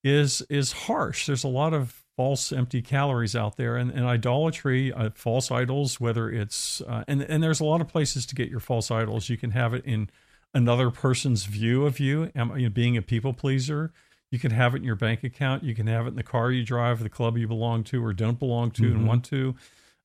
is 0.04 0.42
is 0.50 0.72
harsh. 0.72 1.28
There's 1.28 1.44
a 1.44 1.50
lot 1.50 1.74
of 1.74 2.03
false 2.16 2.52
empty 2.52 2.82
calories 2.82 3.36
out 3.36 3.58
there. 3.58 3.78
And, 3.78 3.92
and 3.92 4.06
idolatry 4.06 4.94
uh, 4.94 5.10
false 5.16 5.52
idols 5.52 6.00
whether 6.00 6.30
it's 6.30 6.82
uh, 6.82 7.04
and 7.08 7.22
and 7.22 7.42
there's 7.42 7.60
a 7.60 7.66
lot 7.66 7.82
of 7.82 7.88
places 7.88 8.26
to 8.28 8.36
get 8.36 8.50
your 8.50 8.60
false 8.60 8.92
idols. 8.92 9.30
You 9.30 9.38
can 9.38 9.52
have 9.52 9.74
it 9.74 9.86
in 9.86 10.10
another 10.54 10.92
person's 10.92 11.46
view 11.46 11.86
of 11.86 12.00
you, 12.00 12.32
you 12.36 12.46
know, 12.46 12.70
being 12.70 12.98
a 12.98 13.02
people 13.02 13.34
pleaser. 13.34 13.92
You 14.30 14.40
can 14.40 14.52
have 14.52 14.74
it 14.74 14.78
in 14.78 14.84
your 14.84 14.96
bank 14.96 15.24
account. 15.24 15.64
You 15.64 15.76
can 15.76 15.88
have 15.88 16.06
it 16.06 16.10
in 16.10 16.16
the 16.16 16.24
car 16.24 16.52
you 16.52 16.64
drive 16.64 17.02
the 17.02 17.10
club 17.10 17.38
you 17.38 17.48
belong 17.48 17.84
to 17.86 18.04
or 18.04 18.14
don't 18.14 18.40
belong 18.40 18.72
to 18.72 18.84
mm-hmm. 18.84 18.98
and 18.98 19.08
want 19.08 19.26
to 19.26 19.56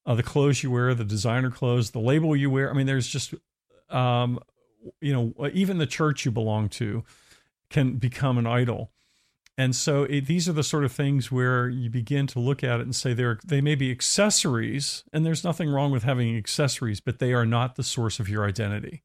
uh, 0.07 0.15
the 0.15 0.23
clothes 0.23 0.63
you 0.63 0.71
wear 0.71 0.95
the 0.95 1.05
designer 1.05 1.51
clothes 1.51 1.91
the 1.91 1.99
label 1.99 2.35
you 2.35 2.51
wear. 2.51 2.71
I 2.71 2.75
mean 2.75 2.87
there's 2.87 3.09
just 3.09 3.35
um, 3.91 4.39
you 5.01 5.13
know 5.13 5.49
even 5.53 5.79
the 5.79 5.87
church 5.87 6.25
you 6.25 6.31
belong 6.31 6.69
to 6.71 7.05
can 7.71 7.97
become 7.97 8.39
an 8.39 8.47
idol 8.47 8.91
and 9.59 9.75
so 9.75 10.05
it, 10.05 10.27
these 10.27 10.49
are 10.49 10.53
the 10.53 10.63
sort 10.63 10.85
of 10.85 10.93
things 10.93 11.33
where 11.33 11.69
you 11.69 11.91
begin 11.91 12.29
to 12.29 12.39
look 12.39 12.63
at 12.63 12.79
it 12.79 12.85
and 12.85 12.95
say 12.95 13.13
they're 13.13 13.41
they 13.45 13.61
may 13.61 13.75
be 13.75 13.91
accessories, 13.91 15.03
and 15.13 15.27
there's 15.27 15.43
nothing 15.43 15.69
wrong 15.69 15.91
with 15.91 16.05
having 16.05 16.37
accessories, 16.37 17.01
but 17.01 17.19
they 17.19 17.33
are 17.33 17.45
not 17.45 17.75
the 17.75 17.83
source 17.83 18.21
of 18.21 18.29
your 18.29 18.47
identity. 18.47 19.03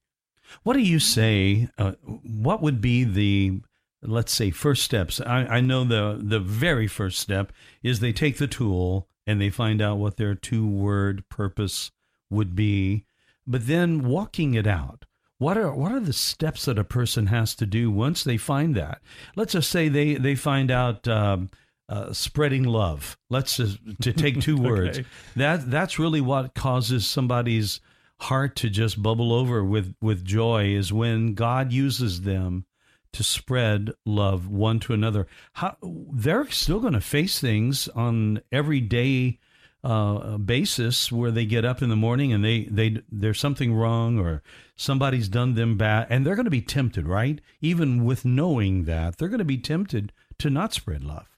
What 0.62 0.74
do 0.74 0.82
you 0.82 1.00
say? 1.00 1.70
Uh, 1.80 1.94
what 2.04 2.62
would 2.62 2.82
be 2.82 3.04
the 3.04 3.62
let's 4.04 4.32
say 4.32 4.52
first 4.52 4.84
steps? 4.84 5.20
I, 5.20 5.46
I 5.46 5.60
know 5.60 5.84
the 5.84 6.20
the 6.22 6.40
very 6.40 6.88
first 6.88 7.18
step 7.18 7.52
is 7.82 8.00
they 8.00 8.14
take 8.14 8.38
the 8.38 8.48
tool 8.48 9.08
and 9.26 9.42
they 9.42 9.50
find 9.50 9.82
out 9.82 9.98
what 9.98 10.18
their 10.18 10.36
two 10.36 10.68
word 10.68 11.28
purpose 11.30 11.90
would 12.30 12.56
be, 12.56 13.06
but 13.48 13.66
then 13.66 14.04
walking 14.04 14.54
it 14.54 14.68
out 14.68 15.06
what 15.44 15.58
are 15.58 15.74
what 15.74 15.92
are 15.92 16.00
the 16.00 16.14
steps 16.14 16.66
that 16.66 16.80
a 16.80 16.86
person 16.86 17.28
has 17.28 17.54
to 17.56 17.66
do 17.66 17.92
once 17.92 18.24
they 18.24 18.38
find 18.38 18.76
that? 18.76 19.02
Let's 19.36 19.52
just 19.52 19.70
say 19.70 19.90
they 19.90 20.16
they 20.16 20.36
find 20.36 20.72
out 20.72 21.06
um, 21.08 21.50
uh, 21.90 22.14
spreading 22.14 22.64
love. 22.64 23.18
Let's 23.30 23.58
just 23.58 23.78
to 24.02 24.14
take 24.14 24.40
two 24.40 24.56
okay. 24.60 24.70
words. 24.70 25.00
That 25.36 25.70
that's 25.70 26.00
really 26.00 26.22
what 26.22 26.56
causes 26.56 27.06
somebody's 27.06 27.82
heart 28.22 28.56
to 28.58 28.70
just 28.70 29.04
bubble 29.04 29.34
over 29.34 29.66
with 29.66 29.94
with 30.02 30.24
joy 30.24 30.68
is 30.68 30.94
when 30.94 31.34
God 31.34 31.74
uses 31.74 32.22
them 32.22 32.66
to 33.12 33.22
spread 33.22 33.92
love 34.06 34.48
one 34.48 34.80
to 34.80 34.94
another. 34.94 35.28
How, 35.52 35.76
they're 35.84 36.50
still 36.52 36.80
going 36.80 36.94
to 36.94 37.02
face 37.02 37.40
things 37.40 37.90
on 37.90 38.42
everyday 38.50 39.40
uh, 39.84 40.38
basis 40.38 41.12
where 41.12 41.32
they 41.32 41.46
get 41.46 41.66
up 41.66 41.82
in 41.82 41.90
the 41.90 41.96
morning 41.96 42.32
and 42.32 42.44
they, 42.44 42.64
they 42.66 43.02
there's 43.12 43.40
something 43.40 43.74
wrong 43.74 44.18
or 44.18 44.42
somebody's 44.76 45.28
done 45.28 45.56
them 45.56 45.78
bad 45.78 46.08
and 46.10 46.26
they're 46.26 46.36
going 46.36 46.46
to 46.46 46.52
be 46.52 46.62
tempted 46.62 47.08
right 47.08 47.42
even 47.60 48.06
with 48.06 48.24
knowing 48.24 48.86
that 48.86 49.18
they're 49.18 49.28
going 49.28 49.40
to 49.40 49.46
be 49.46 49.58
tempted 49.58 50.14
to 50.40 50.50
not 50.50 50.74
spread 50.74 51.04
love 51.04 51.34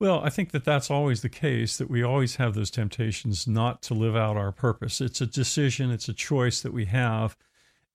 well, 0.00 0.22
I 0.24 0.30
think 0.30 0.52
that 0.52 0.64
that's 0.64 0.90
always 0.90 1.20
the 1.20 1.28
case, 1.28 1.76
that 1.76 1.90
we 1.90 2.02
always 2.02 2.36
have 2.36 2.54
those 2.54 2.70
temptations 2.70 3.46
not 3.46 3.82
to 3.82 3.94
live 3.94 4.16
out 4.16 4.38
our 4.38 4.50
purpose. 4.50 4.98
It's 4.98 5.20
a 5.20 5.26
decision, 5.26 5.90
it's 5.90 6.08
a 6.08 6.14
choice 6.14 6.62
that 6.62 6.72
we 6.72 6.86
have. 6.86 7.36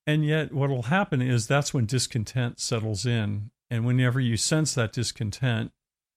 And 0.05 0.23
yet, 0.23 0.53
what 0.53 0.69
will 0.69 0.83
happen 0.83 1.19
is 1.19 1.47
that's 1.47 1.73
when 1.73 1.87
discontent 1.87 2.59
settles 2.59 3.07
in. 3.07 3.49
And 3.71 3.87
whenever 3.87 4.19
you 4.19 4.37
sense 4.37 4.75
that 4.75 4.93
discontent, 4.93 5.71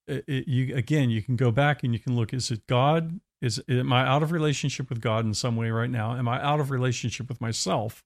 it, 0.05 0.47
you 0.47 0.75
again, 0.75 1.09
you 1.09 1.23
can 1.23 1.35
go 1.35 1.49
back 1.49 1.83
and 1.83 1.91
you 1.91 1.99
can 1.99 2.15
look 2.15 2.35
is 2.35 2.51
it 2.51 2.67
God? 2.67 3.19
Is 3.41 3.61
am 3.69 3.93
I 3.93 4.05
out 4.05 4.23
of 4.23 4.31
relationship 4.31 4.89
with 4.89 5.01
God 5.01 5.25
in 5.25 5.33
some 5.33 5.55
way 5.55 5.69
right 5.69 5.89
now? 5.89 6.15
Am 6.15 6.27
I 6.27 6.41
out 6.43 6.59
of 6.59 6.71
relationship 6.71 7.29
with 7.29 7.39
myself? 7.39 8.03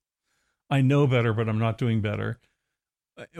I 0.69 0.81
know 0.81 1.07
better, 1.07 1.33
but 1.33 1.49
I'm 1.49 1.59
not 1.59 1.77
doing 1.77 2.01
better 2.01 2.39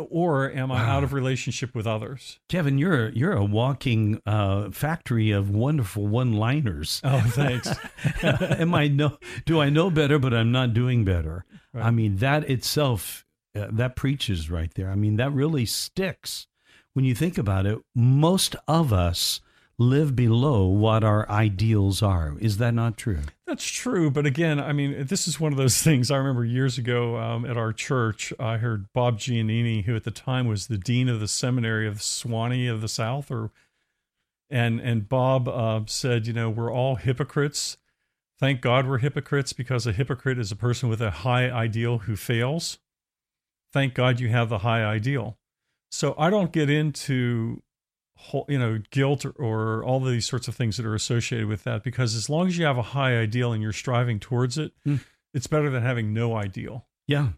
or 0.10 0.52
am 0.52 0.72
I 0.72 0.84
out 0.86 1.04
of 1.04 1.14
relationship 1.14 1.74
with 1.74 1.88
others? 1.88 2.40
Kevin, 2.48 2.78
you're 2.78 3.10
you're 3.10 3.34
a 3.34 3.44
walking 3.44 4.22
uh, 4.26 4.70
factory 4.72 5.32
of 5.32 5.50
wonderful 5.50 6.06
one-liners. 6.08 7.02
Oh, 7.04 7.24
thanks. 7.28 7.74
am 8.24 8.74
I 8.76 8.88
no? 8.88 9.18
Do 9.46 9.62
I 9.62 9.70
know 9.70 9.90
better, 9.90 10.20
but 10.20 10.34
I'm 10.34 10.52
not 10.52 10.74
doing 10.74 11.04
better? 11.04 11.46
Right. 11.74 11.86
I 11.86 11.92
mean, 11.92 12.18
that 12.18 12.50
itself 12.50 13.26
uh, 13.56 13.68
that 13.72 13.96
preaches 13.96 14.50
right 14.50 14.74
there. 14.76 14.90
I 14.90 14.96
mean, 14.96 15.16
that 15.16 15.34
really 15.34 15.66
sticks 15.66 16.48
when 16.94 17.06
you 17.06 17.16
think 17.16 17.38
about 17.38 17.66
it. 17.66 17.80
Most 17.96 18.56
of 18.68 18.94
us 18.94 19.42
live 19.80 20.16
below 20.16 20.66
what 20.66 21.04
our 21.04 21.28
ideals 21.30 22.02
are. 22.02 22.36
Is 22.40 22.58
that 22.58 22.74
not 22.74 22.98
true? 22.98 23.22
That's 23.48 23.66
true. 23.66 24.12
But 24.12 24.26
again, 24.26 24.60
I 24.60 24.72
mean, 24.72 25.08
this 25.08 25.28
is 25.28 25.40
one 25.40 25.52
of 25.52 25.58
those 25.58 25.78
things. 25.84 26.12
I 26.12 26.18
remember 26.18 26.46
years 26.46 26.78
ago 26.78 27.18
um, 27.18 27.46
at 27.46 27.58
our 27.58 27.74
church, 27.74 28.34
I 28.40 28.58
heard 28.58 28.92
Bob 28.94 29.20
Giannini, 29.20 29.86
who 29.86 29.96
at 29.96 30.04
the 30.04 30.12
time 30.12 30.48
was 30.48 30.68
the 30.68 30.78
dean 30.78 31.10
of 31.10 31.20
the 31.20 31.28
seminary 31.28 31.88
of 31.88 31.98
Sewanee 31.98 32.72
of 32.72 32.82
the 32.82 32.88
South, 32.88 33.32
or 33.32 33.52
and 34.50 34.80
and 34.80 35.10
Bob 35.10 35.48
uh, 35.48 35.82
said, 35.88 36.28
you 36.28 36.34
know, 36.34 36.50
we're 36.50 36.72
all 36.72 36.96
hypocrites. 36.96 37.78
Thank 38.40 38.62
God 38.62 38.88
we're 38.88 38.98
hypocrites 39.00 39.54
because 39.54 39.88
a 39.88 39.92
hypocrite 39.92 40.38
is 40.38 40.52
a 40.52 40.56
person 40.56 40.90
with 40.90 41.02
a 41.02 41.12
high 41.12 41.50
ideal 41.50 42.00
who 42.00 42.16
fails. 42.16 42.78
Thank 43.72 43.94
God 43.94 44.20
you 44.20 44.30
have 44.30 44.50
the 44.50 44.60
high 44.60 44.84
ideal. 44.84 45.38
So 45.90 46.14
I 46.18 46.30
don't 46.30 46.52
get 46.52 46.70
into 46.70 47.62
you 48.48 48.58
know 48.58 48.80
guilt 48.92 49.26
or, 49.26 49.32
or, 49.32 49.84
all 49.84 50.06
of 50.06 50.12
these 50.12 50.26
sorts 50.26 50.48
of 50.48 50.56
things 50.56 50.78
that 50.78 50.86
are 50.86 50.96
associated 50.96 51.48
with 51.48 51.64
that 51.64 51.84
because 51.84 52.16
as 52.16 52.30
long 52.30 52.48
as 52.48 52.58
you 52.58 52.66
have 52.66 52.78
a 52.78 52.82
high 52.82 53.18
ideal 53.18 53.52
and 53.52 53.62
you're 53.62 53.74
striving 53.74 54.20
towards 54.20 54.58
it 54.58 54.72
mm. 54.88 55.00
it's 55.34 55.48
better 55.48 55.70
than 55.70 55.84
having 55.84 56.14
no 56.14 56.36
ideal. 56.36 56.86
Yeah. 57.08 57.30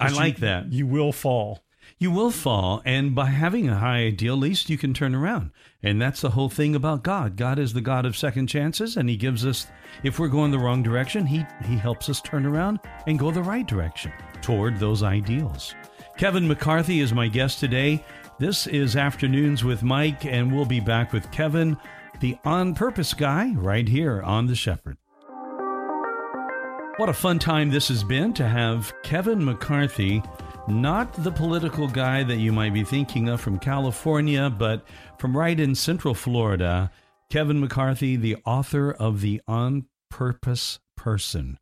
I 0.00 0.08
like 0.10 0.38
you, 0.38 0.40
that. 0.40 0.72
you 0.72 0.86
will 0.86 1.12
fall. 1.12 1.62
You 1.98 2.10
will 2.10 2.30
fall 2.30 2.82
and 2.84 3.14
by 3.14 3.26
having 3.26 3.68
a 3.68 3.76
high 3.76 4.06
ideal 4.06 4.34
at 4.34 4.40
least 4.40 4.70
you 4.70 4.78
can 4.78 4.94
turn 4.94 5.14
around. 5.14 5.50
And 5.82 6.00
that's 6.00 6.20
the 6.20 6.30
whole 6.30 6.48
thing 6.48 6.74
about 6.74 7.02
god. 7.02 7.36
God 7.36 7.58
is 7.58 7.72
the 7.72 7.80
god 7.80 8.06
of 8.06 8.16
second 8.16 8.48
chances 8.48 8.96
and 8.96 9.08
he 9.08 9.16
gives 9.16 9.46
us 9.46 9.66
if 10.02 10.18
we're 10.18 10.28
going 10.28 10.50
the 10.50 10.58
wrong 10.58 10.82
direction 10.82 11.26
he 11.26 11.44
he 11.64 11.76
helps 11.76 12.08
us 12.08 12.20
turn 12.20 12.46
around 12.46 12.80
and 13.06 13.18
go 13.18 13.30
the 13.30 13.42
right 13.42 13.66
direction 13.66 14.12
toward 14.40 14.78
those 14.78 15.02
ideals. 15.02 15.74
Kevin 16.16 16.46
mccarthy 16.46 17.00
is 17.00 17.12
my 17.12 17.28
guest 17.28 17.58
today 17.58 18.04
this 18.38 18.66
is 18.66 18.96
Afternoons 18.96 19.62
with 19.62 19.82
Mike, 19.82 20.24
and 20.24 20.52
we'll 20.52 20.64
be 20.64 20.80
back 20.80 21.12
with 21.12 21.30
Kevin, 21.30 21.76
the 22.20 22.36
on 22.44 22.74
purpose 22.74 23.14
guy, 23.14 23.52
right 23.52 23.88
here 23.88 24.22
on 24.22 24.46
The 24.46 24.54
Shepherd. 24.54 24.96
What 26.96 27.08
a 27.08 27.14
fun 27.14 27.38
time 27.38 27.70
this 27.70 27.88
has 27.88 28.04
been 28.04 28.32
to 28.34 28.46
have 28.46 28.92
Kevin 29.02 29.44
McCarthy, 29.44 30.22
not 30.68 31.12
the 31.24 31.32
political 31.32 31.88
guy 31.88 32.22
that 32.22 32.36
you 32.36 32.52
might 32.52 32.74
be 32.74 32.84
thinking 32.84 33.28
of 33.28 33.40
from 33.40 33.58
California, 33.58 34.50
but 34.50 34.86
from 35.18 35.36
right 35.36 35.58
in 35.58 35.74
Central 35.74 36.14
Florida. 36.14 36.90
Kevin 37.30 37.60
McCarthy, 37.60 38.16
the 38.16 38.36
author 38.44 38.92
of 38.92 39.20
The 39.20 39.40
On 39.48 39.86
Purpose 40.10 40.80
Person, 40.96 41.58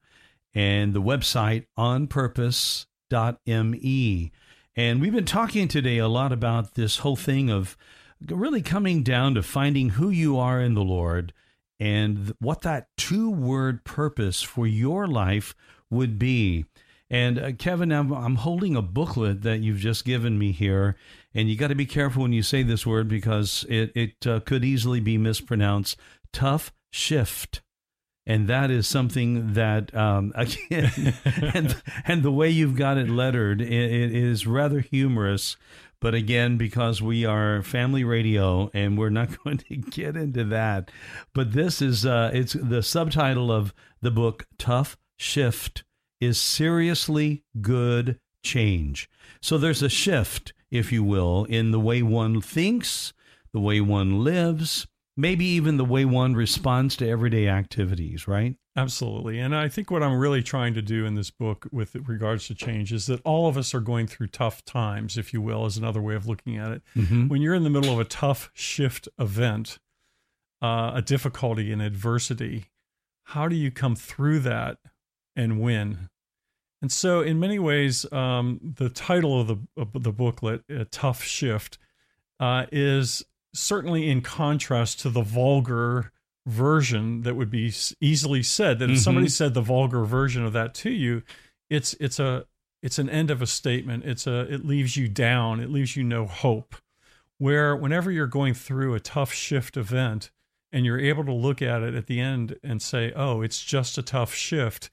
and 0.52 0.94
the 0.94 1.02
website 1.02 1.66
onpurpose.me. 1.78 4.32
And 4.76 5.00
we've 5.00 5.12
been 5.12 5.24
talking 5.24 5.68
today 5.68 5.98
a 5.98 6.08
lot 6.08 6.32
about 6.32 6.74
this 6.74 6.98
whole 6.98 7.16
thing 7.16 7.50
of 7.50 7.76
really 8.28 8.62
coming 8.62 9.02
down 9.02 9.34
to 9.34 9.42
finding 9.42 9.90
who 9.90 10.10
you 10.10 10.38
are 10.38 10.60
in 10.60 10.74
the 10.74 10.84
Lord 10.84 11.32
and 11.80 12.34
what 12.38 12.60
that 12.62 12.88
two 12.96 13.30
word 13.30 13.84
purpose 13.84 14.42
for 14.42 14.66
your 14.66 15.06
life 15.06 15.54
would 15.90 16.18
be. 16.18 16.66
And 17.08 17.38
uh, 17.38 17.52
Kevin, 17.52 17.90
I'm, 17.90 18.12
I'm, 18.12 18.36
holding 18.36 18.76
a 18.76 18.82
booklet 18.82 19.42
that 19.42 19.60
you've 19.60 19.78
just 19.78 20.04
given 20.04 20.38
me 20.38 20.52
here, 20.52 20.94
and 21.34 21.50
you 21.50 21.56
got 21.56 21.68
to 21.68 21.74
be 21.74 21.86
careful 21.86 22.22
when 22.22 22.32
you 22.32 22.44
say 22.44 22.62
this 22.62 22.86
word 22.86 23.08
because 23.08 23.66
it 23.68 23.90
it 23.96 24.26
uh, 24.26 24.38
could 24.38 24.64
easily 24.64 25.00
be 25.00 25.18
mispronounced. 25.18 25.98
Tough 26.32 26.72
shift 26.92 27.62
and 28.26 28.48
that 28.48 28.70
is 28.70 28.86
something 28.86 29.54
that 29.54 29.94
um, 29.94 30.32
again, 30.36 31.14
and 31.54 31.82
and 32.06 32.22
the 32.22 32.30
way 32.30 32.48
you've 32.48 32.76
got 32.76 32.98
it 32.98 33.08
lettered, 33.08 33.60
it, 33.60 33.72
it 33.72 34.14
is 34.14 34.46
rather 34.46 34.80
humorous. 34.80 35.56
But 36.00 36.14
again, 36.14 36.56
because 36.56 37.02
we 37.02 37.26
are 37.26 37.62
family 37.62 38.04
radio 38.04 38.70
and 38.72 38.96
we're 38.96 39.10
not 39.10 39.36
going 39.44 39.58
to 39.58 39.76
get 39.76 40.16
into 40.16 40.44
that, 40.44 40.90
but 41.34 41.52
this 41.52 41.82
is 41.82 42.06
uh, 42.06 42.30
it's 42.32 42.54
the 42.54 42.82
subtitle 42.82 43.52
of 43.52 43.74
the 44.00 44.10
book. 44.10 44.46
Tough 44.58 44.96
shift 45.18 45.84
is 46.20 46.40
seriously 46.40 47.42
good 47.60 48.18
change. 48.42 49.08
So 49.42 49.58
there's 49.58 49.82
a 49.82 49.88
shift, 49.88 50.52
if 50.70 50.92
you 50.92 51.02
will, 51.02 51.44
in 51.44 51.70
the 51.70 51.80
way 51.80 52.02
one 52.02 52.40
thinks, 52.40 53.12
the 53.52 53.60
way 53.60 53.80
one 53.80 54.22
lives, 54.22 54.86
maybe 55.16 55.44
even 55.44 55.76
the 55.76 55.84
way 55.84 56.04
one 56.04 56.34
responds 56.34 56.96
to 56.96 57.08
everyday 57.08 57.48
activities, 57.48 58.26
right? 58.26 58.56
Absolutely. 58.76 59.38
And 59.38 59.54
I 59.54 59.68
think 59.68 59.90
what 59.90 60.02
I'm 60.02 60.18
really 60.18 60.42
trying 60.42 60.74
to 60.74 60.82
do 60.82 61.04
in 61.04 61.14
this 61.14 61.30
book 61.30 61.66
with 61.72 61.96
regards 62.06 62.46
to 62.46 62.54
change 62.54 62.92
is 62.92 63.06
that 63.06 63.20
all 63.24 63.48
of 63.48 63.56
us 63.56 63.74
are 63.74 63.80
going 63.80 64.06
through 64.06 64.28
tough 64.28 64.64
times, 64.64 65.18
if 65.18 65.32
you 65.32 65.42
will, 65.42 65.66
is 65.66 65.76
another 65.76 66.00
way 66.00 66.14
of 66.14 66.26
looking 66.26 66.56
at 66.56 66.70
it. 66.70 66.82
Mm-hmm. 66.96 67.28
When 67.28 67.42
you're 67.42 67.54
in 67.54 67.64
the 67.64 67.70
middle 67.70 67.92
of 67.92 67.98
a 67.98 68.04
tough 68.04 68.50
shift 68.54 69.08
event, 69.18 69.78
uh, 70.62 70.92
a 70.94 71.02
difficulty, 71.02 71.72
an 71.72 71.80
adversity, 71.80 72.66
how 73.24 73.48
do 73.48 73.56
you 73.56 73.70
come 73.70 73.96
through 73.96 74.40
that 74.40 74.78
and 75.34 75.60
win? 75.60 76.08
And 76.82 76.90
so, 76.90 77.20
in 77.20 77.38
many 77.38 77.58
ways, 77.58 78.10
um, 78.12 78.58
the 78.62 78.88
title 78.88 79.40
of 79.40 79.48
the 79.48 79.56
of 79.76 80.02
the 80.02 80.12
booklet, 80.12 80.64
"A 80.70 80.86
Tough 80.86 81.22
Shift," 81.22 81.78
uh, 82.38 82.66
is 82.72 83.22
certainly 83.54 84.08
in 84.08 84.20
contrast 84.20 85.00
to 85.00 85.10
the 85.10 85.22
vulgar 85.22 86.12
version 86.46 87.22
that 87.22 87.36
would 87.36 87.50
be 87.50 87.72
easily 88.00 88.42
said 88.42 88.78
that 88.78 88.84
if 88.84 88.96
mm-hmm. 88.96 89.02
somebody 89.02 89.28
said 89.28 89.54
the 89.54 89.60
vulgar 89.60 90.04
version 90.04 90.44
of 90.44 90.52
that 90.52 90.74
to 90.74 90.90
you 90.90 91.22
it's 91.68 91.94
it's 91.94 92.18
a 92.18 92.44
it's 92.82 92.98
an 92.98 93.08
end 93.08 93.30
of 93.30 93.42
a 93.42 93.46
statement. 93.46 94.04
It's 94.04 94.26
a 94.26 94.40
it 94.52 94.64
leaves 94.64 94.96
you 94.96 95.08
down. 95.08 95.60
It 95.60 95.70
leaves 95.70 95.96
you 95.96 96.04
no 96.04 96.26
hope. 96.26 96.76
Where 97.38 97.74
whenever 97.74 98.10
you're 98.10 98.26
going 98.26 98.54
through 98.54 98.94
a 98.94 99.00
tough 99.00 99.32
shift 99.32 99.76
event 99.76 100.30
and 100.72 100.84
you're 100.84 101.00
able 101.00 101.24
to 101.24 101.32
look 101.32 101.62
at 101.62 101.82
it 101.82 101.94
at 101.94 102.06
the 102.06 102.20
end 102.20 102.58
and 102.62 102.82
say 102.82 103.12
oh 103.14 103.40
it's 103.42 103.62
just 103.62 103.96
a 103.96 104.02
tough 104.02 104.34
shift. 104.34 104.90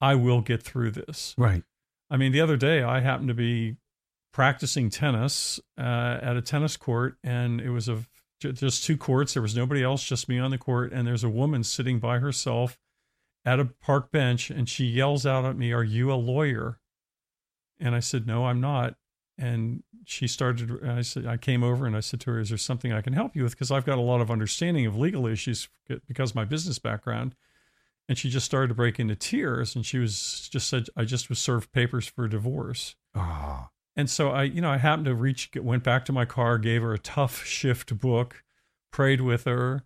I 0.00 0.14
will 0.14 0.40
get 0.40 0.62
through 0.62 0.92
this. 0.92 1.34
Right. 1.36 1.62
I 2.10 2.16
mean 2.16 2.32
the 2.32 2.40
other 2.40 2.56
day 2.56 2.82
i 2.82 3.00
happened 3.00 3.28
to 3.28 3.34
be 3.34 3.76
practicing 4.32 4.90
tennis 4.90 5.60
uh, 5.78 6.18
at 6.22 6.36
a 6.36 6.42
tennis 6.42 6.76
court, 6.76 7.16
and 7.22 7.60
it 7.60 7.70
was 7.70 7.88
a 7.88 8.04
just 8.40 8.84
two 8.84 8.96
courts. 8.96 9.34
There 9.34 9.42
was 9.42 9.56
nobody 9.56 9.82
else, 9.82 10.02
just 10.02 10.28
me 10.28 10.38
on 10.38 10.50
the 10.50 10.58
court, 10.58 10.92
and 10.92 11.06
there's 11.06 11.24
a 11.24 11.28
woman 11.28 11.62
sitting 11.62 11.98
by 11.98 12.20
herself 12.20 12.78
at 13.44 13.60
a 13.60 13.66
park 13.66 14.10
bench, 14.10 14.50
and 14.50 14.68
she 14.68 14.84
yells 14.86 15.26
out 15.26 15.44
at 15.44 15.56
me, 15.56 15.72
"Are 15.72 15.84
you 15.84 16.12
a 16.12 16.14
lawyer?" 16.14 16.80
And 17.78 17.94
I 17.94 18.00
said, 18.00 18.26
"No, 18.26 18.46
I'm 18.46 18.60
not." 18.60 18.96
And 19.36 19.82
she 20.04 20.26
started. 20.26 20.84
I 20.86 21.00
said, 21.02 21.26
I 21.26 21.38
came 21.38 21.62
over 21.62 21.86
and 21.86 21.96
I 21.96 22.00
said 22.00 22.20
to 22.20 22.30
her, 22.30 22.40
"Is 22.40 22.50
there 22.50 22.58
something 22.58 22.92
I 22.92 23.00
can 23.00 23.14
help 23.14 23.34
you 23.34 23.42
with?" 23.42 23.52
Because 23.52 23.70
I've 23.70 23.86
got 23.86 23.98
a 23.98 24.02
lot 24.02 24.20
of 24.20 24.30
understanding 24.30 24.86
of 24.86 24.96
legal 24.96 25.26
issues 25.26 25.68
because 26.06 26.34
my 26.34 26.44
business 26.44 26.78
background. 26.78 27.34
And 28.08 28.18
she 28.18 28.28
just 28.28 28.44
started 28.44 28.68
to 28.68 28.74
break 28.74 28.98
into 28.98 29.14
tears, 29.14 29.76
and 29.76 29.86
she 29.86 29.98
was 29.98 30.48
just 30.50 30.68
said, 30.68 30.88
"I 30.96 31.04
just 31.04 31.28
was 31.28 31.38
served 31.38 31.72
papers 31.72 32.06
for 32.06 32.26
divorce." 32.26 32.96
Ah. 33.14 33.70
And 33.96 34.08
so 34.08 34.30
I, 34.30 34.44
you 34.44 34.60
know, 34.60 34.70
I 34.70 34.78
happened 34.78 35.06
to 35.06 35.14
reach, 35.14 35.50
went 35.56 35.82
back 35.82 36.04
to 36.06 36.12
my 36.12 36.24
car, 36.24 36.58
gave 36.58 36.82
her 36.82 36.94
a 36.94 36.98
tough 36.98 37.44
shift 37.44 37.98
book, 37.98 38.42
prayed 38.92 39.20
with 39.20 39.44
her, 39.44 39.82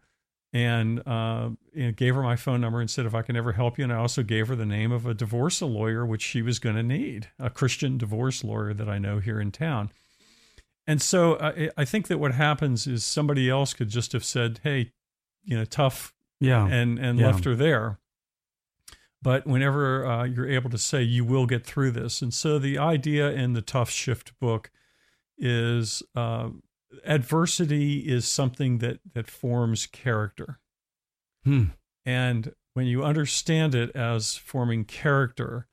and, 0.53 1.03
uh, 1.07 1.51
you 1.73 1.87
know, 1.87 1.93
gave 1.93 2.15
her 2.15 2.23
my 2.23 2.37
phone 2.37 2.61
number 2.61 2.81
and 2.81 2.89
said 2.89 3.07
if 3.07 3.15
I 3.15 3.23
can 3.23 3.35
ever 3.35 3.53
help 3.53 3.77
you. 3.77 3.85
And 3.85 3.93
I 3.93 3.97
also 3.97 4.23
gave 4.23 4.49
her 4.49 4.55
the 4.55 4.67
name 4.67 4.93
of 4.93 5.05
a 5.07 5.15
divorce 5.15 5.61
lawyer, 5.63 6.07
which 6.07 6.23
she 6.23 6.43
was 6.43 6.59
going 6.59 6.77
to 6.77 6.83
need, 6.83 7.29
a 7.39 7.51
Christian 7.51 7.99
divorce 7.99 8.45
lawyer 8.45 8.73
that 8.75 8.89
I 8.89 8.99
know 8.99 9.19
here 9.19 9.41
in 9.41 9.51
town. 9.51 9.91
and 10.87 11.01
so 11.01 11.39
I, 11.41 11.71
I 11.77 11.85
think 11.85 12.09
that 12.09 12.19
what 12.19 12.35
happens 12.35 12.87
is 12.87 13.05
somebody 13.05 13.49
else 13.49 13.75
could 13.75 13.89
just 13.89 14.13
have 14.13 14.25
said, 14.25 14.61
"Hey, 14.63 14.93
you 15.43 15.57
know, 15.57 15.65
tough," 15.65 16.15
yeah, 16.41 16.67
and 16.67 16.99
and 16.99 17.19
yeah. 17.19 17.27
left 17.27 17.45
her 17.47 17.55
there. 17.55 17.99
But 19.25 19.47
whenever 19.47 20.07
uh, 20.07 20.25
you're 20.25 20.49
able 20.49 20.69
to 20.69 20.77
say 20.77 21.03
you 21.03 21.25
will 21.25 21.47
get 21.47 21.65
through 21.65 21.93
this, 21.93 22.21
and 22.21 22.33
so 22.33 22.59
the 22.59 22.77
idea 22.79 23.33
in 23.33 23.55
the 23.55 23.63
Tough 23.63 23.89
Shift 23.91 24.39
book 24.39 24.71
is 25.39 26.03
uh, 26.15 26.51
adversity 27.05 28.01
is 28.01 28.29
something 28.29 28.79
that 28.79 29.01
that 29.15 29.29
forms 29.29 29.87
character, 29.87 30.61
Hmm. 31.43 31.65
and 32.05 32.53
when 32.75 32.87
you 32.87 33.03
understand 33.03 33.75
it 33.75 33.91
as 33.97 34.37
forming 34.37 34.85
character, 34.85 35.69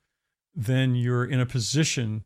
then 0.56 0.96
you're 0.96 1.26
in 1.26 1.40
a 1.42 1.46
position 1.46 2.24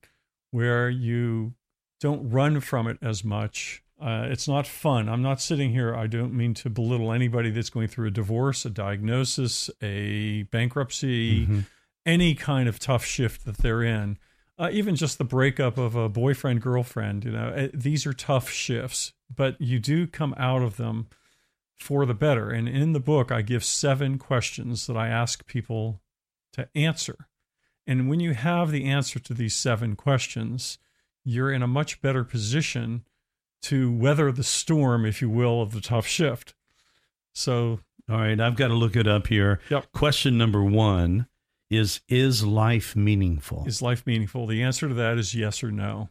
where 0.51 0.89
you 0.89 1.55
don't 1.99 2.29
run 2.29 2.59
from 2.59 2.87
it 2.87 2.97
as 3.01 3.23
much. 3.23 3.81
Uh, 3.99 4.27
it's 4.29 4.47
not 4.47 4.67
fun. 4.67 5.07
I'm 5.07 5.21
not 5.21 5.39
sitting 5.41 5.71
here. 5.71 5.95
I 5.95 6.07
don't 6.07 6.33
mean 6.33 6.53
to 6.55 6.69
belittle 6.69 7.11
anybody 7.13 7.49
that's 7.49 7.69
going 7.69 7.87
through 7.87 8.07
a 8.07 8.11
divorce, 8.11 8.65
a 8.65 8.69
diagnosis, 8.69 9.69
a 9.81 10.43
bankruptcy, 10.43 11.45
Mhm. 11.47 11.65
any 12.05 12.35
kind 12.35 12.67
of 12.67 12.77
tough 12.77 13.05
shift 13.05 13.45
that 13.45 13.57
they're 13.59 13.83
in. 13.83 14.17
Uh, 14.57 14.69
even 14.71 14.95
just 14.95 15.17
the 15.17 15.23
breakup 15.25 15.77
of 15.77 15.95
a 15.95 16.07
boyfriend 16.09 16.61
girlfriend. 16.61 17.25
You 17.25 17.31
know, 17.31 17.69
these 17.73 18.05
are 18.05 18.13
tough 18.13 18.49
shifts, 18.49 19.13
but 19.33 19.59
you 19.59 19.79
do 19.79 20.07
come 20.07 20.33
out 20.37 20.61
of 20.61 20.77
them 20.77 21.07
for 21.77 22.05
the 22.05 22.13
better. 22.13 22.49
And 22.51 22.67
in 22.69 22.93
the 22.93 22.99
book, 23.01 23.31
I 23.31 23.41
give 23.41 23.63
seven 23.63 24.17
questions 24.17 24.87
that 24.87 24.95
I 24.97 25.07
ask 25.09 25.45
people 25.45 26.01
to 26.53 26.69
answer. 26.75 27.27
And 27.87 28.09
when 28.09 28.19
you 28.19 28.33
have 28.33 28.71
the 28.71 28.85
answer 28.85 29.19
to 29.19 29.33
these 29.33 29.53
seven 29.53 29.95
questions, 29.95 30.79
you're 31.23 31.51
in 31.51 31.61
a 31.61 31.67
much 31.67 32.01
better 32.01 32.23
position 32.23 33.03
to 33.65 33.91
weather 33.91 34.31
the 34.31 34.43
storm, 34.43 35.05
if 35.05 35.21
you 35.21 35.29
will, 35.29 35.61
of 35.61 35.71
the 35.71 35.81
tough 35.81 36.05
shift. 36.07 36.53
So, 37.33 37.79
All 38.09 38.17
right, 38.17 38.39
I've 38.39 38.55
got 38.55 38.67
to 38.69 38.73
look 38.75 38.95
it 38.95 39.07
up 39.07 39.27
here. 39.27 39.59
Yep. 39.69 39.91
Question 39.91 40.37
number 40.37 40.63
one 40.63 41.27
is 41.69 42.01
Is 42.07 42.43
life 42.45 42.95
meaningful? 42.95 43.63
is 43.67 43.81
life 43.81 44.05
meaningful? 44.05 44.45
The 44.47 44.61
answer 44.61 44.87
to 44.87 44.93
that 44.95 45.17
is 45.17 45.33
yes 45.33 45.63
or 45.63 45.71
no. 45.71 46.09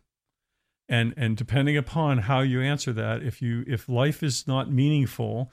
And 0.88 1.14
and 1.16 1.36
depending 1.36 1.76
upon 1.76 2.18
how 2.18 2.40
you 2.40 2.61
answer 2.61 2.92
that, 2.92 3.22
if 3.22 3.40
you 3.40 3.64
if 3.66 3.88
life 3.88 4.22
is 4.22 4.46
not 4.46 4.70
meaningful, 4.70 5.50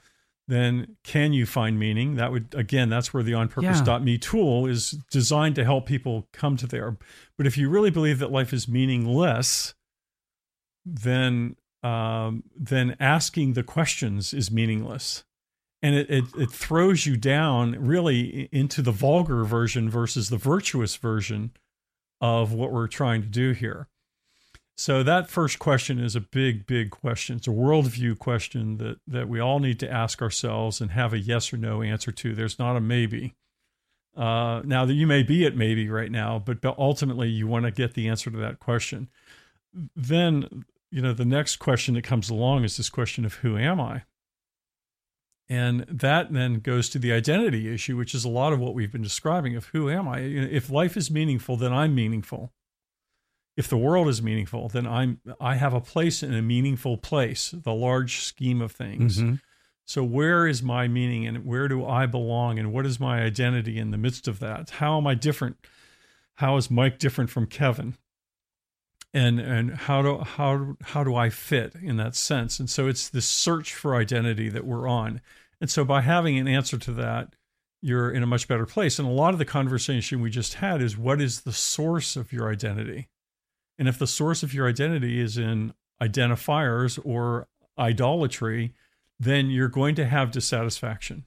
then 0.48 0.96
can 1.04 1.32
you 1.32 1.46
find 1.46 1.78
meaning? 1.78 2.16
That 2.16 2.32
would 2.32 2.54
again, 2.54 2.90
that's 2.90 3.14
where 3.14 3.22
the 3.22 3.32
onpurpose.me 3.32 4.18
tool 4.18 4.66
is 4.66 4.90
designed 5.10 5.54
to 5.54 5.64
help 5.64 5.86
people 5.86 6.28
come 6.32 6.56
to 6.58 6.66
there. 6.66 6.96
But 7.38 7.46
if 7.46 7.56
you 7.56 7.70
really 7.70 7.90
believe 7.90 8.18
that 8.18 8.30
life 8.32 8.52
is 8.52 8.68
meaningless, 8.68 9.72
then 10.84 11.56
um, 11.82 12.44
then 12.56 12.96
asking 13.00 13.54
the 13.54 13.62
questions 13.62 14.32
is 14.32 14.50
meaningless. 14.50 15.24
And 15.84 15.96
it, 15.96 16.10
it, 16.10 16.24
it 16.38 16.50
throws 16.52 17.06
you 17.06 17.16
down 17.16 17.72
really 17.72 18.48
into 18.52 18.82
the 18.82 18.92
vulgar 18.92 19.42
version 19.44 19.90
versus 19.90 20.30
the 20.30 20.36
virtuous 20.36 20.94
version 20.94 21.50
of 22.20 22.52
what 22.52 22.70
we're 22.70 22.86
trying 22.86 23.22
to 23.22 23.28
do 23.28 23.50
here. 23.50 23.88
So 24.76 25.02
that 25.02 25.28
first 25.28 25.58
question 25.58 25.98
is 25.98 26.16
a 26.16 26.20
big, 26.20 26.66
big 26.66 26.90
question. 26.90 27.36
It's 27.36 27.48
a 27.48 27.50
worldview 27.50 28.18
question 28.18 28.78
that 28.78 29.00
that 29.06 29.28
we 29.28 29.38
all 29.38 29.58
need 29.58 29.78
to 29.80 29.90
ask 29.90 30.22
ourselves 30.22 30.80
and 30.80 30.92
have 30.92 31.12
a 31.12 31.18
yes 31.18 31.52
or 31.52 31.56
no 31.56 31.82
answer 31.82 32.10
to. 32.12 32.34
There's 32.34 32.58
not 32.58 32.76
a 32.76 32.80
maybe. 32.80 33.34
Uh, 34.16 34.62
now 34.64 34.84
that 34.84 34.94
you 34.94 35.06
may 35.06 35.22
be 35.22 35.44
at 35.46 35.56
maybe 35.56 35.88
right 35.88 36.10
now, 36.10 36.38
but 36.38 36.64
ultimately 36.64 37.28
you 37.28 37.46
want 37.46 37.64
to 37.64 37.70
get 37.70 37.94
the 37.94 38.08
answer 38.08 38.30
to 38.30 38.38
that 38.38 38.60
question. 38.60 39.08
Then 39.96 40.64
you 40.92 41.02
know 41.02 41.12
the 41.12 41.24
next 41.24 41.56
question 41.56 41.94
that 41.94 42.02
comes 42.04 42.30
along 42.30 42.64
is 42.64 42.76
this 42.76 42.90
question 42.90 43.24
of 43.24 43.34
who 43.34 43.56
am 43.56 43.80
I? 43.80 44.02
And 45.48 45.80
that 45.88 46.32
then 46.32 46.60
goes 46.60 46.88
to 46.90 46.98
the 46.98 47.12
identity 47.12 47.72
issue, 47.72 47.96
which 47.96 48.14
is 48.14 48.24
a 48.24 48.28
lot 48.28 48.52
of 48.52 48.60
what 48.60 48.74
we've 48.74 48.92
been 48.92 49.02
describing 49.02 49.56
of 49.56 49.66
who 49.66 49.90
am 49.90 50.08
I? 50.08 50.20
If 50.20 50.70
life 50.70 50.96
is 50.96 51.10
meaningful, 51.10 51.56
then 51.56 51.72
I'm 51.72 51.94
meaningful 51.94 52.52
if 53.56 53.68
the 53.68 53.76
world 53.76 54.08
is 54.08 54.22
meaningful, 54.22 54.68
then 54.68 54.86
I'm 54.86 55.20
I 55.40 55.56
have 55.56 55.74
a 55.74 55.80
place 55.80 56.22
in 56.22 56.34
a 56.34 56.42
meaningful 56.42 56.96
place, 56.96 57.50
the 57.50 57.74
large 57.74 58.20
scheme 58.20 58.62
of 58.62 58.72
things. 58.72 59.18
Mhm. 59.18 59.40
So 59.84 60.02
where 60.02 60.46
is 60.46 60.62
my 60.62 60.88
meaning 60.88 61.26
and 61.26 61.44
where 61.44 61.68
do 61.68 61.84
I 61.84 62.06
belong 62.06 62.58
and 62.58 62.72
what 62.72 62.86
is 62.86 62.98
my 62.98 63.20
identity 63.22 63.78
in 63.78 63.90
the 63.90 63.98
midst 63.98 64.26
of 64.26 64.38
that? 64.38 64.70
How 64.70 64.96
am 64.96 65.06
I 65.06 65.14
different? 65.14 65.56
How 66.36 66.56
is 66.56 66.70
Mike 66.70 66.98
different 66.98 67.30
from 67.30 67.46
Kevin? 67.46 67.96
And 69.14 69.38
and 69.38 69.74
how 69.74 70.00
do 70.00 70.18
how 70.18 70.76
how 70.82 71.04
do 71.04 71.14
I 71.14 71.28
fit 71.28 71.74
in 71.74 71.98
that 71.98 72.16
sense? 72.16 72.58
And 72.58 72.70
so 72.70 72.88
it's 72.88 73.10
this 73.10 73.28
search 73.28 73.74
for 73.74 73.94
identity 73.94 74.48
that 74.48 74.64
we're 74.64 74.88
on. 74.88 75.20
And 75.60 75.70
so 75.70 75.84
by 75.84 76.00
having 76.00 76.38
an 76.38 76.48
answer 76.48 76.78
to 76.78 76.92
that, 76.94 77.34
you're 77.82 78.10
in 78.10 78.22
a 78.22 78.26
much 78.26 78.48
better 78.48 78.64
place. 78.64 78.98
And 78.98 79.06
a 79.06 79.12
lot 79.12 79.34
of 79.34 79.38
the 79.38 79.44
conversation 79.44 80.22
we 80.22 80.30
just 80.30 80.54
had 80.54 80.80
is 80.80 80.96
what 80.96 81.20
is 81.20 81.42
the 81.42 81.52
source 81.52 82.16
of 82.16 82.32
your 82.32 82.50
identity? 82.50 83.08
And 83.78 83.88
if 83.88 83.98
the 83.98 84.06
source 84.06 84.42
of 84.42 84.54
your 84.54 84.68
identity 84.68 85.20
is 85.20 85.36
in 85.36 85.74
identifiers 86.00 86.98
or 87.04 87.48
idolatry, 87.78 88.72
then 89.18 89.50
you're 89.50 89.68
going 89.68 89.94
to 89.96 90.06
have 90.06 90.30
dissatisfaction. 90.30 91.26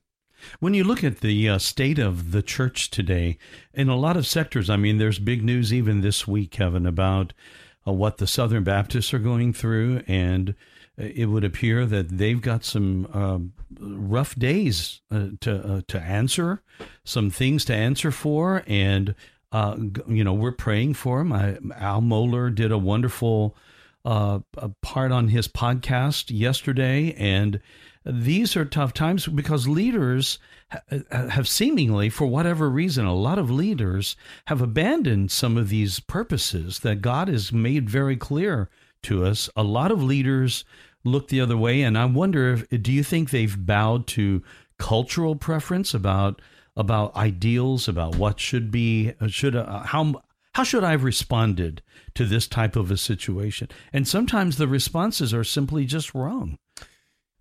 When 0.59 0.73
you 0.73 0.83
look 0.83 1.03
at 1.03 1.21
the 1.21 1.49
uh, 1.49 1.57
state 1.57 1.99
of 1.99 2.31
the 2.31 2.41
church 2.41 2.89
today, 2.89 3.37
in 3.73 3.89
a 3.89 3.95
lot 3.95 4.17
of 4.17 4.27
sectors, 4.27 4.69
I 4.69 4.75
mean, 4.75 4.97
there's 4.97 5.19
big 5.19 5.43
news 5.43 5.73
even 5.73 6.01
this 6.01 6.27
week, 6.27 6.51
Kevin, 6.51 6.85
about 6.85 7.33
uh, 7.87 7.91
what 7.91 8.17
the 8.17 8.27
Southern 8.27 8.63
Baptists 8.63 9.13
are 9.13 9.19
going 9.19 9.53
through, 9.53 10.03
and 10.07 10.55
it 10.97 11.29
would 11.29 11.43
appear 11.43 11.85
that 11.85 12.09
they've 12.09 12.41
got 12.41 12.63
some 12.63 13.07
um, 13.13 13.53
rough 13.79 14.35
days 14.35 15.01
uh, 15.11 15.27
to 15.41 15.75
uh, 15.75 15.81
to 15.87 15.99
answer, 15.99 16.61
some 17.03 17.29
things 17.29 17.65
to 17.65 17.75
answer 17.75 18.11
for, 18.11 18.63
and 18.67 19.15
uh, 19.51 19.75
you 20.07 20.23
know 20.23 20.33
we're 20.33 20.51
praying 20.51 20.93
for 20.93 21.19
them. 21.19 21.33
I, 21.33 21.57
Al 21.75 22.01
Mohler 22.01 22.53
did 22.53 22.71
a 22.71 22.77
wonderful 22.77 23.55
uh, 24.05 24.39
part 24.81 25.11
on 25.11 25.29
his 25.29 25.47
podcast 25.47 26.25
yesterday, 26.29 27.13
and 27.17 27.59
these 28.05 28.55
are 28.55 28.65
tough 28.65 28.93
times 28.93 29.27
because 29.27 29.67
leaders 29.67 30.37
have 31.11 31.47
seemingly, 31.47 32.09
for 32.09 32.27
whatever 32.27 32.69
reason, 32.69 33.05
a 33.05 33.15
lot 33.15 33.39
of 33.39 33.49
leaders 33.49 34.15
have 34.47 34.61
abandoned 34.61 35.31
some 35.31 35.57
of 35.57 35.69
these 35.69 35.99
purposes 35.99 36.79
that 36.79 37.01
God 37.01 37.27
has 37.27 37.51
made 37.51 37.89
very 37.89 38.15
clear 38.15 38.69
to 39.03 39.25
us. 39.25 39.49
A 39.55 39.63
lot 39.63 39.91
of 39.91 40.03
leaders 40.03 40.65
look 41.03 41.27
the 41.27 41.41
other 41.41 41.57
way, 41.57 41.81
and 41.81 41.97
I 41.97 42.05
wonder 42.05 42.53
if 42.53 42.81
do 42.81 42.91
you 42.91 43.03
think 43.03 43.29
they've 43.29 43.65
bowed 43.65 44.07
to 44.07 44.43
cultural 44.77 45.35
preference 45.35 45.93
about 45.93 46.41
about 46.75 47.15
ideals 47.15 47.87
about 47.87 48.17
what 48.17 48.39
should 48.39 48.69
be 48.69 49.13
should 49.27 49.55
uh, 49.55 49.83
how 49.83 50.21
how 50.53 50.63
should 50.63 50.83
I 50.83 50.91
have 50.91 51.03
responded 51.03 51.81
to 52.15 52.25
this 52.25 52.47
type 52.47 52.75
of 52.75 52.91
a 52.91 52.97
situation? 52.97 53.69
And 53.93 54.07
sometimes 54.07 54.57
the 54.57 54.67
responses 54.67 55.33
are 55.33 55.43
simply 55.43 55.85
just 55.85 56.13
wrong. 56.13 56.57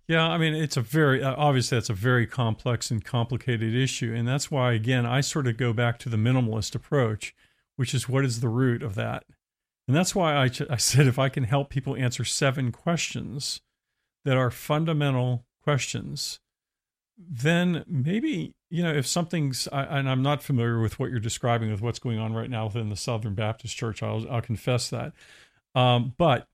Yeah, 0.07 0.27
I 0.27 0.37
mean, 0.37 0.53
it's 0.53 0.77
a 0.77 0.81
very 0.81 1.23
uh, 1.23 1.33
obviously 1.35 1.77
that's 1.77 1.89
a 1.89 1.93
very 1.93 2.27
complex 2.27 2.91
and 2.91 3.03
complicated 3.03 3.73
issue, 3.73 4.13
and 4.13 4.27
that's 4.27 4.51
why 4.51 4.73
again 4.73 5.05
I 5.05 5.21
sort 5.21 5.47
of 5.47 5.57
go 5.57 5.73
back 5.73 5.97
to 5.99 6.09
the 6.09 6.17
minimalist 6.17 6.75
approach, 6.75 7.33
which 7.75 7.93
is 7.93 8.07
what 8.07 8.23
is 8.23 8.39
the 8.39 8.49
root 8.49 8.83
of 8.83 8.93
that, 8.95 9.23
and 9.87 9.97
that's 9.97 10.13
why 10.13 10.35
I 10.35 10.49
I 10.69 10.77
said 10.77 11.07
if 11.07 11.17
I 11.17 11.29
can 11.29 11.45
help 11.45 11.69
people 11.69 11.95
answer 11.95 12.23
seven 12.23 12.71
questions 12.71 13.61
that 14.25 14.37
are 14.37 14.51
fundamental 14.51 15.45
questions, 15.63 16.39
then 17.17 17.83
maybe 17.87 18.53
you 18.69 18.83
know 18.83 18.93
if 18.93 19.07
something's 19.07 19.67
and 19.71 20.07
I'm 20.07 20.21
not 20.21 20.43
familiar 20.43 20.79
with 20.79 20.99
what 20.99 21.09
you're 21.09 21.19
describing 21.19 21.71
with 21.71 21.81
what's 21.81 21.99
going 21.99 22.19
on 22.19 22.33
right 22.33 22.49
now 22.49 22.65
within 22.65 22.89
the 22.89 22.95
Southern 22.95 23.33
Baptist 23.33 23.75
Church. 23.75 24.03
I'll 24.03 24.29
I'll 24.29 24.41
confess 24.41 24.87
that, 24.91 25.13
um, 25.73 26.13
but 26.19 26.47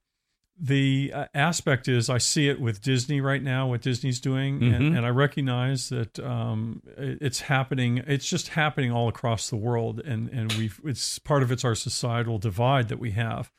the 0.63 1.11
uh, 1.11 1.25
aspect 1.33 1.87
is 1.87 2.07
I 2.07 2.19
see 2.19 2.47
it 2.47 2.61
with 2.61 2.81
Disney 2.83 3.19
right 3.19 3.41
now, 3.41 3.67
what 3.67 3.81
Disney's 3.81 4.19
doing, 4.19 4.59
Mhm. 4.59 4.75
and, 4.75 4.97
and 4.97 5.05
I 5.05 5.09
recognize 5.09 5.89
that 5.89 6.19
um, 6.19 6.83
it- 6.97 7.17
it's 7.19 7.41
happening. 7.41 7.97
It's 8.05 8.29
just 8.29 8.49
happening 8.49 8.91
all 8.91 9.07
across 9.07 9.49
the 9.49 9.55
world, 9.57 9.99
and 10.01 10.29
and 10.29 10.53
we 10.53 10.69
it's 10.83 11.17
part 11.17 11.41
of 11.41 11.51
it's 11.51 11.65
our 11.65 11.73
societal 11.73 12.37
divide 12.37 12.89
that 12.89 12.99
we 12.99 13.11
have. 13.11 13.51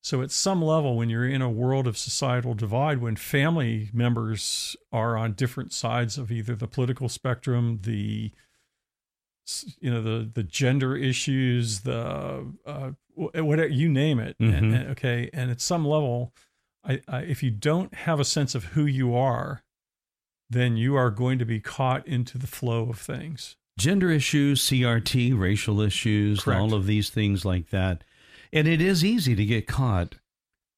So 0.00 0.22
at 0.22 0.30
some 0.30 0.62
level, 0.62 0.96
when 0.96 1.10
you're 1.10 1.28
in 1.28 1.42
a 1.42 1.50
world 1.50 1.86
of 1.86 1.98
societal 1.98 2.54
divide, 2.54 2.98
when 3.02 3.16
family 3.16 3.90
members 3.92 4.76
are 4.92 5.16
on 5.16 5.32
different 5.32 5.72
sides 5.74 6.16
of 6.16 6.30
either 6.30 6.54
the 6.54 6.68
political 6.68 7.08
spectrum, 7.08 7.80
the 7.82 8.30
you 9.78 9.90
know 9.90 10.02
the 10.02 10.30
the 10.32 10.42
gender 10.42 10.96
issues, 10.96 11.80
the 11.80 12.46
uh, 12.64 12.90
whatever 13.14 13.68
you 13.68 13.88
name 13.88 14.18
it, 14.18 14.36
and, 14.40 14.52
Mhm. 14.72 14.80
and- 14.80 14.88
okay, 14.90 15.30
and 15.32 15.50
at 15.50 15.60
some 15.60 15.86
level, 15.86 16.32
I, 16.86 17.00
I, 17.08 17.18
if 17.22 17.42
you 17.42 17.50
don't 17.50 17.94
have 17.94 18.20
a 18.20 18.24
sense 18.24 18.54
of 18.54 18.64
who 18.64 18.86
you 18.86 19.14
are, 19.14 19.62
then 20.48 20.76
you 20.76 20.94
are 20.96 21.10
going 21.10 21.38
to 21.38 21.44
be 21.44 21.60
caught 21.60 22.06
into 22.06 22.38
the 22.38 22.46
flow 22.46 22.88
of 22.90 22.98
things. 22.98 23.56
Gender 23.78 24.10
issues, 24.10 24.62
CRT, 24.62 25.38
racial 25.38 25.80
issues, 25.80 26.40
Correct. 26.44 26.60
all 26.60 26.74
of 26.74 26.86
these 26.86 27.10
things 27.10 27.44
like 27.44 27.70
that. 27.70 28.04
And 28.52 28.66
it 28.68 28.80
is 28.80 29.04
easy 29.04 29.34
to 29.34 29.44
get 29.44 29.66
caught 29.66 30.16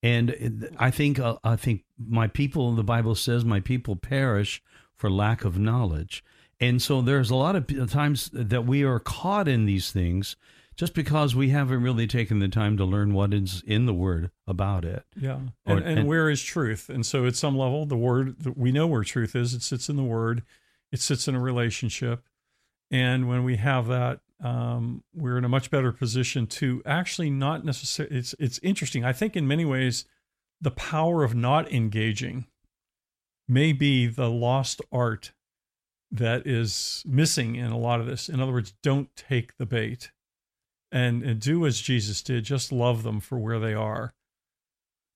And 0.02 0.68
I 0.78 0.90
think 0.90 1.18
uh, 1.18 1.36
I 1.44 1.56
think 1.56 1.84
my 1.98 2.28
people, 2.28 2.72
the 2.74 2.84
Bible 2.84 3.14
says, 3.14 3.44
my 3.44 3.60
people 3.60 3.96
perish 3.96 4.62
for 4.96 5.10
lack 5.10 5.44
of 5.44 5.58
knowledge. 5.58 6.24
And 6.60 6.80
so 6.82 7.02
there's 7.02 7.30
a 7.30 7.36
lot 7.36 7.56
of 7.56 7.90
times 7.90 8.30
that 8.32 8.64
we 8.64 8.82
are 8.84 9.00
caught 9.00 9.48
in 9.48 9.66
these 9.66 9.92
things 9.92 10.36
just 10.78 10.94
because 10.94 11.34
we 11.34 11.48
haven't 11.48 11.82
really 11.82 12.06
taken 12.06 12.38
the 12.38 12.46
time 12.46 12.76
to 12.76 12.84
learn 12.84 13.12
what 13.12 13.34
is 13.34 13.64
in 13.66 13.86
the 13.86 13.92
word 13.92 14.30
about 14.46 14.84
it. 14.84 15.04
Yeah. 15.16 15.40
And, 15.66 15.80
and, 15.80 15.98
and 15.98 16.08
where 16.08 16.30
is 16.30 16.40
truth? 16.40 16.88
And 16.88 17.04
so 17.04 17.26
at 17.26 17.34
some 17.34 17.58
level, 17.58 17.84
the 17.84 17.96
word, 17.96 18.36
we 18.56 18.70
know 18.70 18.86
where 18.86 19.02
truth 19.02 19.34
is. 19.34 19.54
It 19.54 19.62
sits 19.62 19.88
in 19.88 19.96
the 19.96 20.04
word, 20.04 20.44
it 20.92 21.00
sits 21.00 21.26
in 21.26 21.34
a 21.34 21.40
relationship. 21.40 22.22
And 22.92 23.28
when 23.28 23.42
we 23.42 23.56
have 23.56 23.88
that, 23.88 24.20
um, 24.42 25.02
we're 25.12 25.36
in 25.36 25.44
a 25.44 25.48
much 25.48 25.68
better 25.68 25.90
position 25.90 26.46
to 26.46 26.80
actually 26.86 27.28
not 27.28 27.64
necessarily. 27.64 28.16
It's 28.16 28.36
it's 28.38 28.60
interesting. 28.62 29.04
I 29.04 29.12
think 29.12 29.36
in 29.36 29.48
many 29.48 29.64
ways, 29.64 30.04
the 30.60 30.70
power 30.70 31.24
of 31.24 31.34
not 31.34 31.70
engaging 31.72 32.46
may 33.48 33.72
be 33.72 34.06
the 34.06 34.30
lost 34.30 34.80
art 34.92 35.32
that 36.12 36.46
is 36.46 37.02
missing 37.04 37.56
in 37.56 37.72
a 37.72 37.78
lot 37.78 38.00
of 38.00 38.06
this. 38.06 38.28
In 38.28 38.40
other 38.40 38.52
words, 38.52 38.74
don't 38.80 39.14
take 39.16 39.56
the 39.58 39.66
bait 39.66 40.12
and, 40.90 41.22
and 41.22 41.40
do 41.40 41.66
as 41.66 41.80
Jesus 41.80 42.22
did, 42.22 42.44
just 42.44 42.72
love 42.72 43.02
them 43.02 43.20
for 43.20 43.38
where 43.38 43.58
they 43.58 43.74
are. 43.74 44.12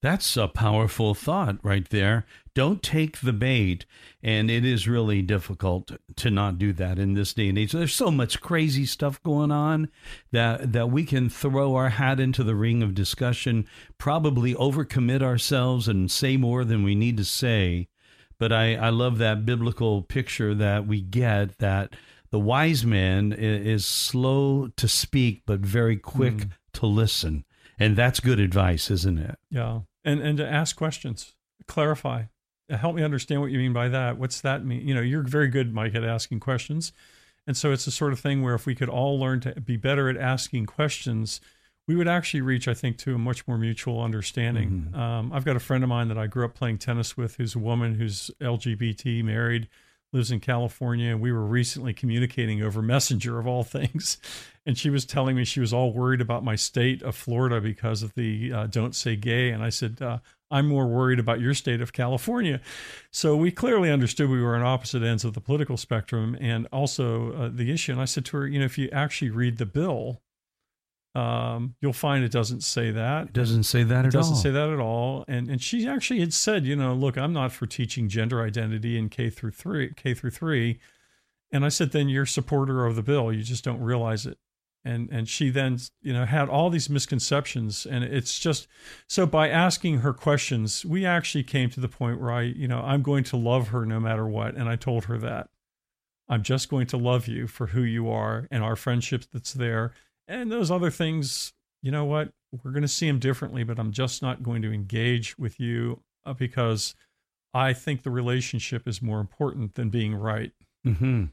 That's 0.03 0.37
a 0.37 0.49
powerful 0.49 1.14
thought 1.14 1.59
right 1.62 1.89
there. 1.89 2.27
Don't 2.57 2.83
take 2.83 3.20
the 3.20 3.33
bait. 3.33 3.87
And 4.20 4.51
it 4.51 4.64
is 4.64 4.89
really 4.89 5.23
difficult 5.23 5.93
to 6.16 6.29
not 6.31 6.59
do 6.59 6.73
that 6.73 6.99
in 6.99 7.14
this 7.14 7.33
day 7.33 7.49
and 7.49 7.57
age. 7.57 7.70
There's 7.70 7.95
so 7.95 8.11
much 8.11 8.41
crazy 8.41 8.85
stuff 8.85 9.23
going 9.23 9.53
on 9.53 9.89
that, 10.33 10.73
that 10.73 10.91
we 10.91 11.05
can 11.05 11.31
throw 11.31 11.77
our 11.77 11.91
hat 11.91 12.18
into 12.18 12.43
the 12.43 12.57
ring 12.57 12.83
of 12.83 12.97
discussion, 12.97 13.64
probably 13.97 14.55
overcommit 14.55 15.23
ourselves 15.23 15.87
and 15.87 16.11
say 16.11 16.37
more 16.37 16.64
than 16.64 16.83
we 16.83 16.97
need 16.97 17.16
to 17.18 17.25
say. 17.25 17.87
But 18.41 18.53
I, 18.53 18.75
I 18.75 18.89
love 18.89 19.18
that 19.18 19.47
biblical 19.47 20.03
picture 20.03 20.53
that 20.53 20.85
we 20.85 21.01
get 21.01 21.59
that 21.59 21.95
the 22.33 22.41
wise 22.41 22.85
man 22.85 23.33
is 23.33 23.85
slow 23.85 24.68
to 24.76 24.89
speak, 24.89 25.43
but 25.47 25.61
very 25.61 25.99
quick 25.99 26.35
mm. 26.35 26.51
to 26.72 26.87
listen. 26.87 27.45
And 27.78 27.95
that's 27.95 28.20
good 28.20 28.41
advice, 28.41 28.91
isn't 28.91 29.18
it? 29.18 29.39
Yeah. 29.51 29.80
And, 30.03 30.20
and 30.20 30.39
to 30.39 30.49
ask 30.49 30.74
questions, 30.74 31.35
clarify, 31.68 32.24
help 32.70 32.97
me 32.97 33.05
understand 33.05 33.43
what 33.43 33.51
you 33.51 33.59
mean 33.59 33.74
by 33.74 33.89
that. 33.91 34.16
What's 34.18 34.41
that 34.41 34.64
mean? 34.64 34.89
You 34.89 34.95
know, 34.95 35.03
you're 35.03 35.22
very 35.22 35.49
good, 35.49 35.74
Mike, 35.74 35.95
at 35.95 36.05
asking 36.05 36.41
questions. 36.41 36.93
And 37.47 37.55
so 37.55 37.70
it's 37.70 37.85
the 37.85 37.91
sort 37.91 38.14
of 38.14 38.20
thing 38.20 38.43
where 38.43 38.55
if 38.55 38.64
we 38.64 38.74
could 38.74 38.89
all 38.89 39.20
learn 39.20 39.41
to 39.41 39.61
be 39.61 39.76
better 39.76 40.09
at 40.09 40.16
asking 40.16 40.66
questions, 40.66 41.39
we 41.87 41.95
would 41.97 42.09
actually 42.09 42.41
reach, 42.41 42.66
I 42.66 42.72
think, 42.72 42.97
to 42.99 43.14
a 43.14 43.18
much 43.18 43.47
more 43.47 43.59
mutual 43.59 44.01
understanding. 44.01 44.89
Mm-hmm. 44.91 44.99
Um, 44.99 45.33
I've 45.35 45.45
got 45.45 45.57
a 45.57 45.61
friend 45.61 45.85
of 45.85 45.91
mine 45.91 46.09
that 46.09 46.18
I 46.18 46.28
grew 46.28 46.47
up 46.47 46.55
playing 46.55 46.78
tennis 46.78 47.14
with 47.14 47.37
who's 47.37 47.55
a 47.55 47.59
woman 47.59 47.97
who's 47.97 48.30
LGBT, 48.41 49.22
married 49.22 49.68
lives 50.13 50.31
in 50.31 50.41
California, 50.41 51.11
and 51.11 51.21
we 51.21 51.33
were 51.33 51.45
recently 51.45 51.93
communicating 51.93 52.63
over 52.63 52.83
Messenger 52.83 53.39
of 53.39 53.47
all 53.47 53.65
things. 53.65 54.19
And 54.65 54.79
she 54.79 54.91
was 54.91 55.05
telling 55.05 55.37
me 55.37 55.45
she 55.45 55.61
was 55.61 55.73
all 55.73 55.93
worried 55.93 56.21
about 56.21 56.45
my 56.45 56.55
state 56.55 57.03
of 57.03 57.17
Florida 57.17 57.61
because 57.61 58.03
of 58.03 58.15
the 58.15 58.53
uh, 58.53 58.67
"Don't 58.67 58.95
Say 58.95 59.17
Gay," 59.17 59.51
and 59.51 59.63
I 59.63 59.71
said. 59.71 60.01
Uh, 60.01 60.19
I'm 60.53 60.69
more 60.69 60.87
worried 60.87 61.19
about 61.19 61.41
your 61.41 61.55
state 61.55 61.81
of 61.81 61.95
California. 61.95 62.61
So 63.11 63.35
we 63.35 63.51
clearly 63.51 63.91
understood 63.91 64.29
we 64.29 64.43
were 64.43 64.55
on 64.55 64.63
opposite 64.63 65.03
ends 65.03 65.25
of 65.25 65.33
the 65.33 65.41
political 65.41 65.79
spectrum 65.79 66.37
and 66.39 66.69
also 66.71 67.33
uh, 67.33 67.51
the 67.51 67.73
issue. 67.73 67.93
And 67.93 68.01
I 68.03 68.05
said 68.05 68.27
to 68.27 68.37
her, 68.37 68.47
you 68.47 68.59
know, 68.59 68.67
if 68.67 68.77
you 68.77 68.91
actually 68.93 69.31
read 69.31 69.57
the 69.57 69.65
bill, 69.65 70.21
um, 71.15 71.75
you'll 71.81 71.93
find 71.93 72.25
it 72.25 72.33
doesn't 72.33 72.63
say 72.63 72.91
that. 72.91 73.29
It 73.29 73.33
doesn't 73.33 73.65
say 73.65 73.83
that 73.83 74.05
it 74.05 74.09
at 74.09 74.15
all. 74.15 74.23
Doesn't 74.23 74.37
say 74.37 74.51
that 74.51 74.71
at 74.71 74.81
all. 74.81 75.25
And 75.29 75.51
and 75.51 75.61
she 75.61 75.87
actually 75.87 76.21
had 76.21 76.33
said, 76.33 76.65
you 76.65 76.75
know, 76.75 76.95
look, 76.95 77.19
I'm 77.19 77.33
not 77.33 77.53
for 77.53 77.67
teaching 77.67 78.09
gender 78.09 78.43
identity 78.43 78.97
in 78.97 79.09
K 79.11 79.29
through 79.29 79.51
three, 79.51 79.93
K 79.95 80.15
through 80.15 80.31
three. 80.31 80.81
And 81.51 81.67
I 81.67 81.69
said, 81.69 81.93
then 81.93 82.09
you're 82.09 82.23
a 82.23 82.27
supporter 82.27 82.87
of 82.87 82.97
the 82.97 83.03
bill. 83.03 83.31
You 83.31 83.43
just 83.43 83.63
don't 83.63 83.81
realize 83.81 84.25
it. 84.25 84.39
And 84.85 85.11
and 85.13 85.29
she 85.29 85.51
then, 85.51 85.79
you 86.01 86.15
know, 86.15 86.25
had 86.25 86.49
all 86.49 86.71
these 86.71 86.89
misconceptions. 86.89 87.85
And 87.85 88.03
it's 88.03 88.39
just 88.39 88.67
so 89.07 89.27
by 89.27 89.51
asking 89.51 89.99
her 89.99 90.15
questions, 90.15 90.83
we 90.83 91.05
actually 91.05 91.45
came 91.45 91.69
to 91.71 91.81
the 91.81 91.89
point 91.89 92.23
where 92.23 92.33
I, 92.33 92.43
you 92.43 92.67
know, 92.67 92.81
I'm 92.81 93.03
going 93.03 93.25
to 93.25 93.37
love 93.37 93.69
her 93.69 93.85
no 93.85 94.01
matter 94.01 94.27
what. 94.27 94.55
And 94.55 94.69
I 94.69 94.77
told 94.77 95.05
her 95.05 95.19
that. 95.19 95.51
I'm 96.27 96.43
just 96.43 96.71
going 96.71 96.87
to 96.87 96.97
love 96.97 97.29
you 97.29 97.47
for 97.47 97.67
who 97.67 97.83
you 97.83 98.09
are 98.09 98.49
and 98.51 98.65
our 98.65 98.77
friendship 98.77 99.25
that's 99.31 99.53
there 99.53 99.93
and 100.33 100.51
those 100.51 100.70
other 100.70 100.91
things, 100.91 101.53
you 101.83 101.91
know 101.91 102.05
what? 102.05 102.33
We're 102.62 102.72
going 102.72 102.83
to 102.83 102.89
see 102.89 103.07
them 103.07 103.18
differently, 103.18 103.64
but 103.64 103.78
I'm 103.78 103.93
just 103.93 104.22
not 104.22 104.43
going 104.43 104.62
to 104.62 104.72
engage 104.72 105.39
with 105.39 105.61
you 105.61 106.01
uh, 106.24 106.33
because 106.33 106.95
I 107.55 107.72
think 107.72 108.03
the 108.03 108.11
relationship 108.11 108.89
is 108.89 109.03
more 109.03 109.20
important 109.20 109.74
than 109.74 109.91
being 109.91 110.14
right. 110.14 110.53
Mm-hmm. 110.87 111.24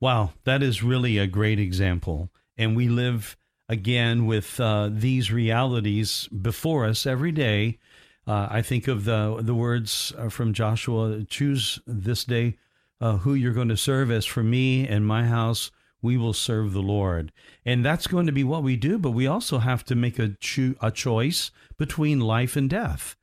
Wow, 0.00 0.32
that 0.44 0.62
is 0.62 0.82
really 0.82 1.18
a 1.18 1.26
great 1.26 1.58
example. 1.58 2.30
And 2.56 2.76
we 2.76 2.88
live 2.88 3.36
again 3.68 4.26
with 4.26 4.60
uh, 4.60 4.90
these 4.92 5.32
realities 5.32 6.28
before 6.28 6.84
us 6.84 7.06
every 7.06 7.32
day. 7.32 7.78
Uh, 8.26 8.46
I 8.50 8.62
think 8.62 8.88
of 8.88 9.04
the 9.04 9.38
the 9.40 9.54
words 9.54 10.12
uh, 10.18 10.28
from 10.28 10.52
Joshua: 10.52 11.24
"Choose 11.24 11.80
this 11.86 12.24
day 12.24 12.58
uh, 13.00 13.16
who 13.18 13.34
you're 13.34 13.54
going 13.54 13.70
to 13.70 13.76
serve. 13.76 14.10
As 14.10 14.26
for 14.26 14.42
me 14.42 14.86
and 14.86 15.06
my 15.06 15.24
house, 15.24 15.70
we 16.00 16.16
will 16.16 16.32
serve 16.32 16.72
the 16.72 16.82
Lord. 16.82 17.32
And 17.64 17.84
that's 17.84 18.06
going 18.06 18.26
to 18.26 18.32
be 18.32 18.44
what 18.44 18.62
we 18.62 18.76
do, 18.76 18.98
but 18.98 19.10
we 19.10 19.26
also 19.26 19.58
have 19.58 19.84
to 19.86 19.94
make 19.94 20.18
a, 20.18 20.36
cho- 20.40 20.74
a 20.80 20.90
choice 20.90 21.50
between 21.76 22.20
life 22.20 22.56
and 22.56 22.70
death. 22.70 23.16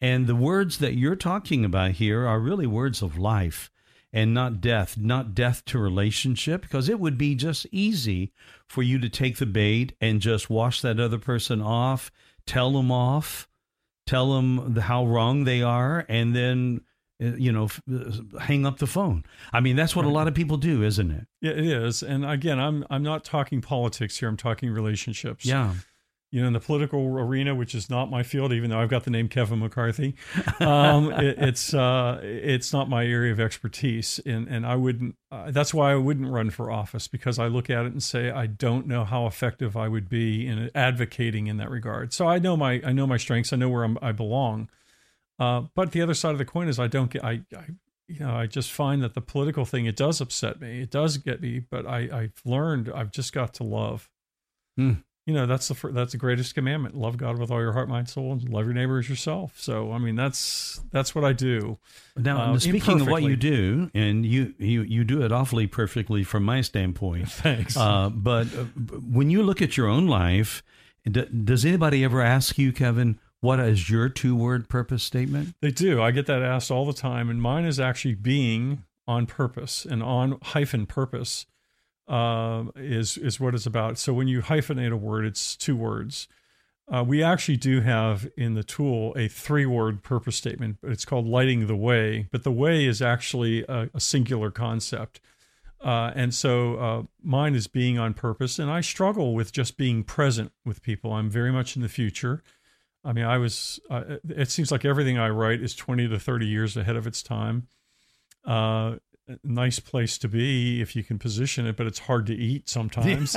And 0.00 0.26
the 0.26 0.36
words 0.36 0.78
that 0.78 0.94
you're 0.94 1.16
talking 1.16 1.64
about 1.64 1.92
here 1.92 2.26
are 2.26 2.40
really 2.40 2.66
words 2.66 3.02
of 3.02 3.18
life 3.18 3.70
and 4.12 4.34
not 4.34 4.60
death, 4.60 4.98
not 4.98 5.34
death 5.34 5.64
to 5.66 5.78
relationship, 5.78 6.62
because 6.62 6.88
it 6.88 7.00
would 7.00 7.16
be 7.16 7.34
just 7.34 7.66
easy 7.70 8.32
for 8.66 8.82
you 8.82 8.98
to 8.98 9.08
take 9.08 9.38
the 9.38 9.46
bait 9.46 9.94
and 10.00 10.20
just 10.20 10.50
wash 10.50 10.82
that 10.82 11.00
other 11.00 11.18
person 11.18 11.62
off, 11.62 12.10
tell 12.46 12.72
them 12.72 12.90
off, 12.90 13.48
tell 14.06 14.34
them 14.34 14.76
how 14.76 15.06
wrong 15.06 15.44
they 15.44 15.62
are, 15.62 16.04
and 16.08 16.34
then 16.36 16.82
you 17.22 17.52
know, 17.52 17.68
uh, 17.92 18.38
hang 18.40 18.66
up 18.66 18.78
the 18.78 18.86
phone. 18.86 19.24
I 19.52 19.60
mean, 19.60 19.76
that's 19.76 19.94
what 19.94 20.04
right. 20.04 20.10
a 20.10 20.14
lot 20.14 20.28
of 20.28 20.34
people 20.34 20.56
do, 20.56 20.82
isn't 20.82 21.10
it? 21.10 21.26
Yeah, 21.40 21.52
it 21.52 21.66
is. 21.66 22.02
And 22.02 22.24
again, 22.24 22.58
I'm 22.58 22.84
I'm 22.90 23.02
not 23.02 23.24
talking 23.24 23.60
politics 23.60 24.18
here. 24.18 24.28
I'm 24.28 24.36
talking 24.36 24.70
relationships. 24.70 25.44
Yeah. 25.44 25.74
You 26.30 26.40
know, 26.40 26.46
in 26.46 26.54
the 26.54 26.60
political 26.60 27.18
arena, 27.18 27.54
which 27.54 27.74
is 27.74 27.90
not 27.90 28.10
my 28.10 28.22
field, 28.22 28.54
even 28.54 28.70
though 28.70 28.80
I've 28.80 28.88
got 28.88 29.04
the 29.04 29.10
name 29.10 29.28
Kevin 29.28 29.58
McCarthy, 29.58 30.16
um, 30.60 31.12
it, 31.20 31.36
it's 31.38 31.74
uh, 31.74 32.20
it's 32.22 32.72
not 32.72 32.88
my 32.88 33.04
area 33.04 33.32
of 33.32 33.38
expertise, 33.38 34.18
and 34.24 34.48
and 34.48 34.64
I 34.64 34.76
wouldn't. 34.76 35.16
Uh, 35.30 35.50
that's 35.50 35.74
why 35.74 35.92
I 35.92 35.96
wouldn't 35.96 36.30
run 36.30 36.48
for 36.48 36.70
office 36.70 37.06
because 37.06 37.38
I 37.38 37.48
look 37.48 37.68
at 37.68 37.84
it 37.84 37.92
and 37.92 38.02
say 38.02 38.30
I 38.30 38.46
don't 38.46 38.86
know 38.86 39.04
how 39.04 39.26
effective 39.26 39.76
I 39.76 39.88
would 39.88 40.08
be 40.08 40.46
in 40.46 40.70
advocating 40.74 41.48
in 41.48 41.58
that 41.58 41.68
regard. 41.68 42.14
So 42.14 42.26
I 42.26 42.38
know 42.38 42.56
my 42.56 42.80
I 42.82 42.92
know 42.92 43.06
my 43.06 43.18
strengths. 43.18 43.52
I 43.52 43.56
know 43.56 43.68
where 43.68 43.84
I'm, 43.84 43.98
I 44.00 44.12
belong. 44.12 44.70
Uh, 45.42 45.62
but 45.74 45.90
the 45.90 46.00
other 46.00 46.14
side 46.14 46.32
of 46.32 46.38
the 46.38 46.44
coin 46.44 46.68
is 46.68 46.78
I 46.78 46.86
don't 46.86 47.10
get 47.10 47.24
I, 47.24 47.40
I 47.56 47.64
you 48.06 48.20
know 48.20 48.34
I 48.34 48.46
just 48.46 48.70
find 48.70 49.02
that 49.02 49.14
the 49.14 49.20
political 49.20 49.64
thing 49.64 49.86
it 49.86 49.96
does 49.96 50.20
upset 50.20 50.60
me. 50.60 50.82
It 50.82 50.90
does 50.90 51.16
get 51.16 51.42
me, 51.42 51.60
but 51.68 51.86
I 51.86 52.08
I've 52.12 52.40
learned 52.44 52.90
I've 52.94 53.10
just 53.10 53.32
got 53.32 53.54
to 53.54 53.64
love. 53.64 54.08
Mm. 54.78 55.02
You 55.26 55.34
know 55.34 55.46
that's 55.46 55.68
the 55.68 55.88
that's 55.88 56.12
the 56.12 56.18
greatest 56.18 56.54
commandment: 56.54 56.96
love 56.96 57.16
God 57.16 57.38
with 57.38 57.50
all 57.50 57.60
your 57.60 57.72
heart, 57.72 57.88
mind, 57.88 58.08
soul, 58.08 58.32
and 58.32 58.48
love 58.48 58.66
your 58.66 58.74
neighbor 58.74 58.98
as 58.98 59.08
yourself. 59.08 59.54
So 59.60 59.92
I 59.92 59.98
mean 59.98 60.14
that's 60.14 60.80
that's 60.92 61.14
what 61.14 61.24
I 61.24 61.32
do. 61.32 61.78
Now, 62.16 62.52
uh, 62.52 62.58
speaking 62.58 63.00
of 63.00 63.08
what 63.08 63.24
you 63.24 63.36
do, 63.36 63.90
and 63.94 64.24
you 64.24 64.54
you 64.58 64.82
you 64.82 65.02
do 65.02 65.22
it 65.22 65.32
awfully 65.32 65.66
perfectly 65.66 66.22
from 66.22 66.44
my 66.44 66.60
standpoint. 66.60 67.30
Thanks. 67.32 67.76
Uh, 67.76 68.10
but 68.10 68.46
uh, 68.54 68.64
when 69.10 69.30
you 69.30 69.42
look 69.42 69.60
at 69.60 69.76
your 69.76 69.88
own 69.88 70.06
life, 70.06 70.62
does 71.10 71.64
anybody 71.64 72.04
ever 72.04 72.20
ask 72.20 72.58
you, 72.58 72.72
Kevin? 72.72 73.18
What 73.42 73.58
is 73.58 73.90
your 73.90 74.08
two 74.08 74.36
word 74.36 74.68
purpose 74.68 75.02
statement? 75.02 75.56
They 75.60 75.72
do. 75.72 76.00
I 76.00 76.12
get 76.12 76.26
that 76.26 76.42
asked 76.42 76.70
all 76.70 76.86
the 76.86 76.92
time. 76.92 77.28
And 77.28 77.42
mine 77.42 77.64
is 77.64 77.80
actually 77.80 78.14
being 78.14 78.84
on 79.08 79.26
purpose 79.26 79.84
and 79.84 80.00
on 80.00 80.38
hyphen 80.42 80.86
purpose 80.86 81.46
uh, 82.06 82.66
is, 82.76 83.18
is 83.18 83.40
what 83.40 83.56
it's 83.56 83.66
about. 83.66 83.98
So 83.98 84.12
when 84.12 84.28
you 84.28 84.42
hyphenate 84.42 84.92
a 84.92 84.96
word, 84.96 85.26
it's 85.26 85.56
two 85.56 85.74
words. 85.74 86.28
Uh, 86.86 87.02
we 87.02 87.20
actually 87.20 87.56
do 87.56 87.80
have 87.80 88.28
in 88.36 88.54
the 88.54 88.62
tool 88.62 89.12
a 89.16 89.26
three 89.26 89.66
word 89.66 90.04
purpose 90.04 90.36
statement, 90.36 90.76
but 90.80 90.92
it's 90.92 91.04
called 91.04 91.26
lighting 91.26 91.66
the 91.66 91.74
way. 91.74 92.28
But 92.30 92.44
the 92.44 92.52
way 92.52 92.86
is 92.86 93.02
actually 93.02 93.64
a, 93.64 93.90
a 93.92 93.98
singular 93.98 94.52
concept. 94.52 95.20
Uh, 95.80 96.12
and 96.14 96.32
so 96.32 96.76
uh, 96.76 97.02
mine 97.20 97.56
is 97.56 97.66
being 97.66 97.98
on 97.98 98.14
purpose. 98.14 98.60
And 98.60 98.70
I 98.70 98.82
struggle 98.82 99.34
with 99.34 99.50
just 99.50 99.76
being 99.76 100.04
present 100.04 100.52
with 100.64 100.80
people. 100.80 101.12
I'm 101.12 101.28
very 101.28 101.50
much 101.50 101.74
in 101.74 101.82
the 101.82 101.88
future. 101.88 102.40
I 103.04 103.12
mean, 103.12 103.24
I 103.24 103.38
was. 103.38 103.80
Uh, 103.90 104.16
it 104.28 104.50
seems 104.50 104.70
like 104.70 104.84
everything 104.84 105.18
I 105.18 105.28
write 105.30 105.60
is 105.60 105.74
twenty 105.74 106.08
to 106.08 106.18
thirty 106.18 106.46
years 106.46 106.76
ahead 106.76 106.96
of 106.96 107.06
its 107.06 107.22
time. 107.22 107.68
Uh, 108.44 108.96
nice 109.44 109.78
place 109.78 110.18
to 110.18 110.28
be 110.28 110.80
if 110.80 110.96
you 110.96 111.02
can 111.02 111.18
position 111.18 111.66
it, 111.66 111.76
but 111.76 111.86
it's 111.86 112.00
hard 112.00 112.26
to 112.26 112.34
eat 112.34 112.68
sometimes. 112.68 113.36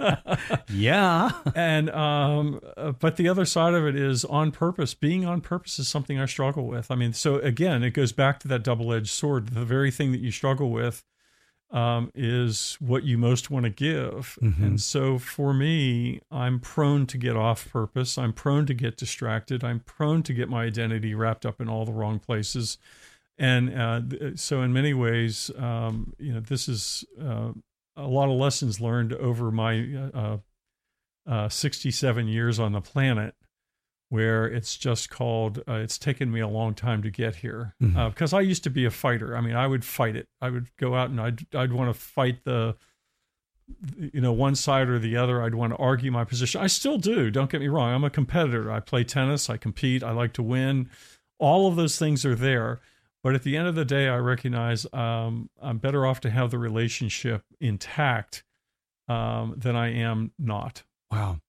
yeah. 0.68 1.30
and 1.54 1.90
um, 1.90 2.60
uh, 2.76 2.92
but 2.92 3.16
the 3.16 3.28
other 3.28 3.44
side 3.44 3.74
of 3.74 3.86
it 3.86 3.96
is 3.96 4.24
on 4.24 4.52
purpose. 4.52 4.94
Being 4.94 5.24
on 5.24 5.40
purpose 5.40 5.78
is 5.78 5.88
something 5.88 6.18
I 6.18 6.26
struggle 6.26 6.66
with. 6.66 6.90
I 6.90 6.94
mean, 6.94 7.12
so 7.12 7.36
again, 7.36 7.82
it 7.82 7.90
goes 7.90 8.12
back 8.12 8.40
to 8.40 8.48
that 8.48 8.62
double-edged 8.62 9.10
sword. 9.10 9.48
The 9.48 9.64
very 9.64 9.90
thing 9.90 10.12
that 10.12 10.20
you 10.20 10.30
struggle 10.30 10.70
with 10.70 11.04
um, 11.70 12.10
is 12.14 12.76
what 12.80 13.04
you 13.04 13.18
most 13.18 13.50
want 13.50 13.64
to 13.64 13.70
give. 13.70 14.38
Mm-hmm. 14.42 14.64
And 14.64 14.80
so 14.80 15.18
for 15.18 15.52
me, 15.52 16.20
I'm 16.30 16.60
prone 16.60 17.06
to 17.06 17.18
get 17.18 17.36
off 17.36 17.70
purpose. 17.70 18.16
I'm 18.16 18.32
prone 18.32 18.66
to 18.66 18.74
get 18.74 18.96
distracted. 18.96 19.62
I'm 19.62 19.80
prone 19.80 20.22
to 20.24 20.32
get 20.32 20.48
my 20.48 20.64
identity 20.64 21.14
wrapped 21.14 21.44
up 21.44 21.60
in 21.60 21.68
all 21.68 21.84
the 21.84 21.92
wrong 21.92 22.18
places. 22.18 22.78
And 23.38 23.72
uh, 23.72 24.36
so, 24.36 24.62
in 24.62 24.72
many 24.72 24.92
ways, 24.92 25.48
um, 25.56 26.12
you 26.18 26.32
know, 26.32 26.40
this 26.40 26.68
is 26.68 27.04
uh, 27.22 27.52
a 27.96 28.08
lot 28.08 28.28
of 28.28 28.36
lessons 28.36 28.80
learned 28.80 29.12
over 29.12 29.52
my 29.52 30.10
uh, 30.12 30.38
uh 31.24 31.48
67 31.48 32.26
years 32.26 32.58
on 32.58 32.72
the 32.72 32.80
planet 32.80 33.34
where 34.10 34.46
it's 34.46 34.76
just 34.76 35.10
called 35.10 35.58
uh, 35.68 35.74
it's 35.74 35.98
taken 35.98 36.30
me 36.30 36.40
a 36.40 36.48
long 36.48 36.74
time 36.74 37.02
to 37.02 37.10
get 37.10 37.36
here 37.36 37.74
because 37.78 37.92
mm-hmm. 37.94 38.34
uh, 38.34 38.38
I 38.38 38.40
used 38.40 38.64
to 38.64 38.70
be 38.70 38.84
a 38.84 38.90
fighter. 38.90 39.36
I 39.36 39.40
mean, 39.40 39.54
I 39.54 39.66
would 39.66 39.84
fight 39.84 40.16
it. 40.16 40.26
I 40.40 40.50
would 40.50 40.74
go 40.76 40.94
out 40.94 41.10
and 41.10 41.20
I'd 41.20 41.54
I'd 41.54 41.72
want 41.72 41.94
to 41.94 41.98
fight 41.98 42.44
the 42.44 42.76
you 43.96 44.20
know 44.20 44.32
one 44.32 44.54
side 44.54 44.88
or 44.88 44.98
the 44.98 45.16
other. 45.16 45.42
I'd 45.42 45.54
want 45.54 45.72
to 45.72 45.76
argue 45.76 46.10
my 46.10 46.24
position. 46.24 46.60
I 46.60 46.66
still 46.68 46.98
do. 46.98 47.30
Don't 47.30 47.50
get 47.50 47.60
me 47.60 47.68
wrong. 47.68 47.94
I'm 47.94 48.04
a 48.04 48.10
competitor. 48.10 48.72
I 48.72 48.80
play 48.80 49.04
tennis. 49.04 49.50
I 49.50 49.56
compete. 49.56 50.02
I 50.02 50.12
like 50.12 50.32
to 50.34 50.42
win. 50.42 50.88
All 51.38 51.68
of 51.68 51.76
those 51.76 51.98
things 51.98 52.24
are 52.24 52.34
there. 52.34 52.80
But 53.22 53.34
at 53.34 53.42
the 53.42 53.56
end 53.56 53.66
of 53.66 53.74
the 53.74 53.84
day, 53.84 54.08
I 54.08 54.16
recognize 54.16 54.86
um, 54.92 55.50
I'm 55.60 55.78
better 55.78 56.06
off 56.06 56.20
to 56.20 56.30
have 56.30 56.50
the 56.50 56.58
relationship 56.58 57.42
intact 57.60 58.44
um, 59.08 59.54
than 59.56 59.74
I 59.76 59.92
am 59.92 60.32
not. 60.38 60.84
Wow. 61.10 61.40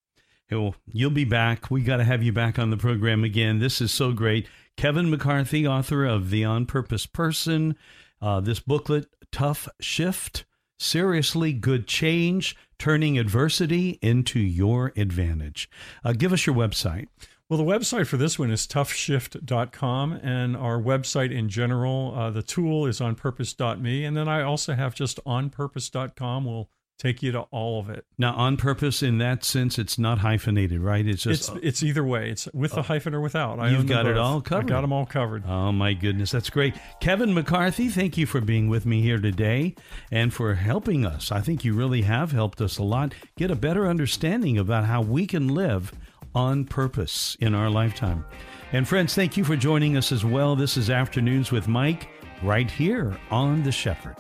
Well, 0.52 0.76
you'll 0.92 1.12
be 1.12 1.26
back. 1.26 1.70
We 1.70 1.82
got 1.82 1.98
to 1.98 2.04
have 2.04 2.24
you 2.24 2.34
back 2.34 2.58
on 2.58 2.72
the 2.72 2.78
program 2.78 3.24
again. 3.24 3.60
This 3.60 3.82
is 3.82 3.92
so 3.92 4.14
great. 4.14 4.48
Kevin 4.78 5.10
McCarthy, 5.10 5.68
author 5.68 6.06
of 6.06 6.30
The 6.32 6.44
On 6.44 6.66
Purpose 6.66 7.06
Person, 7.06 7.76
uh, 8.22 8.40
this 8.40 8.60
booklet, 8.60 9.08
Tough 9.32 9.68
Shift, 9.80 10.46
Seriously 10.80 11.54
Good 11.54 11.86
Change, 11.86 12.56
Turning 12.80 13.20
Adversity 13.20 14.00
into 14.02 14.40
Your 14.40 14.92
Advantage. 14.96 15.70
Uh, 16.04 16.14
give 16.14 16.34
us 16.34 16.48
your 16.48 16.56
website. 16.56 17.08
Well, 17.50 17.58
the 17.58 17.64
website 17.64 18.08
for 18.08 18.18
this 18.18 18.40
one 18.40 18.52
is 18.52 18.66
toughshift.com, 18.66 20.14
and 20.14 20.56
our 20.56 20.80
website 20.80 21.32
in 21.32 21.50
general, 21.50 22.14
uh, 22.16 22.30
the 22.32 22.44
tool 22.44 22.86
is 22.86 23.00
onpurpose.me. 23.00 24.06
And 24.06 24.16
then 24.16 24.28
I 24.28 24.42
also 24.42 24.74
have 24.74 24.96
just 24.96 25.24
onpurpose.com. 25.26 26.46
We'll 26.46 26.70
take 27.00 27.24
you 27.24 27.32
to 27.32 27.40
all 27.50 27.80
of 27.80 27.90
it. 27.90 28.06
Now, 28.18 28.34
on 28.36 28.58
purpose, 28.58 29.02
in 29.02 29.18
that 29.20 29.44
sense, 29.44 29.80
it's 29.80 29.98
not 29.98 30.20
hyphenated, 30.20 30.82
right? 30.82 31.06
It's 31.08 31.24
just 31.24 31.50
it's, 31.56 31.64
it's 31.64 31.84
either 31.84 32.04
way. 32.04 32.30
It's 32.30 32.48
with 32.54 32.76
a 32.78 32.84
hyphen 32.84 33.16
or 33.16 33.22
without. 33.22 33.60
I 33.60 33.70
you've 33.70 33.88
got 33.88 34.06
it 34.06 34.18
all 34.18 34.42
covered. 34.42 34.66
I 34.66 34.68
got 34.68 34.82
them 34.82 34.94
all 34.94 35.06
covered. 35.06 35.44
Oh 35.48 35.72
my 35.72 35.94
goodness, 35.94 36.32
that's 36.32 36.50
great, 36.50 36.76
Kevin 37.00 37.34
McCarthy. 37.34 37.88
Thank 37.90 38.18
you 38.18 38.26
for 38.26 38.42
being 38.42 38.70
with 38.70 38.86
me 38.86 39.02
here 39.02 39.18
today 39.18 39.76
and 40.12 40.34
for 40.34 40.54
helping 40.54 41.06
us. 41.06 41.32
I 41.32 41.42
think 41.42 41.64
you 41.64 41.74
really 41.74 42.02
have 42.04 42.32
helped 42.32 42.62
us 42.62 42.78
a 42.78 42.84
lot 42.84 43.14
get 43.38 43.50
a 43.50 43.56
better 43.56 43.88
understanding 43.88 44.58
about 44.58 44.86
how 44.86 45.02
we 45.02 45.26
can 45.26 45.48
live 45.48 45.94
on 46.36 46.66
purpose 46.66 47.36
in 47.40 47.56
our 47.56 47.70
lifetime. 47.70 48.26
And 48.72 48.88
friends, 48.88 49.16
thank 49.16 49.36
you 49.36 49.44
for 49.44 49.56
joining 49.56 49.98
us 49.98 50.12
as 50.12 50.24
well. 50.24 50.56
This 50.56 50.78
is 50.78 50.90
Afternoons 50.90 51.52
with 51.52 51.68
Mike 51.68 52.08
right 52.44 52.70
here 52.70 53.18
on 53.32 53.64
The 53.64 53.72
Shepherd. 53.72 54.16